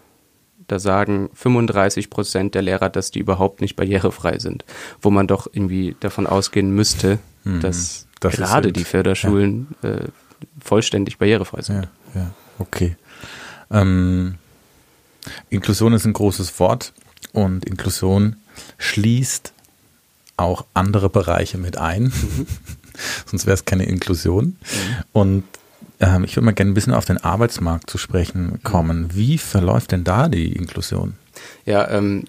da 0.67 0.79
sagen 0.79 1.29
35 1.35 2.09
Prozent 2.09 2.55
der 2.55 2.63
Lehrer, 2.63 2.89
dass 2.89 3.11
die 3.11 3.19
überhaupt 3.19 3.61
nicht 3.61 3.75
barrierefrei 3.75 4.39
sind. 4.39 4.65
Wo 4.99 5.09
man 5.09 5.27
doch 5.27 5.47
irgendwie 5.51 5.95
davon 5.99 6.27
ausgehen 6.27 6.71
müsste, 6.71 7.19
mhm. 7.43 7.61
dass 7.61 8.07
das 8.19 8.35
gerade 8.35 8.73
die 8.73 8.83
Förderschulen 8.83 9.67
ja. 9.83 9.89
äh, 9.89 10.07
vollständig 10.61 11.17
barrierefrei 11.17 11.61
sind. 11.61 11.87
Ja, 12.13 12.21
ja. 12.21 12.31
okay. 12.59 12.95
Ähm, 13.71 14.35
Inklusion 15.49 15.93
ist 15.93 16.05
ein 16.05 16.13
großes 16.13 16.59
Wort 16.59 16.93
und 17.33 17.65
Inklusion 17.65 18.37
schließt 18.77 19.53
auch 20.37 20.65
andere 20.73 21.09
Bereiche 21.09 21.57
mit 21.57 21.77
ein. 21.77 22.03
Mhm. 22.03 22.47
Sonst 23.25 23.45
wäre 23.45 23.53
es 23.53 23.65
keine 23.65 23.85
Inklusion. 23.85 24.45
Mhm. 24.45 24.55
Und 25.11 25.43
ähm, 25.99 26.23
ich 26.23 26.35
würde 26.35 26.45
mal 26.45 26.53
gerne 26.53 26.71
ein 26.71 26.75
bisschen 26.75 26.93
auf 26.93 27.05
den 27.05 27.17
Arbeitsmarkt 27.17 27.89
zu 27.89 27.97
sprechen 27.97 28.61
kommen. 28.63 29.13
Wie 29.13 29.37
verläuft 29.37 29.91
denn 29.91 30.03
da 30.03 30.29
die 30.29 30.53
Inklusion? 30.53 31.15
Ja, 31.65 31.89
ähm, 31.89 32.25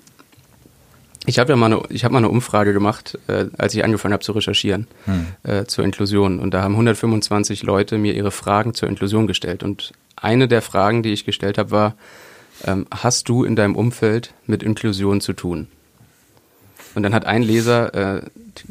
ich 1.31 1.39
habe 1.39 1.53
ja 1.53 1.57
mal 1.57 1.67
eine, 1.67 1.83
ich 1.89 2.05
habe 2.05 2.13
mal 2.13 2.19
eine 2.19 2.29
Umfrage 2.29 2.73
gemacht, 2.73 3.19
äh, 3.29 3.47
als 3.57 3.75
ich 3.75 3.85
angefangen 3.85 4.13
habe 4.13 4.25
zu 4.25 4.33
recherchieren 4.33 4.89
hm. 5.05 5.27
äh, 5.45 5.65
zur 5.65 5.85
Inklusion. 5.85 6.41
Und 6.41 6.53
da 6.53 6.63
haben 6.63 6.75
125 6.75 7.63
Leute 7.63 7.99
mir 7.99 8.15
ihre 8.15 8.33
Fragen 8.33 8.75
zur 8.75 8.89
Inklusion 8.89 9.29
gestellt. 9.29 9.63
Und 9.63 9.93
eine 10.17 10.49
der 10.49 10.61
Fragen, 10.61 11.05
die 11.05 11.13
ich 11.13 11.25
gestellt 11.25 11.57
habe, 11.57 11.71
war, 11.71 11.95
ähm, 12.65 12.87
hast 12.91 13.29
du 13.29 13.45
in 13.45 13.55
deinem 13.55 13.77
Umfeld 13.77 14.35
mit 14.47 14.65
Inklusion 14.65 15.21
zu 15.21 15.33
tun? 15.33 15.69
Und 16.97 17.05
dann 17.05 17.15
hat 17.15 17.25
ein 17.25 17.43
Leser 17.43 17.95
äh, 17.95 18.23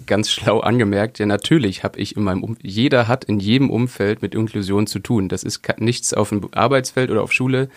ganz 0.06 0.30
schlau 0.30 0.60
angemerkt, 0.60 1.20
ja 1.20 1.26
natürlich 1.26 1.86
habe 1.86 1.98
ich 1.98 2.18
in 2.18 2.24
meinem 2.24 2.44
um 2.44 2.58
jeder 2.62 3.08
hat 3.08 3.24
in 3.24 3.40
jedem 3.40 3.70
Umfeld 3.70 4.22
mit 4.22 4.36
Inklusion 4.36 4.86
zu 4.86 5.00
tun. 5.00 5.30
Das 5.30 5.44
ist 5.44 5.62
nichts 5.78 6.14
auf 6.14 6.30
dem 6.30 6.50
Arbeitsfeld 6.54 7.10
oder 7.10 7.24
auf 7.24 7.32
Schule 7.32 7.70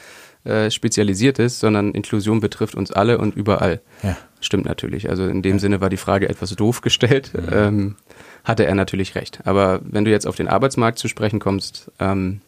äh, 0.45 0.73
spezialisiert 0.73 1.39
ist, 1.39 1.61
sondern 1.61 1.93
Inklusion 1.93 2.41
betrifft 2.41 2.75
uns 2.75 2.91
alle 2.91 3.19
und 3.19 3.37
überall. 3.37 3.81
Ja. 4.03 4.17
Stimmt 4.43 4.67
natürlich. 4.67 5.09
Also 5.09 5.27
in 5.27 5.41
dem. 5.41 5.59
Sinne 5.59 5.81
war 5.81 5.89
die 5.89 5.97
Frage 5.97 6.29
etwas 6.29 6.55
doof 6.57 6.81
gestellt. 6.81 7.33
Mhm. 7.35 7.49
Ähm, 7.53 7.97
hatte 8.45 8.67
er 8.67 8.75
natürlich 8.75 9.15
recht. 9.15 9.39
Aber 9.45 9.81
wenn 9.85 10.05
du 10.05 10.11
jetzt 10.11 10.27
auf 10.27 10.37
den 10.37 10.49
Arbeitsmarkt 10.49 10.99
zu 10.99 11.09
sprechen 11.09 11.39
kommst, 11.39 11.91
ähm, 12.01 12.41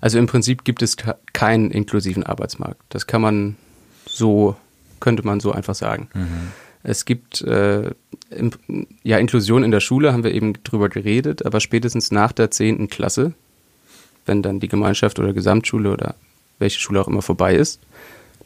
also 0.00 0.18
im 0.18 0.26
Prinzip 0.26 0.64
gibt 0.64 0.82
es 0.82 0.96
keinen 1.32 1.70
inklusiven 1.70 2.22
Arbeitsmarkt. 2.22 2.80
Das 2.88 3.06
kann 3.06 3.20
man 3.22 3.56
so, 4.06 4.56
könnte 5.00 5.26
man 5.26 5.40
so 5.40 5.52
einfach 5.52 5.74
sagen. 5.74 6.08
Mhm. 6.14 6.52
Es 6.84 7.04
gibt 7.04 7.42
äh, 7.42 7.90
im, 8.30 8.52
ja 9.02 9.18
Inklusion 9.18 9.64
in 9.64 9.70
der 9.70 9.80
Schule, 9.80 10.12
haben 10.12 10.24
wir 10.24 10.32
eben 10.32 10.54
drüber 10.64 10.88
geredet, 10.88 11.44
aber 11.44 11.60
spätestens 11.60 12.10
nach 12.10 12.32
der 12.32 12.50
zehnten 12.50 12.88
Klasse, 12.88 13.32
wenn 14.26 14.42
dann 14.42 14.60
die 14.60 14.68
Gemeinschaft 14.68 15.18
oder 15.18 15.32
Gesamtschule 15.32 15.90
oder 15.90 16.14
welche 16.58 16.80
Schule 16.80 17.00
auch 17.00 17.08
immer 17.08 17.22
vorbei 17.22 17.54
ist, 17.54 17.80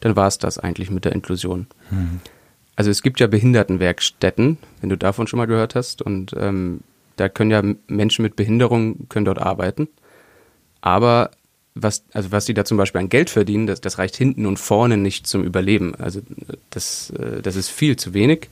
dann 0.01 0.15
war 0.15 0.27
es 0.27 0.37
das 0.37 0.57
eigentlich 0.57 0.89
mit 0.89 1.05
der 1.05 1.13
Inklusion. 1.13 1.67
Mhm. 1.89 2.19
Also 2.75 2.91
es 2.91 3.01
gibt 3.01 3.19
ja 3.19 3.27
Behindertenwerkstätten, 3.27 4.57
wenn 4.81 4.89
du 4.89 4.97
davon 4.97 5.27
schon 5.27 5.37
mal 5.37 5.47
gehört 5.47 5.75
hast, 5.75 6.01
und 6.01 6.33
ähm, 6.37 6.81
da 7.15 7.29
können 7.29 7.51
ja 7.51 7.63
Menschen 7.87 8.21
mit 8.21 8.35
Behinderung 8.35 9.09
können 9.09 9.25
dort 9.25 9.39
arbeiten. 9.39 9.87
Aber 10.81 11.31
was, 11.73 12.03
also 12.13 12.31
was 12.31 12.45
die 12.45 12.53
da 12.53 12.65
zum 12.65 12.77
Beispiel 12.77 13.01
an 13.01 13.09
Geld 13.09 13.29
verdienen, 13.29 13.67
das, 13.67 13.81
das 13.81 13.97
reicht 13.97 14.15
hinten 14.15 14.45
und 14.45 14.57
vorne 14.57 14.97
nicht 14.97 15.27
zum 15.27 15.43
Überleben. 15.43 15.95
Also 15.95 16.21
das, 16.69 17.09
äh, 17.11 17.41
das 17.41 17.55
ist 17.55 17.69
viel 17.69 17.95
zu 17.95 18.13
wenig. 18.13 18.49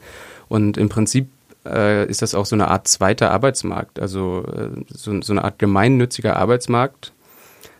Und 0.47 0.77
im 0.77 0.89
Prinzip 0.89 1.27
äh, 1.65 2.07
ist 2.07 2.21
das 2.21 2.35
auch 2.35 2.45
so 2.45 2.55
eine 2.55 2.67
Art 2.67 2.87
zweiter 2.87 3.31
Arbeitsmarkt, 3.31 3.99
also 3.99 4.45
äh, 4.55 4.69
so, 4.87 5.21
so, 5.21 5.33
eine 5.33 5.43
Art 5.43 5.59
gemeinnütziger 5.59 6.35
Arbeitsmarkt, 6.35 7.13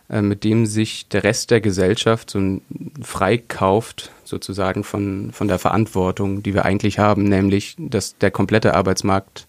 mit 0.08 0.44
dem 0.44 0.66
sich 0.66 1.08
der 1.08 1.24
Rest 1.24 1.50
der 1.50 1.60
Gesellschaft 1.60 2.30
so 2.30 2.60
freikauft, 3.02 4.12
sozusagen 4.24 4.84
von, 4.84 5.32
von 5.32 5.48
der 5.48 5.58
Verantwortung, 5.58 6.42
die 6.42 6.54
wir 6.54 6.64
eigentlich 6.64 6.98
haben, 6.98 7.24
nämlich, 7.24 7.74
dass 7.78 8.16
der 8.18 8.30
komplette 8.30 8.74
Arbeitsmarkt 8.74 9.46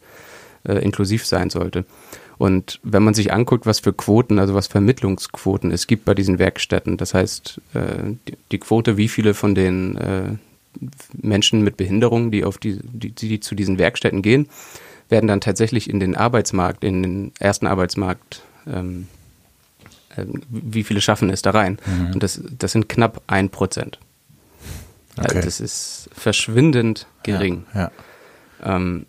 äh, 0.68 0.80
inklusiv 0.84 1.26
sein 1.26 1.50
sollte. 1.50 1.86
Und 2.38 2.80
wenn 2.84 3.04
man 3.04 3.14
sich 3.14 3.34
anguckt, 3.34 3.66
was 3.66 3.80
für 3.80 3.94
Quoten, 3.94 4.38
also 4.40 4.54
was 4.54 4.68
Vermittlungsquoten 4.68 5.72
es 5.72 5.88
gibt 5.88 6.06
bei 6.06 6.14
diesen 6.14 6.38
Werkstätten, 6.38 6.98
das 6.98 7.14
heißt, 7.14 7.62
äh, 7.74 8.14
die, 8.28 8.38
die, 8.52 8.60
Quote, 8.60 8.98
wie 8.98 9.08
viele 9.08 9.34
von 9.34 9.56
den 9.56 9.98
äh, 9.98 10.36
Menschen 11.14 11.64
mit 11.64 11.78
Behinderung, 11.78 12.30
die 12.30 12.44
auf 12.44 12.60
die, 12.60 12.80
die, 12.84 13.12
die 13.12 13.40
zu 13.40 13.56
diesen 13.56 13.80
Werkstätten 13.80 14.22
gehen, 14.22 14.48
werden 15.10 15.28
dann 15.28 15.42
tatsächlich 15.42 15.90
in 15.90 16.00
den 16.00 16.16
Arbeitsmarkt, 16.16 16.84
in 16.84 17.02
den 17.02 17.32
ersten 17.40 17.66
Arbeitsmarkt, 17.66 18.44
ähm, 18.68 19.08
äh, 19.14 19.17
wie 20.50 20.84
viele 20.84 21.02
schaffen 21.02 21.30
es 21.30 21.42
da 21.42 21.52
rein? 21.52 21.78
Mhm. 21.86 22.14
Und 22.14 22.24
das, 22.24 22.42
das 22.58 22.72
sind 22.72 22.90
knapp 22.90 23.22
ein 23.28 23.50
Prozent. 23.50 24.00
Okay. 25.18 25.28
Also 25.28 25.42
das 25.42 25.60
ist 25.60 26.10
verschwindend 26.14 27.08
gering. 27.24 27.66
Ja, 27.74 27.92
ja. 28.62 28.76
Ähm, 28.76 29.06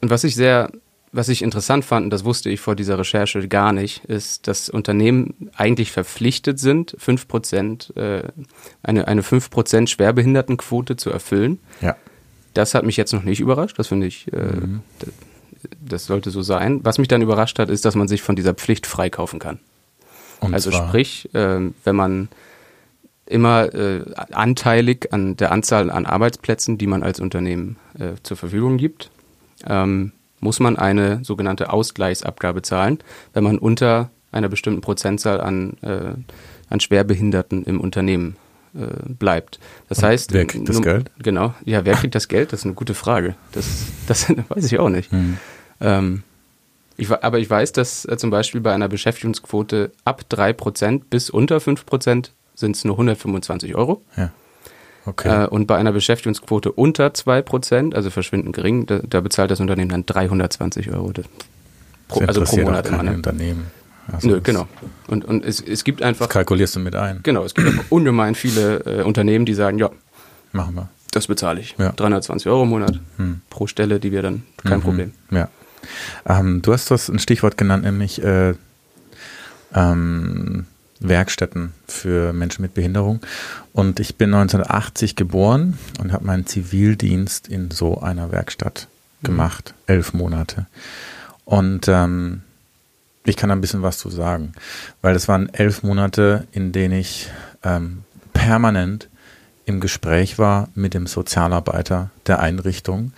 und 0.00 0.10
was 0.10 0.24
ich 0.24 0.34
sehr 0.34 0.70
was 1.12 1.28
ich 1.28 1.42
interessant 1.42 1.84
fand, 1.84 2.04
und 2.04 2.10
das 2.10 2.24
wusste 2.24 2.48
ich 2.48 2.60
vor 2.60 2.74
dieser 2.74 2.98
Recherche 2.98 3.46
gar 3.46 3.72
nicht, 3.72 4.04
ist, 4.06 4.48
dass 4.48 4.70
Unternehmen 4.70 5.50
eigentlich 5.54 5.92
verpflichtet 5.92 6.58
sind, 6.58 6.96
5%, 6.98 7.96
äh, 7.96 8.28
eine, 8.82 9.06
eine 9.08 9.20
5% 9.20 9.88
Schwerbehindertenquote 9.88 10.96
zu 10.96 11.10
erfüllen. 11.10 11.58
Ja. 11.82 11.96
Das 12.54 12.74
hat 12.74 12.84
mich 12.84 12.96
jetzt 12.96 13.12
noch 13.12 13.24
nicht 13.24 13.40
überrascht. 13.40 13.78
Das 13.78 13.88
finde 13.88 14.06
ich, 14.06 14.32
äh, 14.32 14.36
mhm. 14.36 14.80
das 15.80 16.06
sollte 16.06 16.30
so 16.30 16.40
sein. 16.40 16.80
Was 16.82 16.96
mich 16.96 17.08
dann 17.08 17.20
überrascht 17.20 17.58
hat, 17.58 17.68
ist, 17.68 17.84
dass 17.84 17.94
man 17.94 18.08
sich 18.08 18.22
von 18.22 18.34
dieser 18.34 18.54
Pflicht 18.54 18.86
freikaufen 18.86 19.38
kann. 19.38 19.58
Und 20.42 20.54
also 20.54 20.70
zwar? 20.70 20.88
sprich, 20.88 21.32
äh, 21.34 21.60
wenn 21.84 21.96
man 21.96 22.28
immer 23.26 23.72
äh, 23.74 24.02
anteilig 24.32 25.12
an 25.12 25.36
der 25.36 25.52
Anzahl 25.52 25.90
an 25.90 26.06
Arbeitsplätzen, 26.06 26.78
die 26.78 26.86
man 26.86 27.02
als 27.02 27.20
Unternehmen 27.20 27.76
äh, 27.98 28.14
zur 28.22 28.36
Verfügung 28.36 28.76
gibt, 28.76 29.10
ähm, 29.66 30.12
muss 30.40 30.58
man 30.58 30.76
eine 30.76 31.24
sogenannte 31.24 31.72
Ausgleichsabgabe 31.72 32.62
zahlen, 32.62 32.98
wenn 33.32 33.44
man 33.44 33.58
unter 33.58 34.10
einer 34.32 34.48
bestimmten 34.48 34.80
Prozentzahl 34.80 35.40
an, 35.40 35.76
äh, 35.82 36.14
an 36.68 36.80
Schwerbehinderten 36.80 37.64
im 37.64 37.80
Unternehmen 37.80 38.36
äh, 38.74 39.12
bleibt. 39.12 39.60
Das 39.88 39.98
Und 39.98 40.04
heißt, 40.04 40.32
wer 40.32 40.46
kriegt 40.46 40.68
das 40.68 40.82
Geld? 40.82 41.10
Genau, 41.18 41.54
ja, 41.64 41.84
wer 41.84 41.94
kriegt 41.94 42.14
das 42.14 42.28
Geld? 42.28 42.52
Das 42.52 42.60
ist 42.60 42.66
eine 42.66 42.74
gute 42.74 42.94
Frage. 42.94 43.36
Das, 43.52 43.86
das 44.06 44.28
weiß 44.48 44.64
ich 44.64 44.78
auch 44.78 44.88
nicht. 44.88 45.12
Hm. 45.12 45.38
Ähm, 45.80 46.22
ich, 46.96 47.10
aber 47.10 47.38
ich 47.38 47.48
weiß, 47.48 47.72
dass 47.72 48.04
äh, 48.04 48.16
zum 48.16 48.30
Beispiel 48.30 48.60
bei 48.60 48.72
einer 48.72 48.88
Beschäftigungsquote 48.88 49.92
ab 50.04 50.24
3% 50.30 51.02
bis 51.08 51.30
unter 51.30 51.58
5% 51.58 52.30
sind 52.54 52.76
es 52.76 52.84
nur 52.84 52.94
125 52.94 53.74
Euro. 53.74 54.02
Ja. 54.16 54.30
Okay. 55.04 55.44
Äh, 55.44 55.46
und 55.48 55.66
bei 55.66 55.76
einer 55.76 55.92
Beschäftigungsquote 55.92 56.70
unter 56.72 57.08
2%, 57.08 57.94
also 57.94 58.10
verschwindend 58.10 58.54
gering, 58.54 58.86
da, 58.86 59.00
da 59.00 59.20
bezahlt 59.20 59.50
das 59.50 59.60
Unternehmen 59.60 59.90
dann 59.90 60.06
320 60.06 60.90
Euro. 60.90 61.12
Pro, 62.08 62.20
also 62.20 62.42
pro 62.42 62.56
Monat 62.58 62.86
immer. 62.86 63.02
Ne? 63.02 63.14
Unternehmen. 63.14 63.66
Also 64.10 64.28
Nö, 64.28 64.40
genau. 64.40 64.66
Und, 65.06 65.24
und 65.24 65.44
es, 65.44 65.60
es 65.60 65.84
gibt 65.84 66.02
einfach. 66.02 66.26
Das 66.26 66.32
kalkulierst 66.32 66.76
du 66.76 66.80
mit 66.80 66.94
ein. 66.94 67.20
Genau, 67.22 67.44
es 67.44 67.54
gibt 67.54 67.68
ungemein 67.90 68.34
viele 68.34 68.80
äh, 68.80 69.02
Unternehmen, 69.02 69.44
die 69.46 69.54
sagen, 69.54 69.78
ja, 69.78 69.90
machen 70.52 70.74
wir. 70.74 70.88
Das 71.12 71.26
bezahle 71.26 71.60
ich. 71.60 71.76
Ja. 71.78 71.92
320 71.92 72.50
Euro 72.50 72.62
im 72.62 72.70
Monat 72.70 72.98
hm. 73.16 73.42
pro 73.50 73.66
Stelle, 73.66 74.00
die 74.00 74.12
wir 74.12 74.22
dann, 74.22 74.44
kein 74.64 74.78
mhm. 74.78 74.82
Problem. 74.82 75.12
Ja. 75.30 75.48
Ähm, 76.26 76.62
du 76.62 76.72
hast 76.72 76.90
das 76.90 77.08
ein 77.08 77.18
Stichwort 77.18 77.56
genannt, 77.56 77.84
nämlich 77.84 78.22
äh, 78.22 78.54
ähm, 79.74 80.66
Werkstätten 81.00 81.72
für 81.86 82.32
Menschen 82.32 82.62
mit 82.62 82.74
Behinderung. 82.74 83.20
Und 83.72 84.00
ich 84.00 84.16
bin 84.16 84.32
1980 84.34 85.16
geboren 85.16 85.78
und 86.00 86.12
habe 86.12 86.24
meinen 86.24 86.46
Zivildienst 86.46 87.48
in 87.48 87.70
so 87.70 88.00
einer 88.00 88.30
Werkstatt 88.32 88.88
mhm. 89.20 89.26
gemacht, 89.26 89.74
mhm. 89.76 89.94
elf 89.94 90.12
Monate. 90.12 90.66
Und 91.44 91.88
ähm, 91.88 92.42
ich 93.24 93.36
kann 93.36 93.48
da 93.48 93.54
ein 93.54 93.60
bisschen 93.60 93.82
was 93.82 93.98
zu 93.98 94.10
sagen, 94.10 94.52
weil 95.00 95.14
das 95.14 95.28
waren 95.28 95.48
elf 95.52 95.82
Monate, 95.82 96.46
in 96.52 96.72
denen 96.72 96.94
ich 96.94 97.30
ähm, 97.62 98.02
permanent 98.32 99.08
im 99.64 99.80
Gespräch 99.80 100.38
war 100.38 100.68
mit 100.74 100.94
dem 100.94 101.06
Sozialarbeiter 101.06 102.10
der 102.26 102.40
Einrichtung, 102.40 103.12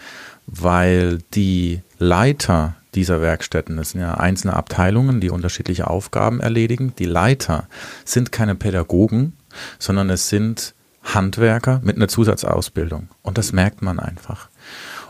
weil 0.46 1.18
die 1.34 1.80
Leiter 1.98 2.74
dieser 2.94 3.20
Werkstätten. 3.20 3.78
Es 3.78 3.90
sind 3.90 4.00
ja 4.00 4.14
einzelne 4.14 4.54
Abteilungen, 4.54 5.20
die 5.20 5.30
unterschiedliche 5.30 5.88
Aufgaben 5.88 6.40
erledigen. 6.40 6.94
Die 6.98 7.04
Leiter 7.04 7.68
sind 8.04 8.32
keine 8.32 8.54
Pädagogen, 8.54 9.34
sondern 9.78 10.10
es 10.10 10.28
sind 10.28 10.74
Handwerker 11.02 11.80
mit 11.82 11.96
einer 11.96 12.08
Zusatzausbildung. 12.08 13.08
Und 13.22 13.38
das 13.38 13.52
merkt 13.52 13.82
man 13.82 14.00
einfach. 14.00 14.48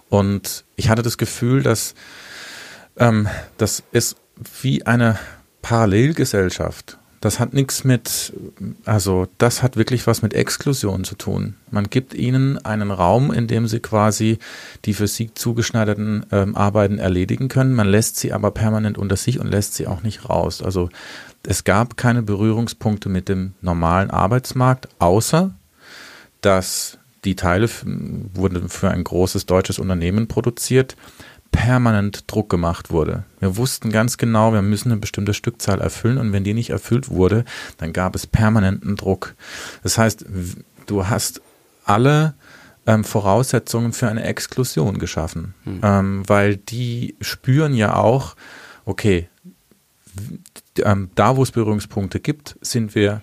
Und 0.09 0.65
ich 0.77 0.89
hatte 0.89 1.03
das 1.03 1.19
Gefühl, 1.19 1.63
dass 1.63 1.95
ähm, 2.97 3.29
das 3.59 3.83
ist 3.93 4.17
wie 4.63 4.87
eine 4.87 5.19
Parallelgesellschaft, 5.63 6.99
das 7.25 7.41
hat 7.41 7.55
nichts 7.55 7.85
mit, 7.85 8.35
also 8.85 9.27
das 9.39 9.63
hat 9.63 9.79
wirklich 9.79 10.07
was 10.07 10.21
mit 10.21 10.35
Exklusion 10.35 11.05
zu 11.05 11.15
tun. 11.15 11.55
Man 11.71 11.89
gibt 11.89 12.13
ihnen 12.13 12.59
einen 12.59 12.91
Raum, 12.91 13.33
in 13.33 13.47
dem 13.47 13.67
sie 13.67 13.81
quasi 13.81 14.39
die 14.85 14.93
für 14.93 15.07
sie 15.07 15.33
zugeschneiderten 15.33 16.27
ähm, 16.31 16.55
Arbeiten 16.55 16.99
erledigen 16.99 17.49
können. 17.49 17.73
Man 17.73 17.89
lässt 17.89 18.19
sie 18.19 18.35
aber 18.35 18.51
permanent 18.51 18.99
unter 18.99 19.17
sich 19.17 19.41
und 19.41 19.47
lässt 19.47 19.73
sie 19.75 19.87
auch 19.87 20.03
nicht 20.03 20.29
raus. 20.29 20.61
Also 20.61 20.91
es 21.43 21.65
gab 21.65 21.97
keine 21.97 22.23
Berührungspunkte 22.23 23.09
mit 23.09 23.31
dem 23.31 23.55
normalen 23.63 24.11
Arbeitsmarkt, 24.11 24.89
außer 24.99 25.55
dass 26.43 26.99
die 27.25 27.37
Teile 27.37 27.71
wurden 28.35 28.69
für 28.69 28.91
ein 28.91 29.03
großes 29.03 29.47
deutsches 29.47 29.79
Unternehmen 29.79 30.29
produziert 30.29 30.95
permanent 31.55 32.25
Druck 32.27 32.51
gemacht 32.51 32.91
wurde. 32.91 33.23
Wir 33.39 33.57
wussten 33.57 33.91
ganz 33.91 34.19
genau, 34.19 34.53
wir 34.53 34.61
müssen 34.61 34.91
eine 34.91 35.01
bestimmte 35.01 35.35
Stückzahl 35.35 35.81
erfüllen 35.81 36.19
und 36.19 36.33
wenn 36.33 36.43
die 36.43 36.53
nicht 36.53 36.71
erfüllt 36.71 37.11
wurde, 37.11 37.45
dann 37.79 37.93
gab 37.93 38.17
es 38.17 38.27
permanenten 38.27 38.97
Druck. 38.97 39.35
Das 39.85 39.97
heißt, 39.97 40.27
du 40.87 41.07
hast 41.07 41.41
alle 41.85 42.35
ähm, 42.87 43.05
Voraussetzungen 43.05 43.93
für 43.93 44.09
eine 44.09 44.25
Exklusion 44.25 44.99
geschaffen, 44.99 45.55
mhm. 45.65 45.81
ähm, 45.83 46.23
weil 46.27 46.57
die 46.57 47.15
spüren 47.21 47.75
ja 47.75 47.95
auch, 47.95 48.35
okay, 48.85 49.29
ähm, 50.83 51.11
da 51.15 51.37
wo 51.37 51.45
es 51.45 51.53
Berührungspunkte 51.53 52.19
gibt, 52.19 52.57
sind 52.63 52.97
wir 52.97 53.23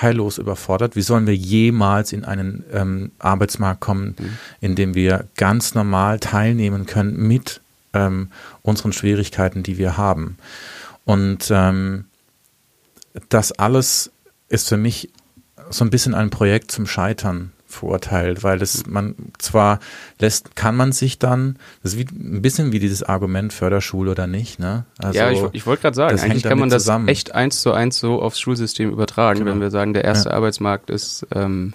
heillos 0.00 0.36
überfordert. 0.36 0.96
Wie 0.96 1.02
sollen 1.02 1.26
wir 1.26 1.34
jemals 1.34 2.12
in 2.12 2.24
einen 2.24 2.62
ähm, 2.72 3.12
Arbeitsmarkt 3.18 3.80
kommen, 3.80 4.16
mhm. 4.18 4.38
in 4.60 4.74
dem 4.74 4.94
wir 4.94 5.24
ganz 5.36 5.74
normal 5.74 6.20
teilnehmen 6.20 6.84
können 6.84 7.16
mit 7.26 7.62
ähm, 7.92 8.30
unseren 8.62 8.92
Schwierigkeiten, 8.92 9.62
die 9.62 9.78
wir 9.78 9.96
haben. 9.96 10.36
Und 11.04 11.50
ähm, 11.50 12.04
das 13.28 13.52
alles 13.52 14.12
ist 14.48 14.68
für 14.68 14.76
mich 14.76 15.10
so 15.70 15.84
ein 15.84 15.90
bisschen 15.90 16.14
ein 16.14 16.30
Projekt 16.30 16.70
zum 16.70 16.86
Scheitern 16.86 17.52
verurteilt, 17.66 18.42
weil 18.42 18.58
das 18.58 18.86
man 18.86 19.14
zwar 19.38 19.78
lässt, 20.18 20.56
kann 20.56 20.76
man 20.76 20.92
sich 20.92 21.18
dann, 21.18 21.56
das 21.82 21.94
ist 21.94 21.98
wie, 21.98 22.06
ein 22.12 22.42
bisschen 22.42 22.72
wie 22.72 22.80
dieses 22.80 23.02
Argument 23.02 23.52
Förderschule 23.52 24.10
oder 24.10 24.26
nicht, 24.26 24.58
ne? 24.58 24.84
Also, 24.98 25.18
ja, 25.18 25.30
ich, 25.30 25.42
ich 25.52 25.66
wollte 25.66 25.82
gerade 25.82 25.94
sagen, 25.94 26.18
eigentlich 26.18 26.42
kann 26.42 26.58
man 26.58 26.68
das 26.68 26.82
zusammen. 26.82 27.08
echt 27.08 27.34
eins 27.34 27.62
zu 27.62 27.72
eins 27.72 27.98
so 27.98 28.20
aufs 28.20 28.40
Schulsystem 28.40 28.90
übertragen, 28.90 29.40
genau. 29.40 29.52
wenn 29.52 29.60
wir 29.60 29.70
sagen, 29.70 29.94
der 29.94 30.04
erste 30.04 30.30
ja. 30.30 30.34
Arbeitsmarkt 30.34 30.90
ist 30.90 31.26
ähm, 31.32 31.74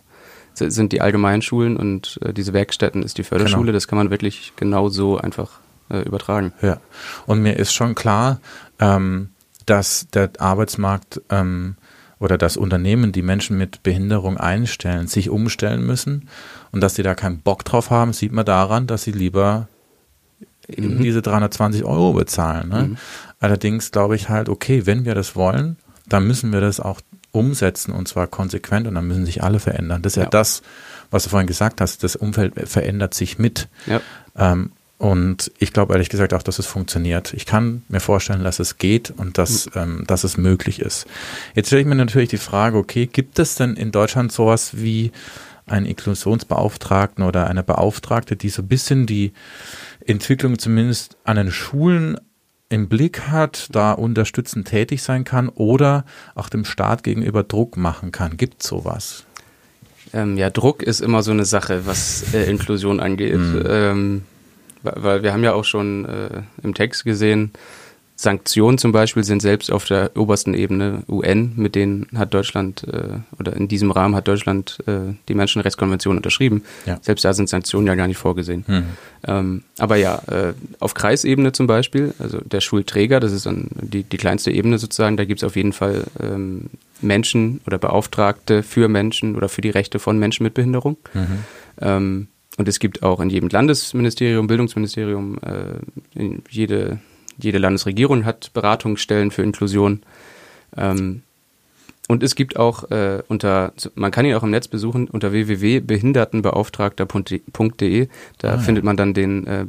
sind 0.53 0.93
die 0.93 1.01
Allgemeinschulen 1.01 1.75
und 1.75 2.19
äh, 2.23 2.33
diese 2.33 2.53
Werkstätten 2.53 3.03
ist 3.03 3.17
die 3.17 3.23
Förderschule. 3.23 3.67
Genau. 3.67 3.73
Das 3.73 3.87
kann 3.87 3.97
man 3.97 4.09
wirklich 4.09 4.53
genau 4.55 4.87
so 4.89 5.17
einfach 5.17 5.59
äh, 5.89 6.01
übertragen. 6.01 6.53
Ja, 6.61 6.77
und 7.25 7.41
mir 7.41 7.57
ist 7.57 7.73
schon 7.73 7.95
klar, 7.95 8.39
ähm, 8.79 9.29
dass 9.65 10.07
der 10.13 10.31
Arbeitsmarkt 10.39 11.21
ähm, 11.29 11.75
oder 12.19 12.37
das 12.37 12.57
Unternehmen, 12.57 13.11
die 13.11 13.21
Menschen 13.21 13.57
mit 13.57 13.83
Behinderung 13.83 14.37
einstellen, 14.37 15.07
sich 15.07 15.29
umstellen 15.29 15.85
müssen 15.85 16.29
und 16.71 16.81
dass 16.81 16.95
sie 16.95 17.03
da 17.03 17.15
keinen 17.15 17.39
Bock 17.39 17.65
drauf 17.65 17.89
haben, 17.89 18.13
sieht 18.13 18.31
man 18.31 18.45
daran, 18.45 18.87
dass 18.87 19.03
sie 19.03 19.11
lieber 19.11 19.67
mhm. 20.67 21.01
diese 21.01 21.21
320 21.21 21.83
Euro 21.83 22.13
bezahlen. 22.13 22.69
Ne? 22.69 22.81
Mhm. 22.83 22.97
Allerdings 23.39 23.91
glaube 23.91 24.15
ich 24.15 24.29
halt, 24.29 24.49
okay, 24.49 24.85
wenn 24.85 25.05
wir 25.05 25.15
das 25.15 25.35
wollen, 25.35 25.77
dann 26.07 26.25
müssen 26.25 26.53
wir 26.53 26.61
das 26.61 26.79
auch 26.79 27.01
umsetzen 27.31 27.91
und 27.91 28.07
zwar 28.07 28.27
konsequent 28.27 28.87
und 28.87 28.95
dann 28.95 29.07
müssen 29.07 29.25
sich 29.25 29.43
alle 29.43 29.59
verändern. 29.59 30.01
Das 30.01 30.13
ist 30.13 30.17
ja, 30.17 30.23
ja 30.23 30.29
das, 30.29 30.61
was 31.11 31.23
du 31.23 31.29
vorhin 31.29 31.47
gesagt 31.47 31.81
hast, 31.81 32.03
das 32.03 32.15
Umfeld 32.15 32.53
verändert 32.69 33.13
sich 33.13 33.37
mit. 33.37 33.67
Ja. 33.85 33.99
Ähm, 34.37 34.71
und 34.97 35.51
ich 35.59 35.73
glaube 35.73 35.93
ehrlich 35.93 36.09
gesagt 36.09 36.33
auch, 36.33 36.43
dass 36.43 36.57
es 36.57 36.65
funktioniert. 36.65 37.33
Ich 37.33 37.45
kann 37.45 37.83
mir 37.89 37.99
vorstellen, 37.99 38.43
dass 38.43 38.59
es 38.59 38.77
geht 38.77 39.11
und 39.11 39.37
dass, 39.37 39.65
mhm. 39.67 39.71
ähm, 39.75 40.03
dass 40.07 40.23
es 40.23 40.37
möglich 40.37 40.79
ist. 40.79 41.05
Jetzt 41.53 41.67
stelle 41.67 41.81
ich 41.81 41.87
mir 41.87 41.95
natürlich 41.95 42.29
die 42.29 42.37
Frage, 42.37 42.77
okay, 42.77 43.05
gibt 43.05 43.37
es 43.39 43.55
denn 43.55 43.75
in 43.75 43.91
Deutschland 43.91 44.31
sowas 44.31 44.77
wie 44.77 45.11
einen 45.65 45.85
Inklusionsbeauftragten 45.85 47.23
oder 47.23 47.47
eine 47.47 47.63
Beauftragte, 47.63 48.35
die 48.35 48.49
so 48.49 48.61
ein 48.61 48.67
bisschen 48.67 49.05
die 49.05 49.33
Entwicklung 50.05 50.59
zumindest 50.59 51.17
an 51.23 51.37
den 51.37 51.51
Schulen 51.51 52.17
im 52.69 52.87
Blick 52.87 53.27
hat, 53.27 53.67
da 53.71 53.91
unterstützend 53.91 54.67
tätig 54.67 55.03
sein 55.03 55.23
kann 55.23 55.49
oder 55.49 56.05
auch 56.35 56.49
dem 56.49 56.65
Staat 56.65 57.03
gegenüber 57.03 57.43
Druck 57.43 57.77
machen 57.77 58.11
kann? 58.11 58.37
Gibt 58.37 58.63
es 58.63 58.69
sowas? 58.69 59.25
Ähm, 60.13 60.37
ja, 60.37 60.49
Druck 60.49 60.83
ist 60.83 61.01
immer 61.01 61.21
so 61.21 61.31
eine 61.31 61.45
Sache, 61.45 61.85
was 61.85 62.33
äh, 62.33 62.49
Inklusion 62.49 62.99
angeht. 62.99 63.37
Mhm. 63.37 63.63
Ähm, 63.67 64.21
weil 64.95 65.23
wir 65.23 65.33
haben 65.33 65.43
ja 65.43 65.53
auch 65.53 65.65
schon 65.65 66.05
äh, 66.05 66.41
im 66.61 66.73
Text 66.73 67.03
gesehen, 67.05 67.51
Sanktionen 68.17 68.77
zum 68.77 68.93
Beispiel 68.93 69.25
sind 69.25 69.41
selbst 69.41 69.69
auf 69.71 69.83
der 69.85 70.11
obersten 70.15 70.53
Ebene 70.53 71.03
UN, 71.09 71.51
mit 71.57 71.75
denen 71.75 72.07
hat 72.15 72.33
Deutschland 72.33 72.85
äh, 72.87 73.19
oder 73.39 73.53
in 73.53 73.67
diesem 73.67 73.91
Rahmen 73.91 74.15
hat 74.15 74.27
Deutschland 74.27 74.77
äh, 74.87 75.13
die 75.27 75.33
Menschenrechtskonvention 75.33 76.15
unterschrieben. 76.15 76.63
Ja. 76.85 76.97
Selbst 77.01 77.25
da 77.25 77.33
sind 77.33 77.49
Sanktionen 77.49 77.87
ja 77.87 77.95
gar 77.95 78.07
nicht 78.07 78.17
vorgesehen. 78.17 78.63
Mhm. 78.67 78.83
Ähm, 79.27 79.63
aber 79.79 79.97
ja, 79.97 80.21
äh, 80.27 80.53
auf 80.79 80.93
Kreisebene 80.93 81.51
zum 81.51 81.67
Beispiel, 81.67 82.13
also 82.17 82.39
der 82.39 82.61
Schulträger, 82.61 83.19
das 83.19 83.33
ist 83.33 83.47
dann 83.47 83.67
die, 83.73 84.03
die 84.03 84.17
kleinste 84.17 84.49
Ebene 84.49 84.77
sozusagen, 84.77 85.17
da 85.17 85.25
gibt 85.25 85.41
es 85.41 85.43
auf 85.43 85.57
jeden 85.57 85.73
Fall 85.73 86.05
ähm, 86.21 86.69
Menschen 87.01 87.59
oder 87.67 87.77
Beauftragte 87.77 88.63
für 88.63 88.87
Menschen 88.87 89.35
oder 89.35 89.49
für 89.49 89.61
die 89.61 89.71
Rechte 89.71 89.99
von 89.99 90.17
Menschen 90.17 90.43
mit 90.43 90.53
Behinderung. 90.53 90.95
Mhm. 91.13 91.43
Ähm, 91.81 92.27
und 92.57 92.67
es 92.67 92.79
gibt 92.79 93.03
auch 93.03 93.19
in 93.19 93.29
jedem 93.29 93.49
Landesministerium, 93.49 94.47
Bildungsministerium, 94.47 95.37
äh, 95.41 95.75
jede, 96.49 96.99
jede 97.37 97.57
Landesregierung 97.57 98.23
hat 98.25 98.53
Beratungsstellen 98.53 99.31
für 99.31 99.43
Inklusion. 99.43 100.03
Ähm, 100.77 101.23
und 102.07 102.21
es 102.23 102.35
gibt 102.35 102.57
auch 102.57 102.91
äh, 102.91 103.23
unter, 103.27 103.73
man 103.95 104.11
kann 104.11 104.25
ihn 104.25 104.35
auch 104.35 104.43
im 104.43 104.51
Netz 104.51 104.67
besuchen, 104.67 105.07
unter 105.07 105.31
www.behindertenbeauftragter.de. 105.31 108.09
Da 108.37 108.53
ah, 108.53 108.59
findet 108.59 108.83
man 108.83 108.95
dann 108.95 109.15
den, 109.15 109.47
äh, 109.47 109.65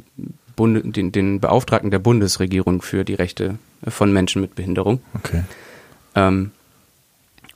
Bunde, 0.55 0.81
den, 0.81 1.11
den 1.11 1.39
Beauftragten 1.39 1.89
der 1.91 1.99
Bundesregierung 1.99 2.81
für 2.81 3.03
die 3.03 3.15
Rechte 3.15 3.57
von 3.87 4.11
Menschen 4.13 4.41
mit 4.41 4.55
Behinderung. 4.55 5.01
Okay. 5.13 5.43
Ähm, 6.15 6.51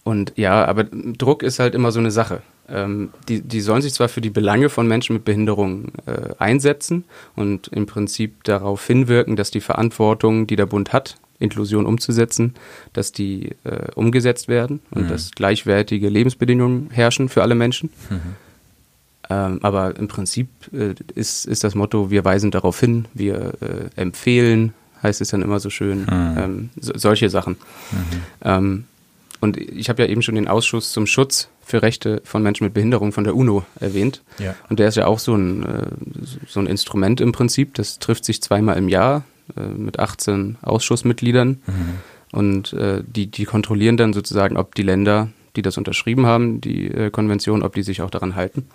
und 0.04 0.34
ja, 0.36 0.66
aber 0.66 0.84
Druck 0.86 1.44
ist 1.44 1.60
halt 1.60 1.76
immer 1.76 1.92
so 1.92 2.00
eine 2.00 2.10
Sache 2.12 2.42
die, 3.28 3.42
die 3.42 3.62
sollen 3.62 3.82
sich 3.82 3.94
zwar 3.94 4.08
für 4.08 4.22
die 4.22 4.30
Belange 4.30 4.70
von 4.70 4.88
Menschen 4.88 5.14
mit 5.14 5.26
Behinderung 5.26 5.92
äh, 6.06 6.34
einsetzen 6.38 7.04
und 7.36 7.68
im 7.68 7.86
Prinzip 7.86 8.44
darauf 8.44 8.86
hinwirken, 8.86 9.36
dass 9.36 9.52
die 9.52 9.62
Verantwortung, 9.62 10.48
die 10.48 10.56
der 10.56 10.68
Bund 10.68 10.94
hat, 10.94 11.18
Inklusion 11.40 11.86
umzusetzen, 11.86 12.54
dass 12.94 13.12
die 13.12 13.56
äh, 13.64 13.92
umgesetzt 13.96 14.48
werden 14.48 14.80
und 14.92 15.06
mhm. 15.06 15.10
dass 15.10 15.32
gleichwertige 15.32 16.08
Lebensbedingungen 16.08 16.90
herrschen 16.92 17.30
für 17.30 17.42
alle 17.42 17.56
Menschen. 17.56 17.90
Mhm. 18.10 18.20
Ähm, 19.30 19.60
aber 19.62 19.96
im 19.98 20.08
Prinzip 20.08 20.50
äh, 20.72 20.94
ist, 21.16 21.46
ist 21.46 21.64
das 21.64 21.76
Motto, 21.76 22.12
wir 22.12 22.24
weisen 22.26 22.52
darauf 22.52 22.80
hin, 22.80 23.06
wir 23.14 23.54
äh, 23.62 24.00
empfehlen, 24.00 24.74
heißt 25.04 25.22
es 25.22 25.30
dann 25.30 25.42
immer 25.42 25.60
so 25.60 25.70
schön, 25.70 26.02
mhm. 26.02 26.38
ähm, 26.38 26.70
so, 26.80 26.94
solche 26.96 27.30
Sachen. 27.30 27.58
Mhm. 27.92 28.22
Ähm, 28.44 28.84
und 29.42 29.58
ich 29.58 29.90
habe 29.90 30.04
ja 30.04 30.08
eben 30.08 30.22
schon 30.22 30.36
den 30.36 30.48
Ausschuss 30.48 30.92
zum 30.92 31.08
Schutz 31.08 31.50
für 31.62 31.82
Rechte 31.82 32.22
von 32.24 32.44
Menschen 32.44 32.64
mit 32.64 32.76
Behinderung 32.76 33.12
von 33.12 33.24
der 33.24 33.36
UNO 33.36 33.66
erwähnt. 33.80 34.22
Ja. 34.38 34.56
Und 34.70 34.80
der 34.80 34.88
ist 34.88 34.96
ja 34.96 35.08
auch 35.08 35.18
so 35.18 35.36
ein, 35.36 35.64
äh, 35.64 35.88
so 36.48 36.60
ein 36.60 36.68
Instrument 36.68 37.20
im 37.22 37.32
Prinzip. 37.32 37.74
Das 37.74 37.98
trifft 37.98 38.24
sich 38.24 38.42
zweimal 38.42 38.78
im 38.78 38.88
Jahr 38.88 39.24
äh, 39.58 39.62
mit 39.62 39.98
18 40.00 40.58
Ausschussmitgliedern. 40.62 41.60
Mhm. 41.66 41.96
Und 42.32 42.74
äh, 42.74 43.04
die, 43.06 43.28
die 43.28 43.46
kontrollieren 43.46 43.98
dann 43.98 44.14
sozusagen, 44.14 44.58
ob 44.58 44.76
die 44.76 44.84
Länder, 44.84 45.30
die 45.56 45.64
das 45.64 45.78
unterschrieben 45.78 46.28
haben, 46.28 46.62
die 46.62 47.10
Konvention, 47.12 47.64
ob 47.64 47.74
die 47.74 47.84
sich 47.84 48.02
auch 48.04 48.12
daran 48.12 48.36
halten. 48.36 48.68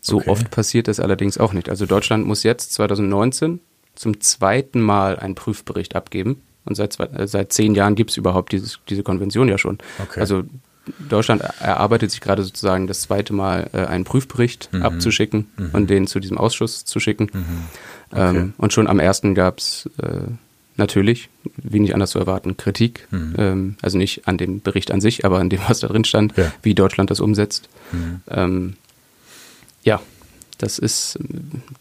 So 0.00 0.16
okay. 0.16 0.30
oft 0.30 0.50
passiert 0.50 0.88
das 0.88 0.98
allerdings 1.00 1.38
auch 1.38 1.52
nicht. 1.52 1.70
Also 1.70 1.86
Deutschland 1.86 2.26
muss 2.26 2.42
jetzt 2.42 2.72
2019 2.74 3.60
zum 3.94 4.20
zweiten 4.20 4.80
Mal 4.80 5.18
einen 5.18 5.36
Prüfbericht 5.36 5.94
abgeben. 5.94 6.42
Und 6.64 6.76
seit, 6.76 6.92
zwei, 6.92 7.26
seit 7.26 7.52
zehn 7.52 7.74
Jahren 7.74 7.94
gibt 7.94 8.10
es 8.10 8.16
überhaupt 8.16 8.52
dieses, 8.52 8.78
diese 8.88 9.02
Konvention 9.02 9.48
ja 9.48 9.58
schon. 9.58 9.78
Okay. 10.00 10.20
Also 10.20 10.44
Deutschland 11.08 11.42
erarbeitet 11.60 12.10
sich 12.10 12.20
gerade 12.20 12.42
sozusagen 12.42 12.86
das 12.86 13.02
zweite 13.02 13.32
Mal 13.32 13.70
äh, 13.72 13.84
einen 13.86 14.04
Prüfbericht 14.04 14.68
mhm. 14.72 14.82
abzuschicken 14.82 15.46
mhm. 15.56 15.70
und 15.72 15.90
den 15.90 16.06
zu 16.06 16.18
diesem 16.20 16.38
Ausschuss 16.38 16.84
zu 16.84 17.00
schicken. 17.00 17.30
Mhm. 17.32 17.44
Okay. 18.10 18.36
Ähm, 18.36 18.54
und 18.58 18.72
schon 18.72 18.88
am 18.88 18.98
ersten 18.98 19.34
gab 19.34 19.58
es 19.58 19.88
äh, 20.02 20.22
natürlich, 20.76 21.28
wie 21.56 21.80
nicht 21.80 21.94
anders 21.94 22.10
zu 22.10 22.18
erwarten, 22.18 22.56
Kritik. 22.56 23.06
Mhm. 23.10 23.34
Ähm, 23.38 23.76
also 23.80 23.98
nicht 23.98 24.26
an 24.26 24.38
dem 24.38 24.60
Bericht 24.60 24.90
an 24.90 25.00
sich, 25.00 25.24
aber 25.24 25.38
an 25.38 25.50
dem, 25.50 25.60
was 25.68 25.80
da 25.80 25.88
drin 25.88 26.04
stand, 26.04 26.36
ja. 26.36 26.52
wie 26.62 26.74
Deutschland 26.74 27.10
das 27.10 27.20
umsetzt. 27.20 27.68
Mhm. 27.92 28.20
Ähm, 28.28 28.72
ja, 29.84 30.00
das 30.58 30.78
ist 30.78 31.16
äh, 31.16 31.22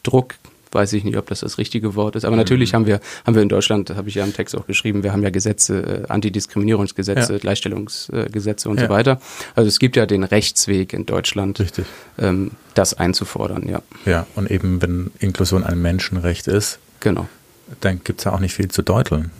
Druck 0.03 0.35
weiß 0.71 0.93
ich 0.93 1.03
nicht, 1.03 1.17
ob 1.17 1.27
das 1.27 1.41
das 1.41 1.57
richtige 1.57 1.95
Wort 1.95 2.15
ist. 2.15 2.25
Aber 2.25 2.35
mhm. 2.35 2.41
natürlich 2.41 2.73
haben 2.73 2.85
wir, 2.85 2.99
haben 3.25 3.35
wir 3.35 3.41
in 3.41 3.49
Deutschland, 3.49 3.89
habe 3.91 4.09
ich 4.09 4.15
ja 4.15 4.23
im 4.23 4.33
Text 4.33 4.55
auch 4.55 4.67
geschrieben, 4.67 5.03
wir 5.03 5.11
haben 5.11 5.23
ja 5.23 5.29
Gesetze, 5.29 6.03
äh, 6.05 6.11
Antidiskriminierungsgesetze, 6.11 7.33
ja. 7.33 7.39
Gleichstellungsgesetze 7.39 8.69
und 8.69 8.79
ja. 8.79 8.87
so 8.87 8.89
weiter. 8.89 9.21
Also 9.55 9.67
es 9.67 9.79
gibt 9.79 9.95
ja 9.95 10.05
den 10.05 10.23
Rechtsweg 10.23 10.93
in 10.93 11.05
Deutschland, 11.05 11.59
Richtig. 11.59 11.85
Ähm, 12.19 12.51
das 12.73 12.93
einzufordern, 12.93 13.67
ja. 13.67 13.81
Ja, 14.05 14.27
und 14.35 14.49
eben 14.49 14.81
wenn 14.81 15.11
Inklusion 15.19 15.63
ein 15.63 15.81
Menschenrecht 15.81 16.47
ist, 16.47 16.79
genau. 16.99 17.27
dann 17.81 18.01
gibt 18.03 18.19
es 18.19 18.25
ja 18.25 18.33
auch 18.33 18.39
nicht 18.39 18.53
viel 18.53 18.69
zu 18.69 18.81
deuteln. 18.81 19.31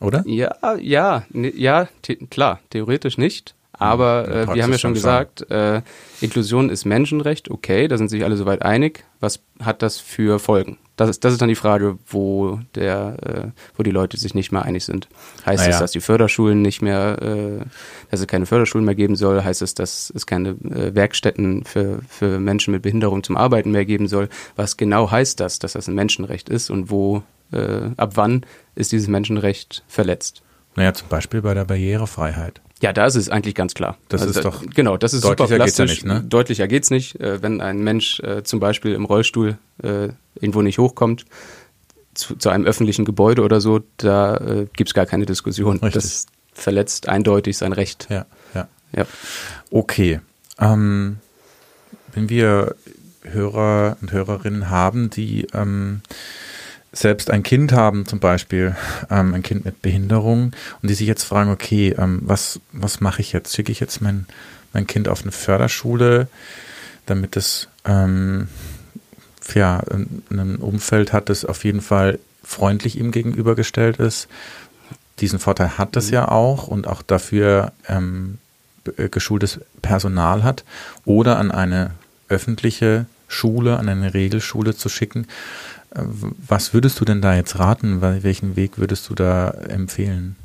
oder? 0.00 0.22
Ja, 0.26 0.54
ja, 0.80 1.24
ne, 1.30 1.52
ja, 1.54 1.88
klar, 2.30 2.60
theoretisch 2.70 3.18
nicht. 3.18 3.54
Aber 3.80 4.28
äh, 4.28 4.54
wir 4.54 4.62
haben 4.62 4.72
ja 4.72 4.78
schon 4.78 4.92
gesagt, 4.92 5.50
äh, 5.50 5.80
Inklusion 6.20 6.68
ist 6.68 6.84
Menschenrecht, 6.84 7.50
okay, 7.50 7.88
da 7.88 7.96
sind 7.96 8.08
sich 8.08 8.24
alle 8.24 8.36
soweit 8.36 8.60
einig. 8.60 9.04
Was 9.20 9.40
hat 9.58 9.80
das 9.80 9.98
für 9.98 10.38
Folgen? 10.38 10.76
Das 10.96 11.08
ist, 11.08 11.24
das 11.24 11.32
ist 11.32 11.40
dann 11.40 11.48
die 11.48 11.54
Frage, 11.54 11.98
wo 12.06 12.60
der, 12.74 13.16
äh, 13.22 13.60
wo 13.74 13.82
die 13.82 13.90
Leute 13.90 14.18
sich 14.18 14.34
nicht 14.34 14.52
mehr 14.52 14.66
einig 14.66 14.84
sind. 14.84 15.08
Heißt 15.46 15.62
Naja. 15.62 15.72
es, 15.72 15.78
dass 15.78 15.92
die 15.92 16.00
Förderschulen 16.00 16.60
nicht 16.60 16.82
mehr, 16.82 17.16
äh, 17.22 17.64
dass 18.10 18.20
es 18.20 18.26
keine 18.26 18.44
Förderschulen 18.44 18.84
mehr 18.84 18.94
geben 18.94 19.16
soll? 19.16 19.42
Heißt 19.42 19.62
es, 19.62 19.74
dass 19.74 20.12
es 20.14 20.26
keine 20.26 20.50
äh, 20.50 20.94
Werkstätten 20.94 21.64
für, 21.64 22.00
für 22.06 22.38
Menschen 22.38 22.72
mit 22.72 22.82
Behinderung 22.82 23.22
zum 23.22 23.38
Arbeiten 23.38 23.70
mehr 23.70 23.86
geben 23.86 24.08
soll? 24.08 24.28
Was 24.56 24.76
genau 24.76 25.10
heißt 25.10 25.40
das, 25.40 25.58
dass 25.58 25.72
das 25.72 25.88
ein 25.88 25.94
Menschenrecht 25.94 26.50
ist 26.50 26.68
und 26.68 26.90
wo, 26.90 27.22
äh, 27.50 27.92
ab 27.96 28.12
wann 28.16 28.44
ist 28.74 28.92
dieses 28.92 29.08
Menschenrecht 29.08 29.82
verletzt? 29.88 30.42
Naja, 30.76 30.94
zum 30.94 31.08
Beispiel 31.08 31.42
bei 31.42 31.54
der 31.54 31.64
Barrierefreiheit. 31.64 32.60
Ja, 32.82 32.92
da 32.94 33.04
ist 33.06 33.14
es 33.16 33.28
eigentlich 33.28 33.54
ganz 33.54 33.74
klar. 33.74 33.98
Das 34.08 34.22
ist 34.24 34.36
da- 34.36 34.40
doch- 34.42 34.62
genau, 34.74 34.96
das 34.96 35.12
ist 35.12 35.22
super 35.22 35.36
deutlicher 35.36 35.64
geht's 35.64 35.78
ja 35.78 35.84
plastisch. 35.84 36.04
nicht, 36.04 36.14
ne? 36.14 36.22
Deutlicher 36.26 36.68
geht's 36.68 36.90
nicht, 36.90 37.20
äh, 37.20 37.42
wenn 37.42 37.60
ein 37.60 37.80
Mensch 37.84 38.20
äh, 38.20 38.42
zum 38.42 38.58
Beispiel 38.60 38.94
im 38.94 39.04
Rollstuhl 39.04 39.58
äh, 39.82 40.08
irgendwo 40.36 40.62
nicht 40.62 40.78
hochkommt 40.78 41.26
zu, 42.14 42.36
zu 42.36 42.48
einem 42.48 42.64
öffentlichen 42.64 43.04
Gebäude 43.04 43.42
oder 43.42 43.60
so, 43.60 43.80
da 43.98 44.36
äh, 44.36 44.66
gibt's 44.74 44.94
gar 44.94 45.04
keine 45.06 45.26
Diskussion. 45.26 45.76
Richtig. 45.78 45.92
Das 46.02 46.26
verletzt 46.54 47.08
eindeutig 47.08 47.58
sein 47.58 47.72
Recht. 47.74 48.06
Ja, 48.10 48.24
ja. 48.54 48.66
Ja. 48.96 49.06
Okay. 49.70 50.20
Ähm, 50.58 51.18
wenn 52.14 52.28
wir 52.30 52.74
Hörer 53.22 53.98
und 54.00 54.12
Hörerinnen 54.12 54.70
haben, 54.70 55.10
die 55.10 55.46
ähm, 55.52 56.00
selbst 56.92 57.30
ein 57.30 57.42
Kind 57.42 57.72
haben, 57.72 58.06
zum 58.06 58.18
Beispiel 58.18 58.76
ähm, 59.10 59.34
ein 59.34 59.42
Kind 59.42 59.64
mit 59.64 59.80
Behinderung, 59.82 60.52
und 60.82 60.90
die 60.90 60.94
sich 60.94 61.06
jetzt 61.06 61.24
fragen, 61.24 61.50
okay, 61.50 61.94
ähm, 61.96 62.20
was, 62.22 62.60
was 62.72 63.00
mache 63.00 63.20
ich 63.20 63.32
jetzt? 63.32 63.54
Schicke 63.54 63.72
ich 63.72 63.80
jetzt 63.80 64.00
mein, 64.00 64.26
mein 64.72 64.86
Kind 64.86 65.08
auf 65.08 65.22
eine 65.22 65.32
Förderschule, 65.32 66.28
damit 67.06 67.36
es 67.36 67.68
ähm, 67.84 68.48
ja, 69.54 69.82
ein, 70.30 70.56
Umfeld 70.56 71.12
hat, 71.12 71.28
das 71.28 71.44
auf 71.44 71.64
jeden 71.64 71.80
Fall 71.80 72.18
freundlich 72.42 72.98
ihm 72.98 73.10
gegenübergestellt 73.12 73.98
ist. 73.98 74.28
Diesen 75.20 75.38
Vorteil 75.38 75.78
hat 75.78 75.96
es 75.96 76.10
ja 76.10 76.28
auch 76.28 76.66
und 76.66 76.86
auch 76.86 77.02
dafür 77.02 77.72
ähm, 77.88 78.38
äh, 78.96 79.08
geschultes 79.08 79.60
Personal 79.82 80.42
hat 80.42 80.64
oder 81.04 81.38
an 81.38 81.50
eine 81.50 81.92
öffentliche 82.28 83.06
Schule, 83.28 83.78
an 83.78 83.88
eine 83.88 84.14
Regelschule 84.14 84.74
zu 84.74 84.88
schicken. 84.88 85.26
Was 85.92 86.72
würdest 86.72 87.00
du 87.00 87.04
denn 87.04 87.20
da 87.20 87.34
jetzt 87.34 87.58
raten? 87.58 88.00
Wel- 88.00 88.22
Welchen 88.22 88.56
Weg 88.56 88.78
würdest 88.78 89.08
du 89.08 89.14
da 89.14 89.50
empfehlen? 89.50 90.36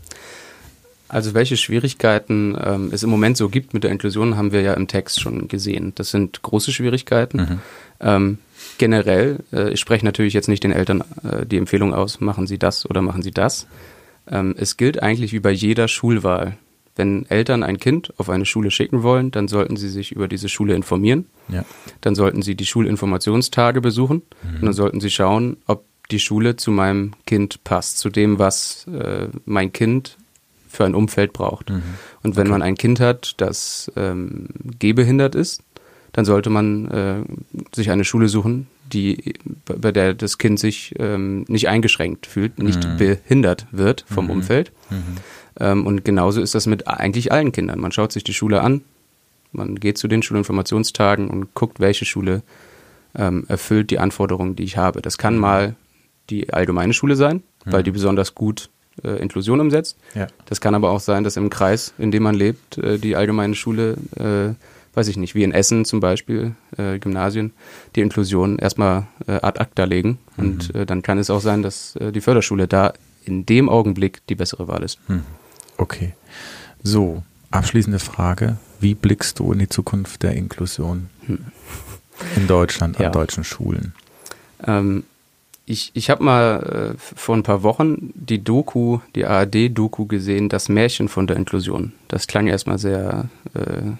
Also 1.07 1.35
welche 1.35 1.55
Schwierigkeiten 1.55 2.57
ähm, 2.59 2.89
es 2.91 3.03
im 3.03 3.11
Moment 3.11 3.37
so 3.37 3.47
gibt 3.47 3.75
mit 3.75 3.83
der 3.83 3.91
Inklusion, 3.91 4.37
haben 4.37 4.51
wir 4.51 4.61
ja 4.61 4.73
im 4.73 4.87
Text 4.87 5.21
schon 5.21 5.47
gesehen. 5.47 5.93
Das 5.95 6.09
sind 6.09 6.41
große 6.41 6.71
Schwierigkeiten. 6.71 7.37
Mhm. 7.37 7.59
Ähm, 7.99 8.37
generell, 8.79 9.37
äh, 9.53 9.69
ich 9.69 9.79
spreche 9.79 10.03
natürlich 10.03 10.33
jetzt 10.33 10.47
nicht 10.49 10.63
den 10.63 10.71
Eltern 10.71 11.03
äh, 11.23 11.45
die 11.45 11.57
Empfehlung 11.57 11.93
aus, 11.93 12.21
machen 12.21 12.47
Sie 12.47 12.57
das 12.57 12.89
oder 12.89 13.03
machen 13.03 13.21
Sie 13.21 13.31
das. 13.31 13.67
Ähm, 14.27 14.55
es 14.57 14.77
gilt 14.77 15.03
eigentlich 15.03 15.31
wie 15.31 15.39
bei 15.39 15.51
jeder 15.51 15.87
Schulwahl. 15.87 16.57
Wenn 16.95 17.25
Eltern 17.29 17.63
ein 17.63 17.77
Kind 17.77 18.13
auf 18.17 18.29
eine 18.29 18.45
Schule 18.45 18.71
schicken 18.71 19.03
wollen, 19.03 19.31
dann 19.31 19.47
sollten 19.47 19.75
sie 19.75 19.89
sich 19.89 20.11
über 20.11 20.27
diese 20.27 20.47
Schule 20.49 20.75
informieren. 20.75 21.25
Ja. 21.49 21.65
Dann 22.01 22.15
sollten 22.15 22.41
sie 22.41 22.55
die 22.55 22.65
Schulinformationstage 22.65 23.81
besuchen 23.81 24.21
und 24.43 24.63
dann 24.63 24.73
sollten 24.73 25.01
sie 25.01 25.09
schauen, 25.09 25.57
ob 25.67 25.83
die 26.11 26.19
Schule 26.19 26.55
zu 26.55 26.71
meinem 26.71 27.13
Kind 27.25 27.63
passt, 27.63 27.97
zu 27.97 28.09
dem, 28.09 28.39
was 28.39 28.87
äh, 28.87 29.27
mein 29.45 29.73
Kind 29.73 30.17
für 30.69 30.85
ein 30.85 30.95
Umfeld 30.95 31.33
braucht. 31.33 31.71
Und 32.23 32.35
wenn 32.35 32.47
man 32.47 32.61
ein 32.61 32.75
Kind 32.75 32.99
hat, 32.99 33.33
das 33.37 33.91
ähm, 33.95 34.47
gehbehindert 34.79 35.35
ist, 35.35 35.63
dann 36.11 36.25
sollte 36.25 36.49
man 36.49 36.85
äh, 36.91 37.23
sich 37.73 37.91
eine 37.91 38.05
Schule 38.05 38.29
suchen, 38.29 38.67
die 38.93 39.33
bei 39.65 39.91
der 39.91 40.13
das 40.13 40.37
Kind 40.37 40.59
sich 40.59 40.93
ähm, 40.99 41.43
nicht 41.47 41.67
eingeschränkt 41.67 42.27
fühlt, 42.27 42.59
nicht 42.59 42.97
behindert 42.97 43.67
wird 43.71 44.05
vom 44.07 44.29
Umfeld. 44.29 44.71
Ähm, 44.91 45.17
und 45.57 46.03
genauso 46.03 46.41
ist 46.41 46.53
das 46.55 46.65
mit 46.65 46.87
eigentlich 46.87 47.31
allen 47.31 47.51
Kindern. 47.51 47.79
Man 47.79 47.91
schaut 47.91 48.11
sich 48.11 48.23
die 48.23 48.33
Schule 48.33 48.61
an, 48.61 48.81
man 49.51 49.75
geht 49.75 49.97
zu 49.97 50.07
den 50.07 50.21
Schulinformationstagen 50.21 51.29
und 51.29 51.53
guckt, 51.53 51.79
welche 51.79 52.05
Schule 52.05 52.43
ähm, 53.15 53.45
erfüllt 53.47 53.89
die 53.89 53.99
Anforderungen, 53.99 54.55
die 54.55 54.63
ich 54.63 54.77
habe. 54.77 55.01
Das 55.01 55.17
kann 55.17 55.37
mal 55.37 55.75
die 56.29 56.51
allgemeine 56.51 56.93
Schule 56.93 57.15
sein, 57.15 57.43
weil 57.65 57.83
die 57.83 57.91
besonders 57.91 58.35
gut 58.35 58.69
äh, 59.03 59.21
Inklusion 59.21 59.59
umsetzt. 59.59 59.97
Ja. 60.13 60.27
Das 60.45 60.61
kann 60.61 60.75
aber 60.75 60.91
auch 60.91 60.99
sein, 60.99 61.23
dass 61.23 61.37
im 61.37 61.49
Kreis, 61.49 61.93
in 61.97 62.11
dem 62.11 62.23
man 62.23 62.35
lebt, 62.35 62.77
äh, 62.77 62.97
die 62.97 63.15
allgemeine 63.15 63.55
Schule, 63.55 63.97
äh, 64.17 64.53
weiß 64.95 65.07
ich 65.07 65.17
nicht, 65.17 65.35
wie 65.35 65.43
in 65.43 65.51
Essen 65.51 65.85
zum 65.85 65.99
Beispiel, 65.99 66.55
äh, 66.77 66.99
Gymnasien, 66.99 67.53
die 67.95 68.01
Inklusion 68.01 68.57
erstmal 68.59 69.07
äh, 69.27 69.33
ad 69.33 69.59
acta 69.59 69.83
legen. 69.83 70.17
Und 70.37 70.73
äh, 70.75 70.85
dann 70.85 71.01
kann 71.01 71.17
es 71.17 71.29
auch 71.29 71.41
sein, 71.41 71.61
dass 71.61 71.97
die 71.99 72.21
Förderschule 72.21 72.67
da 72.67 72.93
in 73.23 73.45
dem 73.45 73.69
Augenblick 73.69 74.25
die 74.27 74.35
bessere 74.35 74.67
Wahl 74.67 74.83
ist. 74.83 74.99
Hm. 75.07 75.23
Okay. 75.77 76.13
So, 76.83 77.23
abschließende 77.51 77.99
Frage. 77.99 78.57
Wie 78.79 78.93
blickst 78.93 79.39
du 79.39 79.51
in 79.51 79.59
die 79.59 79.69
Zukunft 79.69 80.23
der 80.23 80.33
Inklusion 80.33 81.09
in 82.35 82.47
Deutschland, 82.47 82.97
an 82.97 83.03
Ja. 83.03 83.09
deutschen 83.09 83.43
Schulen? 83.43 83.93
Ähm, 84.65 85.03
ich 85.65 85.91
ich 85.95 86.09
habe 86.09 86.23
mal 86.23 86.93
äh, 86.95 86.97
vor 87.15 87.35
ein 87.35 87.43
paar 87.43 87.63
Wochen 87.63 88.11
die 88.13 88.43
Doku, 88.43 88.99
die 89.15 89.25
ARD-Doku 89.25 90.05
gesehen, 90.05 90.47
das 90.49 90.69
Märchen 90.69 91.09
von 91.09 91.25
der 91.27 91.37
Inklusion. 91.37 91.93
Das 92.07 92.27
klang 92.27 92.47
erstmal 92.47 92.77
sehr 92.77 93.29
äh, 93.55 93.91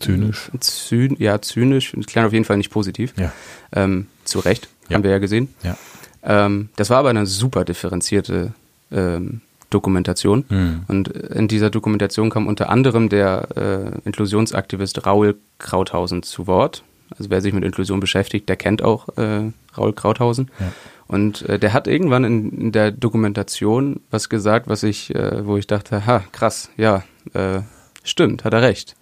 Zynisch? 0.00 0.50
Zyn, 0.58 1.14
ja, 1.20 1.40
zynisch. 1.40 1.94
Es 1.94 2.06
klang 2.06 2.26
auf 2.26 2.32
jeden 2.32 2.44
Fall 2.44 2.56
nicht 2.56 2.70
positiv. 2.70 3.14
Ja. 3.16 3.32
Ähm, 3.72 4.08
zu 4.24 4.40
Recht, 4.40 4.68
Ja. 4.88 4.96
haben 4.96 5.04
wir 5.04 5.12
ja 5.12 5.18
gesehen. 5.18 5.54
Ja. 5.62 5.76
Ähm, 6.24 6.68
das 6.76 6.90
war 6.90 6.98
aber 6.98 7.10
eine 7.10 7.26
super 7.26 7.64
differenzierte 7.64 8.52
ähm, 8.90 9.40
Dokumentation. 9.74 10.44
Hm. 10.48 10.84
Und 10.88 11.08
in 11.08 11.48
dieser 11.48 11.70
Dokumentation 11.70 12.30
kam 12.30 12.46
unter 12.46 12.70
anderem 12.70 13.08
der 13.08 13.48
äh, 13.56 14.06
Inklusionsaktivist 14.06 15.04
Raul 15.04 15.36
Krauthausen 15.58 16.22
zu 16.22 16.46
Wort. 16.46 16.82
Also 17.10 17.30
wer 17.30 17.40
sich 17.40 17.52
mit 17.52 17.64
Inklusion 17.64 18.00
beschäftigt, 18.00 18.48
der 18.48 18.56
kennt 18.56 18.82
auch 18.82 19.08
äh, 19.16 19.50
Raul 19.76 19.92
Krauthausen. 19.92 20.50
Ja. 20.58 20.72
Und 21.06 21.42
äh, 21.42 21.58
der 21.58 21.72
hat 21.72 21.86
irgendwann 21.86 22.24
in, 22.24 22.50
in 22.50 22.72
der 22.72 22.90
Dokumentation 22.90 24.00
was 24.10 24.28
gesagt, 24.28 24.68
was 24.68 24.82
ich, 24.82 25.14
äh, 25.14 25.46
wo 25.46 25.56
ich 25.56 25.66
dachte, 25.66 26.06
ha, 26.06 26.22
krass, 26.32 26.70
ja, 26.76 27.02
äh, 27.34 27.60
stimmt, 28.02 28.44
hat 28.44 28.54
er 28.54 28.62
recht. 28.62 28.96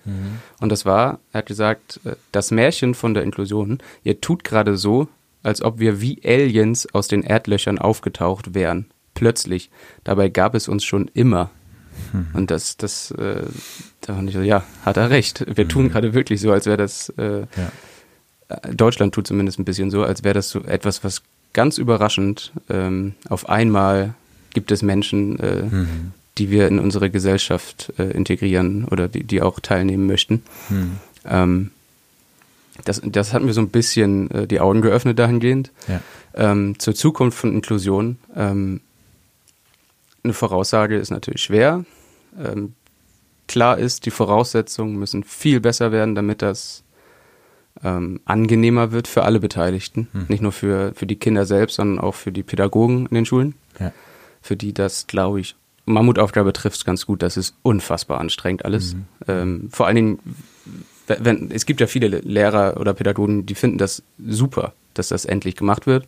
Und 0.61 0.71
das 0.71 0.85
war, 0.85 1.21
er 1.33 1.39
hat 1.39 1.47
gesagt, 1.47 2.01
äh, 2.05 2.17
das 2.33 2.51
Märchen 2.51 2.95
von 2.95 3.15
der 3.15 3.23
Inklusion, 3.23 3.79
ihr 4.03 4.21
tut 4.21 4.43
gerade 4.43 4.77
so, 4.77 5.09
als 5.43 5.63
ob 5.63 5.79
wir 5.79 6.01
wie 6.01 6.21
Aliens 6.25 6.93
aus 6.93 7.09
den 7.09 7.23
Erdlöchern 7.23 7.79
aufgetaucht 7.79 8.55
wären. 8.55 8.87
Plötzlich. 9.15 9.71
Dabei 10.05 10.29
gab 10.29 10.55
es 10.55 10.69
uns 10.69 10.85
schon 10.85 11.11
immer. 11.15 11.51
Und 12.33 12.51
das, 12.51 12.77
das, 12.79 13.11
äh, 13.13 13.43
da 14.01 14.15
fand 14.15 14.29
ich 14.29 14.35
so, 14.35 14.41
ja, 14.41 14.65
hat 14.85 14.97
er 14.97 15.11
recht. 15.11 15.45
Wir 15.57 15.69
tun 15.69 15.91
gerade 15.91 16.15
wirklich 16.15 16.41
so, 16.41 16.51
als 16.51 16.67
wäre 16.67 16.79
das, 16.79 17.11
äh, 17.19 17.41
Ja. 17.57 17.73
äh, 18.49 18.75
Deutschland 18.75 19.15
tut 19.15 19.27
zumindest 19.27 19.59
ein 19.59 19.65
bisschen 19.67 19.91
so, 19.91 20.03
als 20.03 20.25
wäre 20.25 20.35
das 20.35 20.49
so 20.51 20.61
etwas, 20.63 21.05
was 21.05 21.23
ganz 21.53 21.77
überraschend 21.79 22.53
ähm, 22.71 23.15
auf 23.29 23.49
einmal 23.49 24.15
gibt 24.55 24.73
es 24.73 24.83
Menschen, 24.83 25.39
äh, 25.39 25.63
Mhm. 25.65 26.13
die 26.39 26.51
wir 26.51 26.67
in 26.67 26.79
unsere 26.79 27.11
Gesellschaft 27.11 27.93
äh, 27.99 28.05
integrieren 28.11 28.85
oder 28.87 29.07
die, 29.09 29.23
die 29.25 29.43
auch 29.43 29.61
teilnehmen 29.61 30.07
möchten. 30.07 30.43
Hm. 30.69 30.93
Ähm, 31.27 31.71
das, 32.87 33.03
das 33.05 33.35
hat 33.35 33.43
mir 33.43 33.53
so 33.53 33.61
ein 33.61 33.69
bisschen 33.69 34.31
äh, 34.31 34.47
die 34.47 34.61
Augen 34.61 34.81
geöffnet 34.81 35.19
dahingehend. 35.19 35.71
Ja. 35.89 36.01
Ähm, 36.35 36.79
zur 36.79 36.95
Zukunft 36.95 37.39
von 37.39 37.53
Inklusion. 37.53 38.17
Ähm, 38.35 38.81
eine 40.25 40.33
Voraussage 40.33 40.97
ist 40.97 41.11
natürlich 41.11 41.43
schwer. 41.43 41.85
Ähm, 42.39 42.75
klar 43.49 43.79
ist, 43.79 44.07
die 44.07 44.11
Voraussetzungen 44.11 44.97
müssen 44.97 45.25
viel 45.25 45.61
besser 45.61 45.93
werden, 45.93 46.15
damit 46.15 46.43
das 46.43 46.85
ähm, 47.83 48.21
angenehmer 48.25 48.93
wird 48.93 49.09
für 49.09 49.25
alle 49.25 49.41
Beteiligten. 49.41 50.09
Hm. 50.13 50.27
Nicht 50.29 50.43
nur 50.43 50.53
für, 50.53 50.93
für 50.95 51.07
die 51.07 51.17
Kinder 51.17 51.47
selbst, 51.47 51.77
sondern 51.77 51.99
auch 51.99 52.15
für 52.15 52.33
die 52.33 52.43
Pädagogen 52.43 53.07
in 53.07 53.15
den 53.15 53.27
Schulen. 53.27 53.55
Ja. 53.79 53.93
Für 54.41 54.57
die 54.57 54.73
das, 54.73 55.07
glaube 55.07 55.41
ich, 55.41 55.57
Mammutaufgabe 55.85 56.53
trifft 56.53 56.77
es 56.77 56.85
ganz 56.85 57.07
gut. 57.07 57.23
Das 57.23 57.37
ist 57.37 57.55
unfassbar 57.63 58.21
anstrengend 58.21 58.65
alles. 58.65 58.95
Mhm. 58.95 59.05
Ähm, 59.27 59.69
vor 59.73 59.87
allen 59.87 59.97
Dingen, 59.97 60.19
wenn, 61.07 61.51
es 61.51 61.67
gibt 61.67 61.81
ja 61.81 61.87
viele 61.87 62.07
Lehrer 62.21 62.79
oder 62.79 62.95
Pädagogen, 62.95 63.47
die 63.47 63.55
finden 63.55 63.79
das 63.79 64.03
super, 64.25 64.75
dass 64.95 65.09
das 65.09 65.25
endlich 65.25 65.57
gemacht 65.57 65.87
wird. 65.87 66.07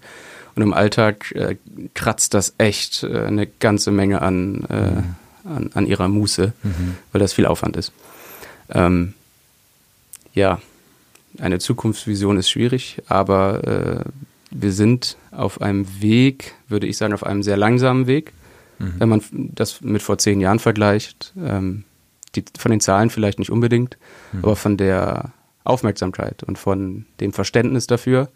Und 0.57 0.63
im 0.63 0.73
Alltag 0.73 1.33
äh, 1.33 1.57
kratzt 1.95 2.35
das 2.35 2.55
echt 2.59 3.03
äh, 3.03 3.25
eine 3.27 3.47
ganze 3.47 3.91
Menge 3.91 4.23
an, 4.23 4.65
äh, 4.69 5.49
an, 5.49 5.71
an 5.75 5.87
ihrer 5.87 6.09
Muße, 6.09 6.53
Mhm. 6.63 6.95
weil 7.13 7.21
das 7.21 7.33
viel 7.33 7.47
Aufwand 7.47 7.77
ist. 7.77 7.93
Ähm, 8.71 9.15
ja, 10.33 10.61
eine 11.39 11.59
Zukunftsvision 11.59 12.39
ist 12.39 12.49
schwierig, 12.51 13.03
aber 13.09 14.05
äh, 14.05 14.11
wir 14.51 14.73
sind 14.73 15.17
auf 15.33 15.61
einem 15.61 15.87
Weg, 16.01 16.55
würde 16.69 16.87
ich 16.87 16.97
sagen, 16.97 17.13
auf 17.13 17.25
einem 17.27 17.43
sehr 17.43 17.57
langsamen 17.57 18.07
Weg. 18.07 18.33
mhm. 18.79 18.95
wenn 18.99 19.09
man 19.09 19.21
das 19.33 19.81
mit 19.83 20.03
vor 20.03 20.19
zehn 20.19 20.41
Jahren 20.41 20.59
vergleicht. 20.59 21.33
Ähm, 21.39 21.85
die, 22.35 22.45
von 22.59 22.73
den 22.73 22.81
Zahlen 22.81 23.11
vielleicht 23.11 23.39
nicht 23.39 23.51
unbedingt, 23.51 23.97
mhm. 24.33 24.41
aber 24.45 24.57
von 24.57 24.77
der 24.77 25.31
Aufmerksamkeit 25.63 26.43
und 26.43 26.59
von 26.59 27.07
dem 27.21 27.33
Verständnis 27.33 27.87
dafür 27.87 28.29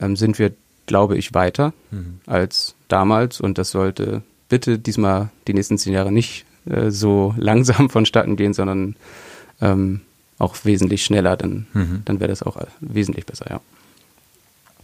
ähm, 0.00 0.16
sind 0.16 0.38
wir, 0.38 0.52
glaube 0.86 1.16
ich, 1.16 1.34
weiter 1.34 1.72
mhm. 1.90 2.20
als 2.26 2.74
damals 2.88 3.40
und 3.40 3.58
das 3.58 3.70
sollte 3.70 4.22
bitte 4.48 4.78
diesmal 4.78 5.30
die 5.46 5.54
nächsten 5.54 5.78
zehn 5.78 5.92
Jahre 5.92 6.12
nicht 6.12 6.44
äh, 6.66 6.90
so 6.90 7.34
langsam 7.38 7.90
vonstatten 7.90 8.36
gehen, 8.36 8.54
sondern 8.54 8.96
ähm, 9.60 10.00
auch 10.38 10.56
wesentlich 10.64 11.04
schneller, 11.04 11.36
dann, 11.36 11.66
mhm. 11.72 12.02
dann 12.04 12.20
wäre 12.20 12.28
das 12.28 12.42
auch 12.42 12.56
wesentlich 12.80 13.26
besser, 13.26 13.46
ja. 13.48 13.60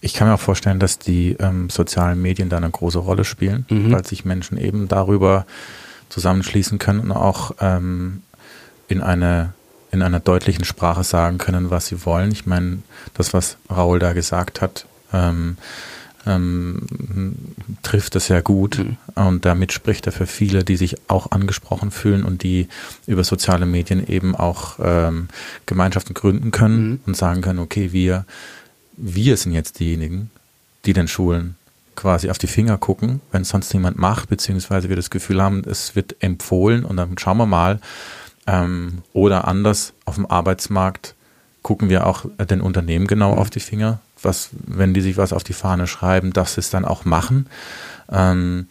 Ich 0.00 0.14
kann 0.14 0.28
mir 0.28 0.34
auch 0.34 0.40
vorstellen, 0.40 0.78
dass 0.78 1.00
die 1.00 1.32
ähm, 1.40 1.70
sozialen 1.70 2.22
Medien 2.22 2.48
da 2.48 2.56
eine 2.56 2.70
große 2.70 3.00
Rolle 3.00 3.24
spielen, 3.24 3.66
mhm. 3.68 3.90
weil 3.90 4.06
sich 4.06 4.24
Menschen 4.24 4.56
eben 4.56 4.86
darüber 4.86 5.44
zusammenschließen 6.08 6.78
können 6.78 7.00
und 7.00 7.12
auch 7.12 7.50
ähm, 7.60 8.22
in 8.86 9.02
eine 9.02 9.54
in 9.90 10.02
einer 10.02 10.20
deutlichen 10.20 10.64
Sprache 10.64 11.02
sagen 11.02 11.38
können, 11.38 11.70
was 11.70 11.86
sie 11.86 12.04
wollen. 12.04 12.30
Ich 12.30 12.46
meine, 12.46 12.78
das, 13.14 13.32
was 13.32 13.56
Raul 13.70 13.98
da 13.98 14.12
gesagt 14.12 14.60
hat, 14.60 14.86
ähm, 15.12 15.56
ähm, 16.26 16.82
trifft 17.82 18.14
das 18.14 18.26
sehr 18.26 18.42
gut 18.42 18.78
mhm. 18.78 18.96
und 19.14 19.44
damit 19.44 19.72
spricht 19.72 20.06
er 20.06 20.12
für 20.12 20.26
viele, 20.26 20.64
die 20.64 20.76
sich 20.76 20.96
auch 21.08 21.30
angesprochen 21.30 21.90
fühlen 21.90 22.24
und 22.24 22.42
die 22.42 22.68
über 23.06 23.24
soziale 23.24 23.66
Medien 23.66 24.06
eben 24.06 24.34
auch 24.36 24.78
ähm, 24.82 25.28
Gemeinschaften 25.66 26.14
gründen 26.14 26.50
können 26.50 26.90
mhm. 26.90 27.00
und 27.06 27.16
sagen 27.16 27.40
können, 27.40 27.58
okay, 27.58 27.92
wir, 27.92 28.24
wir 28.96 29.36
sind 29.36 29.52
jetzt 29.52 29.80
diejenigen, 29.80 30.30
die 30.84 30.92
den 30.92 31.08
Schulen 31.08 31.56
quasi 31.94 32.30
auf 32.30 32.38
die 32.38 32.46
Finger 32.46 32.78
gucken, 32.78 33.20
wenn 33.32 33.42
es 33.42 33.48
sonst 33.48 33.74
niemand 33.74 33.98
macht, 33.98 34.28
beziehungsweise 34.28 34.88
wir 34.88 34.96
das 34.96 35.10
Gefühl 35.10 35.42
haben, 35.42 35.64
es 35.64 35.96
wird 35.96 36.16
empfohlen 36.20 36.84
und 36.84 36.96
dann 36.96 37.18
schauen 37.18 37.38
wir 37.38 37.46
mal. 37.46 37.80
Ähm, 38.46 39.02
oder 39.12 39.48
anders 39.48 39.92
auf 40.04 40.14
dem 40.14 40.26
Arbeitsmarkt 40.26 41.14
gucken 41.68 41.90
wir 41.90 42.06
auch 42.06 42.24
den 42.48 42.62
Unternehmen 42.62 43.06
genau 43.06 43.32
mhm. 43.32 43.38
auf 43.40 43.50
die 43.50 43.60
Finger, 43.60 44.00
was, 44.22 44.48
wenn 44.66 44.94
die 44.94 45.02
sich 45.02 45.18
was 45.18 45.34
auf 45.34 45.44
die 45.44 45.52
Fahne 45.52 45.86
schreiben, 45.86 46.32
dass 46.32 46.54
sie 46.54 46.60
es 46.60 46.70
dann 46.70 46.86
auch 46.86 47.04
machen. 47.04 47.46
Ähm, 48.10 48.68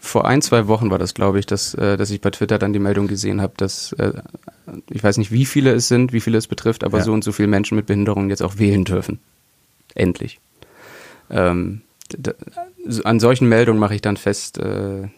vor 0.00 0.26
ein, 0.26 0.40
zwei 0.40 0.66
Wochen 0.66 0.90
war 0.90 0.98
das, 0.98 1.12
glaube 1.12 1.38
ich, 1.38 1.44
dass, 1.44 1.74
äh, 1.74 1.98
dass 1.98 2.08
ich 2.08 2.22
bei 2.22 2.30
Twitter 2.30 2.58
dann 2.58 2.72
die 2.72 2.78
Meldung 2.78 3.06
gesehen 3.06 3.42
habe, 3.42 3.52
dass 3.58 3.92
äh, 3.98 4.14
ich 4.88 5.04
weiß 5.04 5.18
nicht, 5.18 5.30
wie 5.30 5.44
viele 5.44 5.72
es 5.72 5.88
sind, 5.88 6.14
wie 6.14 6.20
viele 6.20 6.38
es 6.38 6.46
betrifft, 6.46 6.84
aber 6.84 6.98
ja. 6.98 7.04
so 7.04 7.12
und 7.12 7.22
so 7.22 7.32
viele 7.32 7.48
Menschen 7.48 7.76
mit 7.76 7.84
Behinderungen 7.84 8.30
jetzt 8.30 8.42
auch 8.42 8.56
wählen 8.56 8.86
dürfen. 8.86 9.18
Endlich. 9.94 10.40
Ähm, 11.28 11.82
da, 12.16 12.32
an 13.04 13.20
solchen 13.20 13.46
Meldungen 13.46 13.78
mache 13.78 13.94
ich 13.94 14.00
dann 14.00 14.16
fest, 14.16 14.56
äh, 14.56 15.08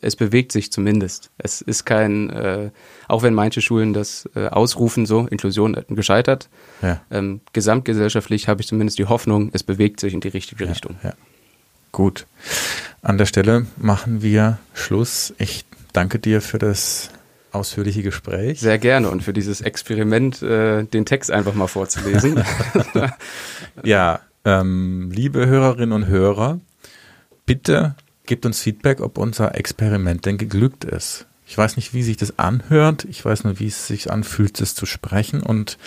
es 0.00 0.16
bewegt 0.16 0.52
sich 0.52 0.70
zumindest. 0.70 1.30
Es 1.38 1.60
ist 1.60 1.84
kein, 1.84 2.30
äh, 2.30 2.70
auch 3.08 3.22
wenn 3.22 3.34
manche 3.34 3.60
Schulen 3.60 3.92
das 3.92 4.28
äh, 4.34 4.46
ausrufen, 4.46 5.06
so 5.06 5.26
Inklusion 5.26 5.76
gescheitert, 5.88 6.48
ja. 6.82 7.00
ähm, 7.10 7.40
gesamtgesellschaftlich 7.52 8.48
habe 8.48 8.60
ich 8.60 8.68
zumindest 8.68 8.98
die 8.98 9.06
Hoffnung, 9.06 9.50
es 9.52 9.62
bewegt 9.62 10.00
sich 10.00 10.14
in 10.14 10.20
die 10.20 10.28
richtige 10.28 10.64
ja, 10.64 10.70
Richtung. 10.70 10.96
Ja. 11.02 11.14
Gut. 11.92 12.26
An 13.02 13.18
der 13.18 13.26
Stelle 13.26 13.66
machen 13.76 14.22
wir 14.22 14.58
Schluss. 14.74 15.34
Ich 15.38 15.64
danke 15.92 16.18
dir 16.18 16.40
für 16.40 16.58
das 16.58 17.10
ausführliche 17.52 18.02
Gespräch. 18.02 18.60
Sehr 18.60 18.78
gerne 18.78 19.10
und 19.10 19.22
für 19.22 19.32
dieses 19.32 19.60
Experiment, 19.60 20.42
äh, 20.42 20.84
den 20.84 21.06
Text 21.06 21.30
einfach 21.30 21.54
mal 21.54 21.66
vorzulesen. 21.66 22.44
ja, 23.82 24.20
ähm, 24.44 25.10
liebe 25.12 25.46
Hörerinnen 25.46 25.92
und 25.92 26.06
Hörer, 26.06 26.60
bitte 27.46 27.94
gebt 28.28 28.46
uns 28.46 28.60
Feedback, 28.60 29.00
ob 29.00 29.18
unser 29.18 29.56
Experiment 29.56 30.24
denn 30.24 30.38
geglückt 30.38 30.84
ist. 30.84 31.26
Ich 31.46 31.56
weiß 31.56 31.76
nicht, 31.76 31.94
wie 31.94 32.02
sich 32.02 32.18
das 32.18 32.38
anhört. 32.38 33.06
Ich 33.08 33.24
weiß 33.24 33.44
nur, 33.44 33.58
wie 33.58 33.66
es 33.66 33.86
sich 33.86 34.12
anfühlt, 34.12 34.60
das 34.60 34.74
zu 34.74 34.84
sprechen. 34.84 35.42
Und 35.42 35.78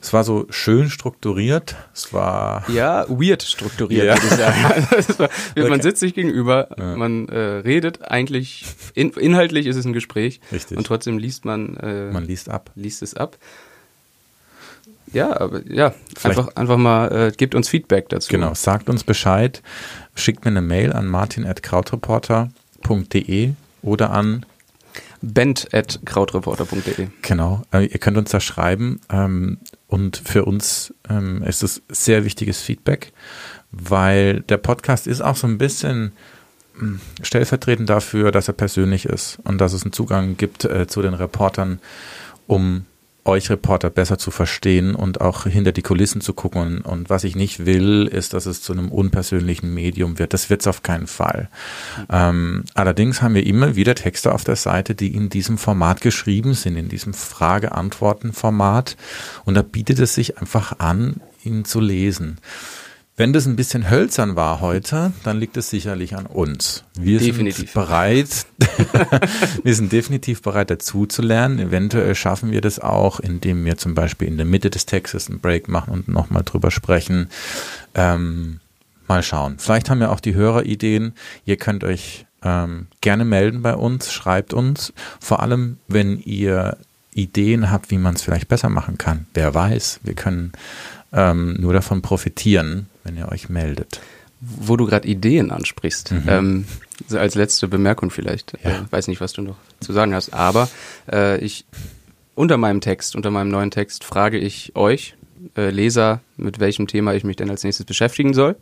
es 0.00 0.14
war 0.14 0.24
so 0.24 0.46
schön 0.48 0.88
strukturiert. 0.88 1.76
Es 1.94 2.12
war. 2.14 2.68
Ja, 2.70 3.06
weird 3.08 3.42
strukturiert, 3.42 4.06
ja. 4.06 4.14
würde 4.14 4.26
ich 4.26 4.32
sagen. 4.32 5.18
war, 5.18 5.28
okay. 5.56 5.68
Man 5.68 5.82
sitzt 5.82 6.00
sich 6.00 6.14
gegenüber, 6.14 6.68
ja. 6.78 6.96
man 6.96 7.28
äh, 7.28 7.38
redet 7.38 8.10
eigentlich, 8.10 8.64
in, 8.94 9.10
inhaltlich 9.10 9.66
ist 9.66 9.76
es 9.76 9.84
ein 9.84 9.92
Gespräch. 9.92 10.40
Richtig. 10.50 10.78
Und 10.78 10.86
trotzdem 10.86 11.18
liest 11.18 11.44
man. 11.44 11.76
Äh, 11.76 12.10
man 12.10 12.24
liest 12.24 12.48
ab. 12.48 12.70
Liest 12.74 13.02
es 13.02 13.14
ab. 13.14 13.36
Ja, 15.14 15.40
aber 15.40 15.62
ja, 15.70 15.94
einfach, 16.22 16.48
einfach 16.56 16.76
mal, 16.76 17.10
äh, 17.12 17.32
gebt 17.34 17.54
uns 17.54 17.68
Feedback 17.68 18.08
dazu. 18.08 18.30
Genau, 18.30 18.52
sagt 18.54 18.88
uns 18.90 19.04
Bescheid, 19.04 19.62
schickt 20.14 20.44
mir 20.44 20.50
eine 20.50 20.60
Mail 20.60 20.92
an 20.92 21.06
martin.krautreporter.de 21.06 23.52
oder 23.82 24.10
an 24.10 24.44
bent.krautreporter.de. 25.22 27.06
Genau, 27.22 27.62
äh, 27.72 27.86
ihr 27.86 27.98
könnt 27.98 28.18
uns 28.18 28.30
da 28.30 28.40
schreiben 28.40 29.00
ähm, 29.10 29.58
und 29.86 30.16
für 30.16 30.44
uns 30.44 30.92
ähm, 31.08 31.44
ist 31.44 31.62
es 31.62 31.82
sehr 31.88 32.24
wichtiges 32.24 32.60
Feedback, 32.60 33.12
weil 33.70 34.40
der 34.42 34.58
Podcast 34.58 35.06
ist 35.06 35.20
auch 35.20 35.36
so 35.36 35.46
ein 35.46 35.58
bisschen 35.58 36.10
hm, 36.76 36.98
stellvertretend 37.22 37.88
dafür, 37.88 38.32
dass 38.32 38.48
er 38.48 38.54
persönlich 38.54 39.06
ist 39.06 39.38
und 39.44 39.58
dass 39.58 39.72
es 39.72 39.84
einen 39.84 39.92
Zugang 39.92 40.36
gibt 40.36 40.64
äh, 40.64 40.88
zu 40.88 41.02
den 41.02 41.14
Reportern, 41.14 41.78
um 42.46 42.86
euch 43.24 43.50
Reporter 43.50 43.90
besser 43.90 44.18
zu 44.18 44.30
verstehen 44.30 44.94
und 44.94 45.20
auch 45.20 45.44
hinter 45.44 45.72
die 45.72 45.82
Kulissen 45.82 46.20
zu 46.20 46.34
gucken. 46.34 46.82
Und 46.82 47.10
was 47.10 47.24
ich 47.24 47.36
nicht 47.36 47.64
will, 47.64 48.06
ist, 48.06 48.34
dass 48.34 48.46
es 48.46 48.60
zu 48.62 48.72
einem 48.72 48.90
unpersönlichen 48.90 49.72
Medium 49.72 50.18
wird. 50.18 50.34
Das 50.34 50.50
wird 50.50 50.60
es 50.60 50.66
auf 50.66 50.82
keinen 50.82 51.06
Fall. 51.06 51.48
Ähm, 52.10 52.64
allerdings 52.74 53.22
haben 53.22 53.34
wir 53.34 53.46
immer 53.46 53.76
wieder 53.76 53.94
Texte 53.94 54.32
auf 54.32 54.44
der 54.44 54.56
Seite, 54.56 54.94
die 54.94 55.14
in 55.14 55.28
diesem 55.30 55.58
Format 55.58 56.00
geschrieben 56.00 56.54
sind, 56.54 56.76
in 56.76 56.88
diesem 56.88 57.14
Frage-Antworten-Format. 57.14 58.96
Und 59.44 59.54
da 59.54 59.62
bietet 59.62 59.98
es 59.98 60.14
sich 60.14 60.38
einfach 60.38 60.78
an, 60.78 61.20
ihn 61.44 61.64
zu 61.64 61.80
lesen. 61.80 62.38
Wenn 63.16 63.32
das 63.32 63.46
ein 63.46 63.54
bisschen 63.54 63.90
hölzern 63.90 64.34
war 64.34 64.60
heute, 64.60 65.12
dann 65.22 65.38
liegt 65.38 65.56
es 65.56 65.70
sicherlich 65.70 66.16
an 66.16 66.26
uns. 66.26 66.82
Wir 66.98 67.20
definitiv. 67.20 67.70
sind 67.70 67.74
bereit, 67.74 68.46
wir 69.62 69.74
sind 69.76 69.92
definitiv 69.92 70.42
bereit 70.42 70.70
dazu 70.70 71.06
zu 71.06 71.22
lernen. 71.22 71.60
Eventuell 71.60 72.16
schaffen 72.16 72.50
wir 72.50 72.60
das 72.60 72.80
auch, 72.80 73.20
indem 73.20 73.64
wir 73.64 73.76
zum 73.76 73.94
Beispiel 73.94 74.26
in 74.26 74.36
der 74.36 74.46
Mitte 74.46 74.68
des 74.68 74.86
Textes 74.86 75.30
einen 75.30 75.38
Break 75.38 75.68
machen 75.68 75.92
und 75.92 76.08
nochmal 76.08 76.42
drüber 76.42 76.72
sprechen. 76.72 77.28
Ähm, 77.94 78.58
mal 79.06 79.22
schauen. 79.22 79.58
Vielleicht 79.58 79.90
haben 79.90 80.00
wir 80.00 80.10
auch 80.10 80.20
die 80.20 80.34
Hörer 80.34 80.64
Ideen. 80.64 81.12
Ihr 81.44 81.56
könnt 81.56 81.84
euch 81.84 82.26
ähm, 82.42 82.88
gerne 83.00 83.24
melden 83.24 83.62
bei 83.62 83.76
uns, 83.76 84.12
schreibt 84.12 84.52
uns. 84.52 84.92
Vor 85.20 85.40
allem, 85.40 85.78
wenn 85.86 86.18
ihr 86.18 86.78
Ideen 87.14 87.70
habt, 87.70 87.90
wie 87.92 87.98
man 87.98 88.16
es 88.16 88.22
vielleicht 88.22 88.48
besser 88.48 88.68
machen 88.68 88.98
kann. 88.98 89.26
Wer 89.34 89.54
weiß, 89.54 90.00
wir 90.02 90.14
können 90.14 90.50
ähm, 91.14 91.56
nur 91.60 91.72
davon 91.72 92.02
profitieren, 92.02 92.86
wenn 93.04 93.16
ihr 93.16 93.28
euch 93.30 93.48
meldet. 93.48 94.00
Wo 94.40 94.76
du 94.76 94.86
gerade 94.86 95.08
Ideen 95.08 95.50
ansprichst, 95.50 96.12
mhm. 96.12 96.22
ähm, 96.26 96.64
so 97.08 97.18
als 97.18 97.34
letzte 97.34 97.68
Bemerkung 97.68 98.10
vielleicht, 98.10 98.52
ja. 98.62 98.70
äh, 98.70 98.74
weiß 98.90 99.08
nicht, 99.08 99.20
was 99.20 99.32
du 99.32 99.42
noch 99.42 99.56
zu 99.80 99.92
sagen 99.92 100.14
hast, 100.14 100.34
aber 100.34 100.68
äh, 101.10 101.38
ich 101.38 101.64
unter 102.34 102.56
meinem 102.56 102.80
Text, 102.80 103.16
unter 103.16 103.30
meinem 103.30 103.48
neuen 103.48 103.70
Text 103.70 104.04
frage 104.04 104.38
ich 104.38 104.74
euch, 104.74 105.14
äh, 105.56 105.70
Leser, 105.70 106.20
mit 106.36 106.58
welchem 106.58 106.86
Thema 106.86 107.14
ich 107.14 107.24
mich 107.24 107.36
denn 107.36 107.50
als 107.50 107.62
nächstes 107.62 107.86
beschäftigen 107.86 108.34
soll. 108.34 108.56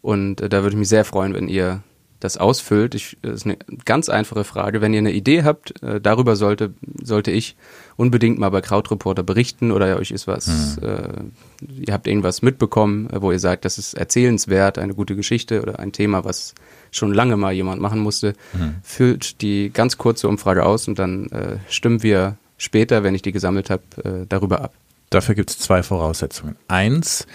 Und 0.00 0.40
äh, 0.40 0.48
da 0.48 0.62
würde 0.62 0.74
ich 0.74 0.78
mich 0.78 0.88
sehr 0.88 1.04
freuen, 1.04 1.34
wenn 1.34 1.48
ihr 1.48 1.82
das 2.20 2.36
ausfüllt. 2.36 2.94
Ich, 2.94 3.16
das 3.22 3.34
ist 3.34 3.46
eine 3.46 3.58
ganz 3.84 4.08
einfache 4.08 4.44
Frage. 4.44 4.80
Wenn 4.80 4.94
ihr 4.94 4.98
eine 4.98 5.12
Idee 5.12 5.42
habt, 5.42 5.82
äh, 5.82 6.00
darüber 6.00 6.36
sollte, 6.36 6.72
sollte 7.02 7.30
ich 7.30 7.56
unbedingt 7.96 8.38
mal 8.38 8.50
bei 8.50 8.60
Krautreporter 8.60 9.22
berichten 9.22 9.70
oder 9.70 9.96
euch 9.98 10.10
ist 10.10 10.26
was, 10.26 10.78
mhm. 10.80 10.88
äh, 10.88 11.82
ihr 11.86 11.92
habt 11.92 12.06
irgendwas 12.06 12.42
mitbekommen, 12.42 13.10
äh, 13.10 13.20
wo 13.20 13.30
ihr 13.30 13.38
sagt, 13.38 13.64
das 13.64 13.78
ist 13.78 13.94
erzählenswert, 13.94 14.78
eine 14.78 14.94
gute 14.94 15.16
Geschichte 15.16 15.60
oder 15.62 15.78
ein 15.78 15.92
Thema, 15.92 16.24
was 16.24 16.54
schon 16.90 17.12
lange 17.12 17.36
mal 17.36 17.52
jemand 17.52 17.80
machen 17.80 18.00
musste, 18.00 18.34
mhm. 18.52 18.76
füllt 18.82 19.40
die 19.42 19.70
ganz 19.72 19.98
kurze 19.98 20.28
Umfrage 20.28 20.64
aus 20.64 20.88
und 20.88 20.98
dann 20.98 21.26
äh, 21.26 21.58
stimmen 21.68 22.02
wir 22.02 22.36
später, 22.56 23.02
wenn 23.02 23.14
ich 23.14 23.22
die 23.22 23.32
gesammelt 23.32 23.70
habe, 23.70 23.82
äh, 24.04 24.26
darüber 24.28 24.62
ab. 24.62 24.72
Dafür 25.10 25.34
gibt 25.34 25.50
es 25.50 25.58
zwei 25.58 25.82
Voraussetzungen. 25.82 26.56
Eins, 26.66 27.26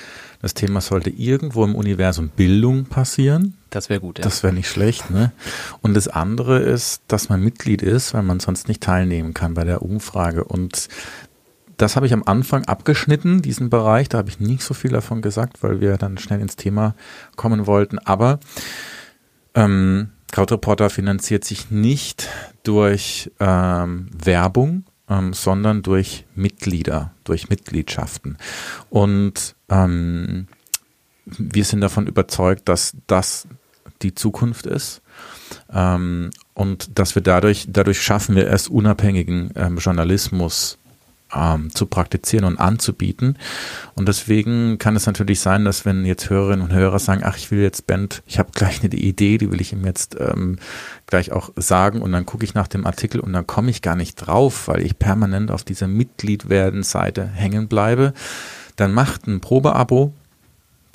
das 0.41 0.53
Thema 0.53 0.79
sollte 0.79 1.09
irgendwo 1.09 1.65
im 1.65 1.75
Universum 1.75 2.29
Bildung 2.29 2.85
passieren. 2.85 3.55
Das 3.69 3.89
wäre 3.89 3.99
gut, 3.99 4.19
ja. 4.19 4.23
Das 4.23 4.41
wäre 4.41 4.53
nicht 4.53 4.69
schlecht, 4.69 5.11
ne? 5.11 5.31
Und 5.81 5.93
das 5.95 6.07
andere 6.07 6.59
ist, 6.59 7.01
dass 7.07 7.27
man 7.29 7.43
Mitglied 7.43 7.81
ist, 7.81 8.13
weil 8.13 8.23
man 8.23 8.39
sonst 8.39 8.67
nicht 8.67 8.81
teilnehmen 8.81 9.33
kann 9.33 9.53
bei 9.53 9.65
der 9.65 9.81
Umfrage. 9.81 10.45
Und 10.45 10.87
das 11.75 11.95
habe 11.95 12.05
ich 12.05 12.13
am 12.13 12.23
Anfang 12.23 12.65
abgeschnitten, 12.65 13.41
diesen 13.41 13.69
Bereich. 13.69 14.07
Da 14.07 14.19
habe 14.19 14.29
ich 14.29 14.39
nicht 14.39 14.63
so 14.63 14.73
viel 14.73 14.91
davon 14.91 15.21
gesagt, 15.21 15.61
weil 15.61 15.81
wir 15.81 15.97
dann 15.97 16.17
schnell 16.17 16.39
ins 16.39 16.55
Thema 16.55 16.95
kommen 17.35 17.67
wollten. 17.67 17.99
Aber 17.99 18.39
ähm, 19.55 20.09
Krautreporter 20.31 20.89
finanziert 20.89 21.43
sich 21.43 21.69
nicht 21.69 22.29
durch 22.63 23.31
ähm, 23.39 24.09
Werbung, 24.17 24.85
ähm, 25.09 25.33
sondern 25.33 25.81
durch 25.81 26.25
Mitglieder, 26.35 27.13
durch 27.23 27.49
Mitgliedschaften. 27.49 28.37
Und 28.89 29.55
ähm, 29.69 30.47
wir 31.25 31.63
sind 31.63 31.81
davon 31.81 32.07
überzeugt, 32.07 32.67
dass 32.69 32.95
das 33.07 33.47
die 34.01 34.15
Zukunft 34.15 34.65
ist. 34.65 35.01
Ähm, 35.71 36.31
und 36.53 36.97
dass 36.97 37.15
wir 37.15 37.21
dadurch, 37.21 37.67
dadurch 37.69 38.01
schaffen 38.01 38.35
wir 38.35 38.49
es, 38.49 38.67
unabhängigen 38.67 39.51
ähm, 39.55 39.77
Journalismus 39.77 40.77
ähm, 41.33 41.73
zu 41.73 41.85
praktizieren 41.85 42.45
und 42.45 42.59
anzubieten. 42.59 43.37
Und 43.95 44.07
deswegen 44.07 44.77
kann 44.77 44.95
es 44.95 45.05
natürlich 45.05 45.39
sein, 45.39 45.65
dass 45.65 45.85
wenn 45.85 46.05
jetzt 46.05 46.29
Hörerinnen 46.29 46.65
und 46.65 46.73
Hörer 46.73 46.99
sagen, 46.99 47.21
ach, 47.23 47.37
ich 47.37 47.51
will 47.51 47.59
jetzt 47.59 47.87
Band, 47.87 48.23
ich 48.25 48.39
habe 48.39 48.51
gleich 48.53 48.83
eine 48.83 48.93
Idee, 48.93 49.37
die 49.37 49.51
will 49.51 49.61
ich 49.61 49.73
ihm 49.73 49.85
jetzt 49.85 50.17
ähm, 50.19 50.57
gleich 51.07 51.31
auch 51.31 51.51
sagen 51.55 52.01
und 52.01 52.11
dann 52.11 52.25
gucke 52.25 52.43
ich 52.43 52.53
nach 52.53 52.67
dem 52.67 52.85
Artikel 52.85 53.19
und 53.19 53.33
dann 53.33 53.47
komme 53.47 53.69
ich 53.69 53.81
gar 53.81 53.95
nicht 53.95 54.15
drauf, 54.15 54.67
weil 54.67 54.81
ich 54.81 54.97
permanent 54.97 55.51
auf 55.51 55.63
dieser 55.63 55.87
Mitglied 55.87 56.49
werden 56.49 56.83
Seite 56.83 57.27
hängen 57.27 57.67
bleibe, 57.67 58.13
dann 58.79 58.93
macht 58.93 59.27
ein 59.27 59.41
Probeabo. 59.41 60.13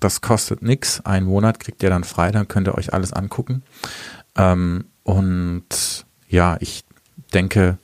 Das 0.01 0.21
kostet 0.21 0.63
nichts. 0.63 1.05
Einen 1.05 1.27
Monat 1.27 1.61
kriegt 1.61 1.83
ihr 1.83 1.91
dann 1.91 2.05
frei, 2.05 2.31
dann 2.31 2.49
könnt 2.49 2.69
ihr 2.69 2.75
euch 2.77 2.93
alles 2.93 3.13
angucken. 3.13 3.63
Ähm, 4.37 4.85
und 5.03 6.05
ja, 6.29 6.57
ich 6.61 6.85
denke, 7.33 7.79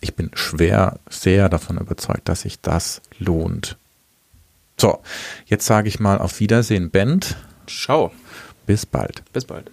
ich 0.00 0.14
bin 0.14 0.30
schwer, 0.34 0.98
sehr 1.08 1.48
davon 1.48 1.78
überzeugt, 1.78 2.28
dass 2.28 2.42
sich 2.42 2.60
das 2.60 3.00
lohnt. 3.18 3.76
So, 4.80 5.00
jetzt 5.46 5.66
sage 5.66 5.88
ich 5.88 5.98
mal 5.98 6.18
auf 6.18 6.38
Wiedersehen, 6.38 6.90
Band. 6.90 7.36
Ciao. 7.66 8.12
Bis 8.66 8.86
bald. 8.86 9.24
Bis 9.32 9.44
bald. 9.44 9.70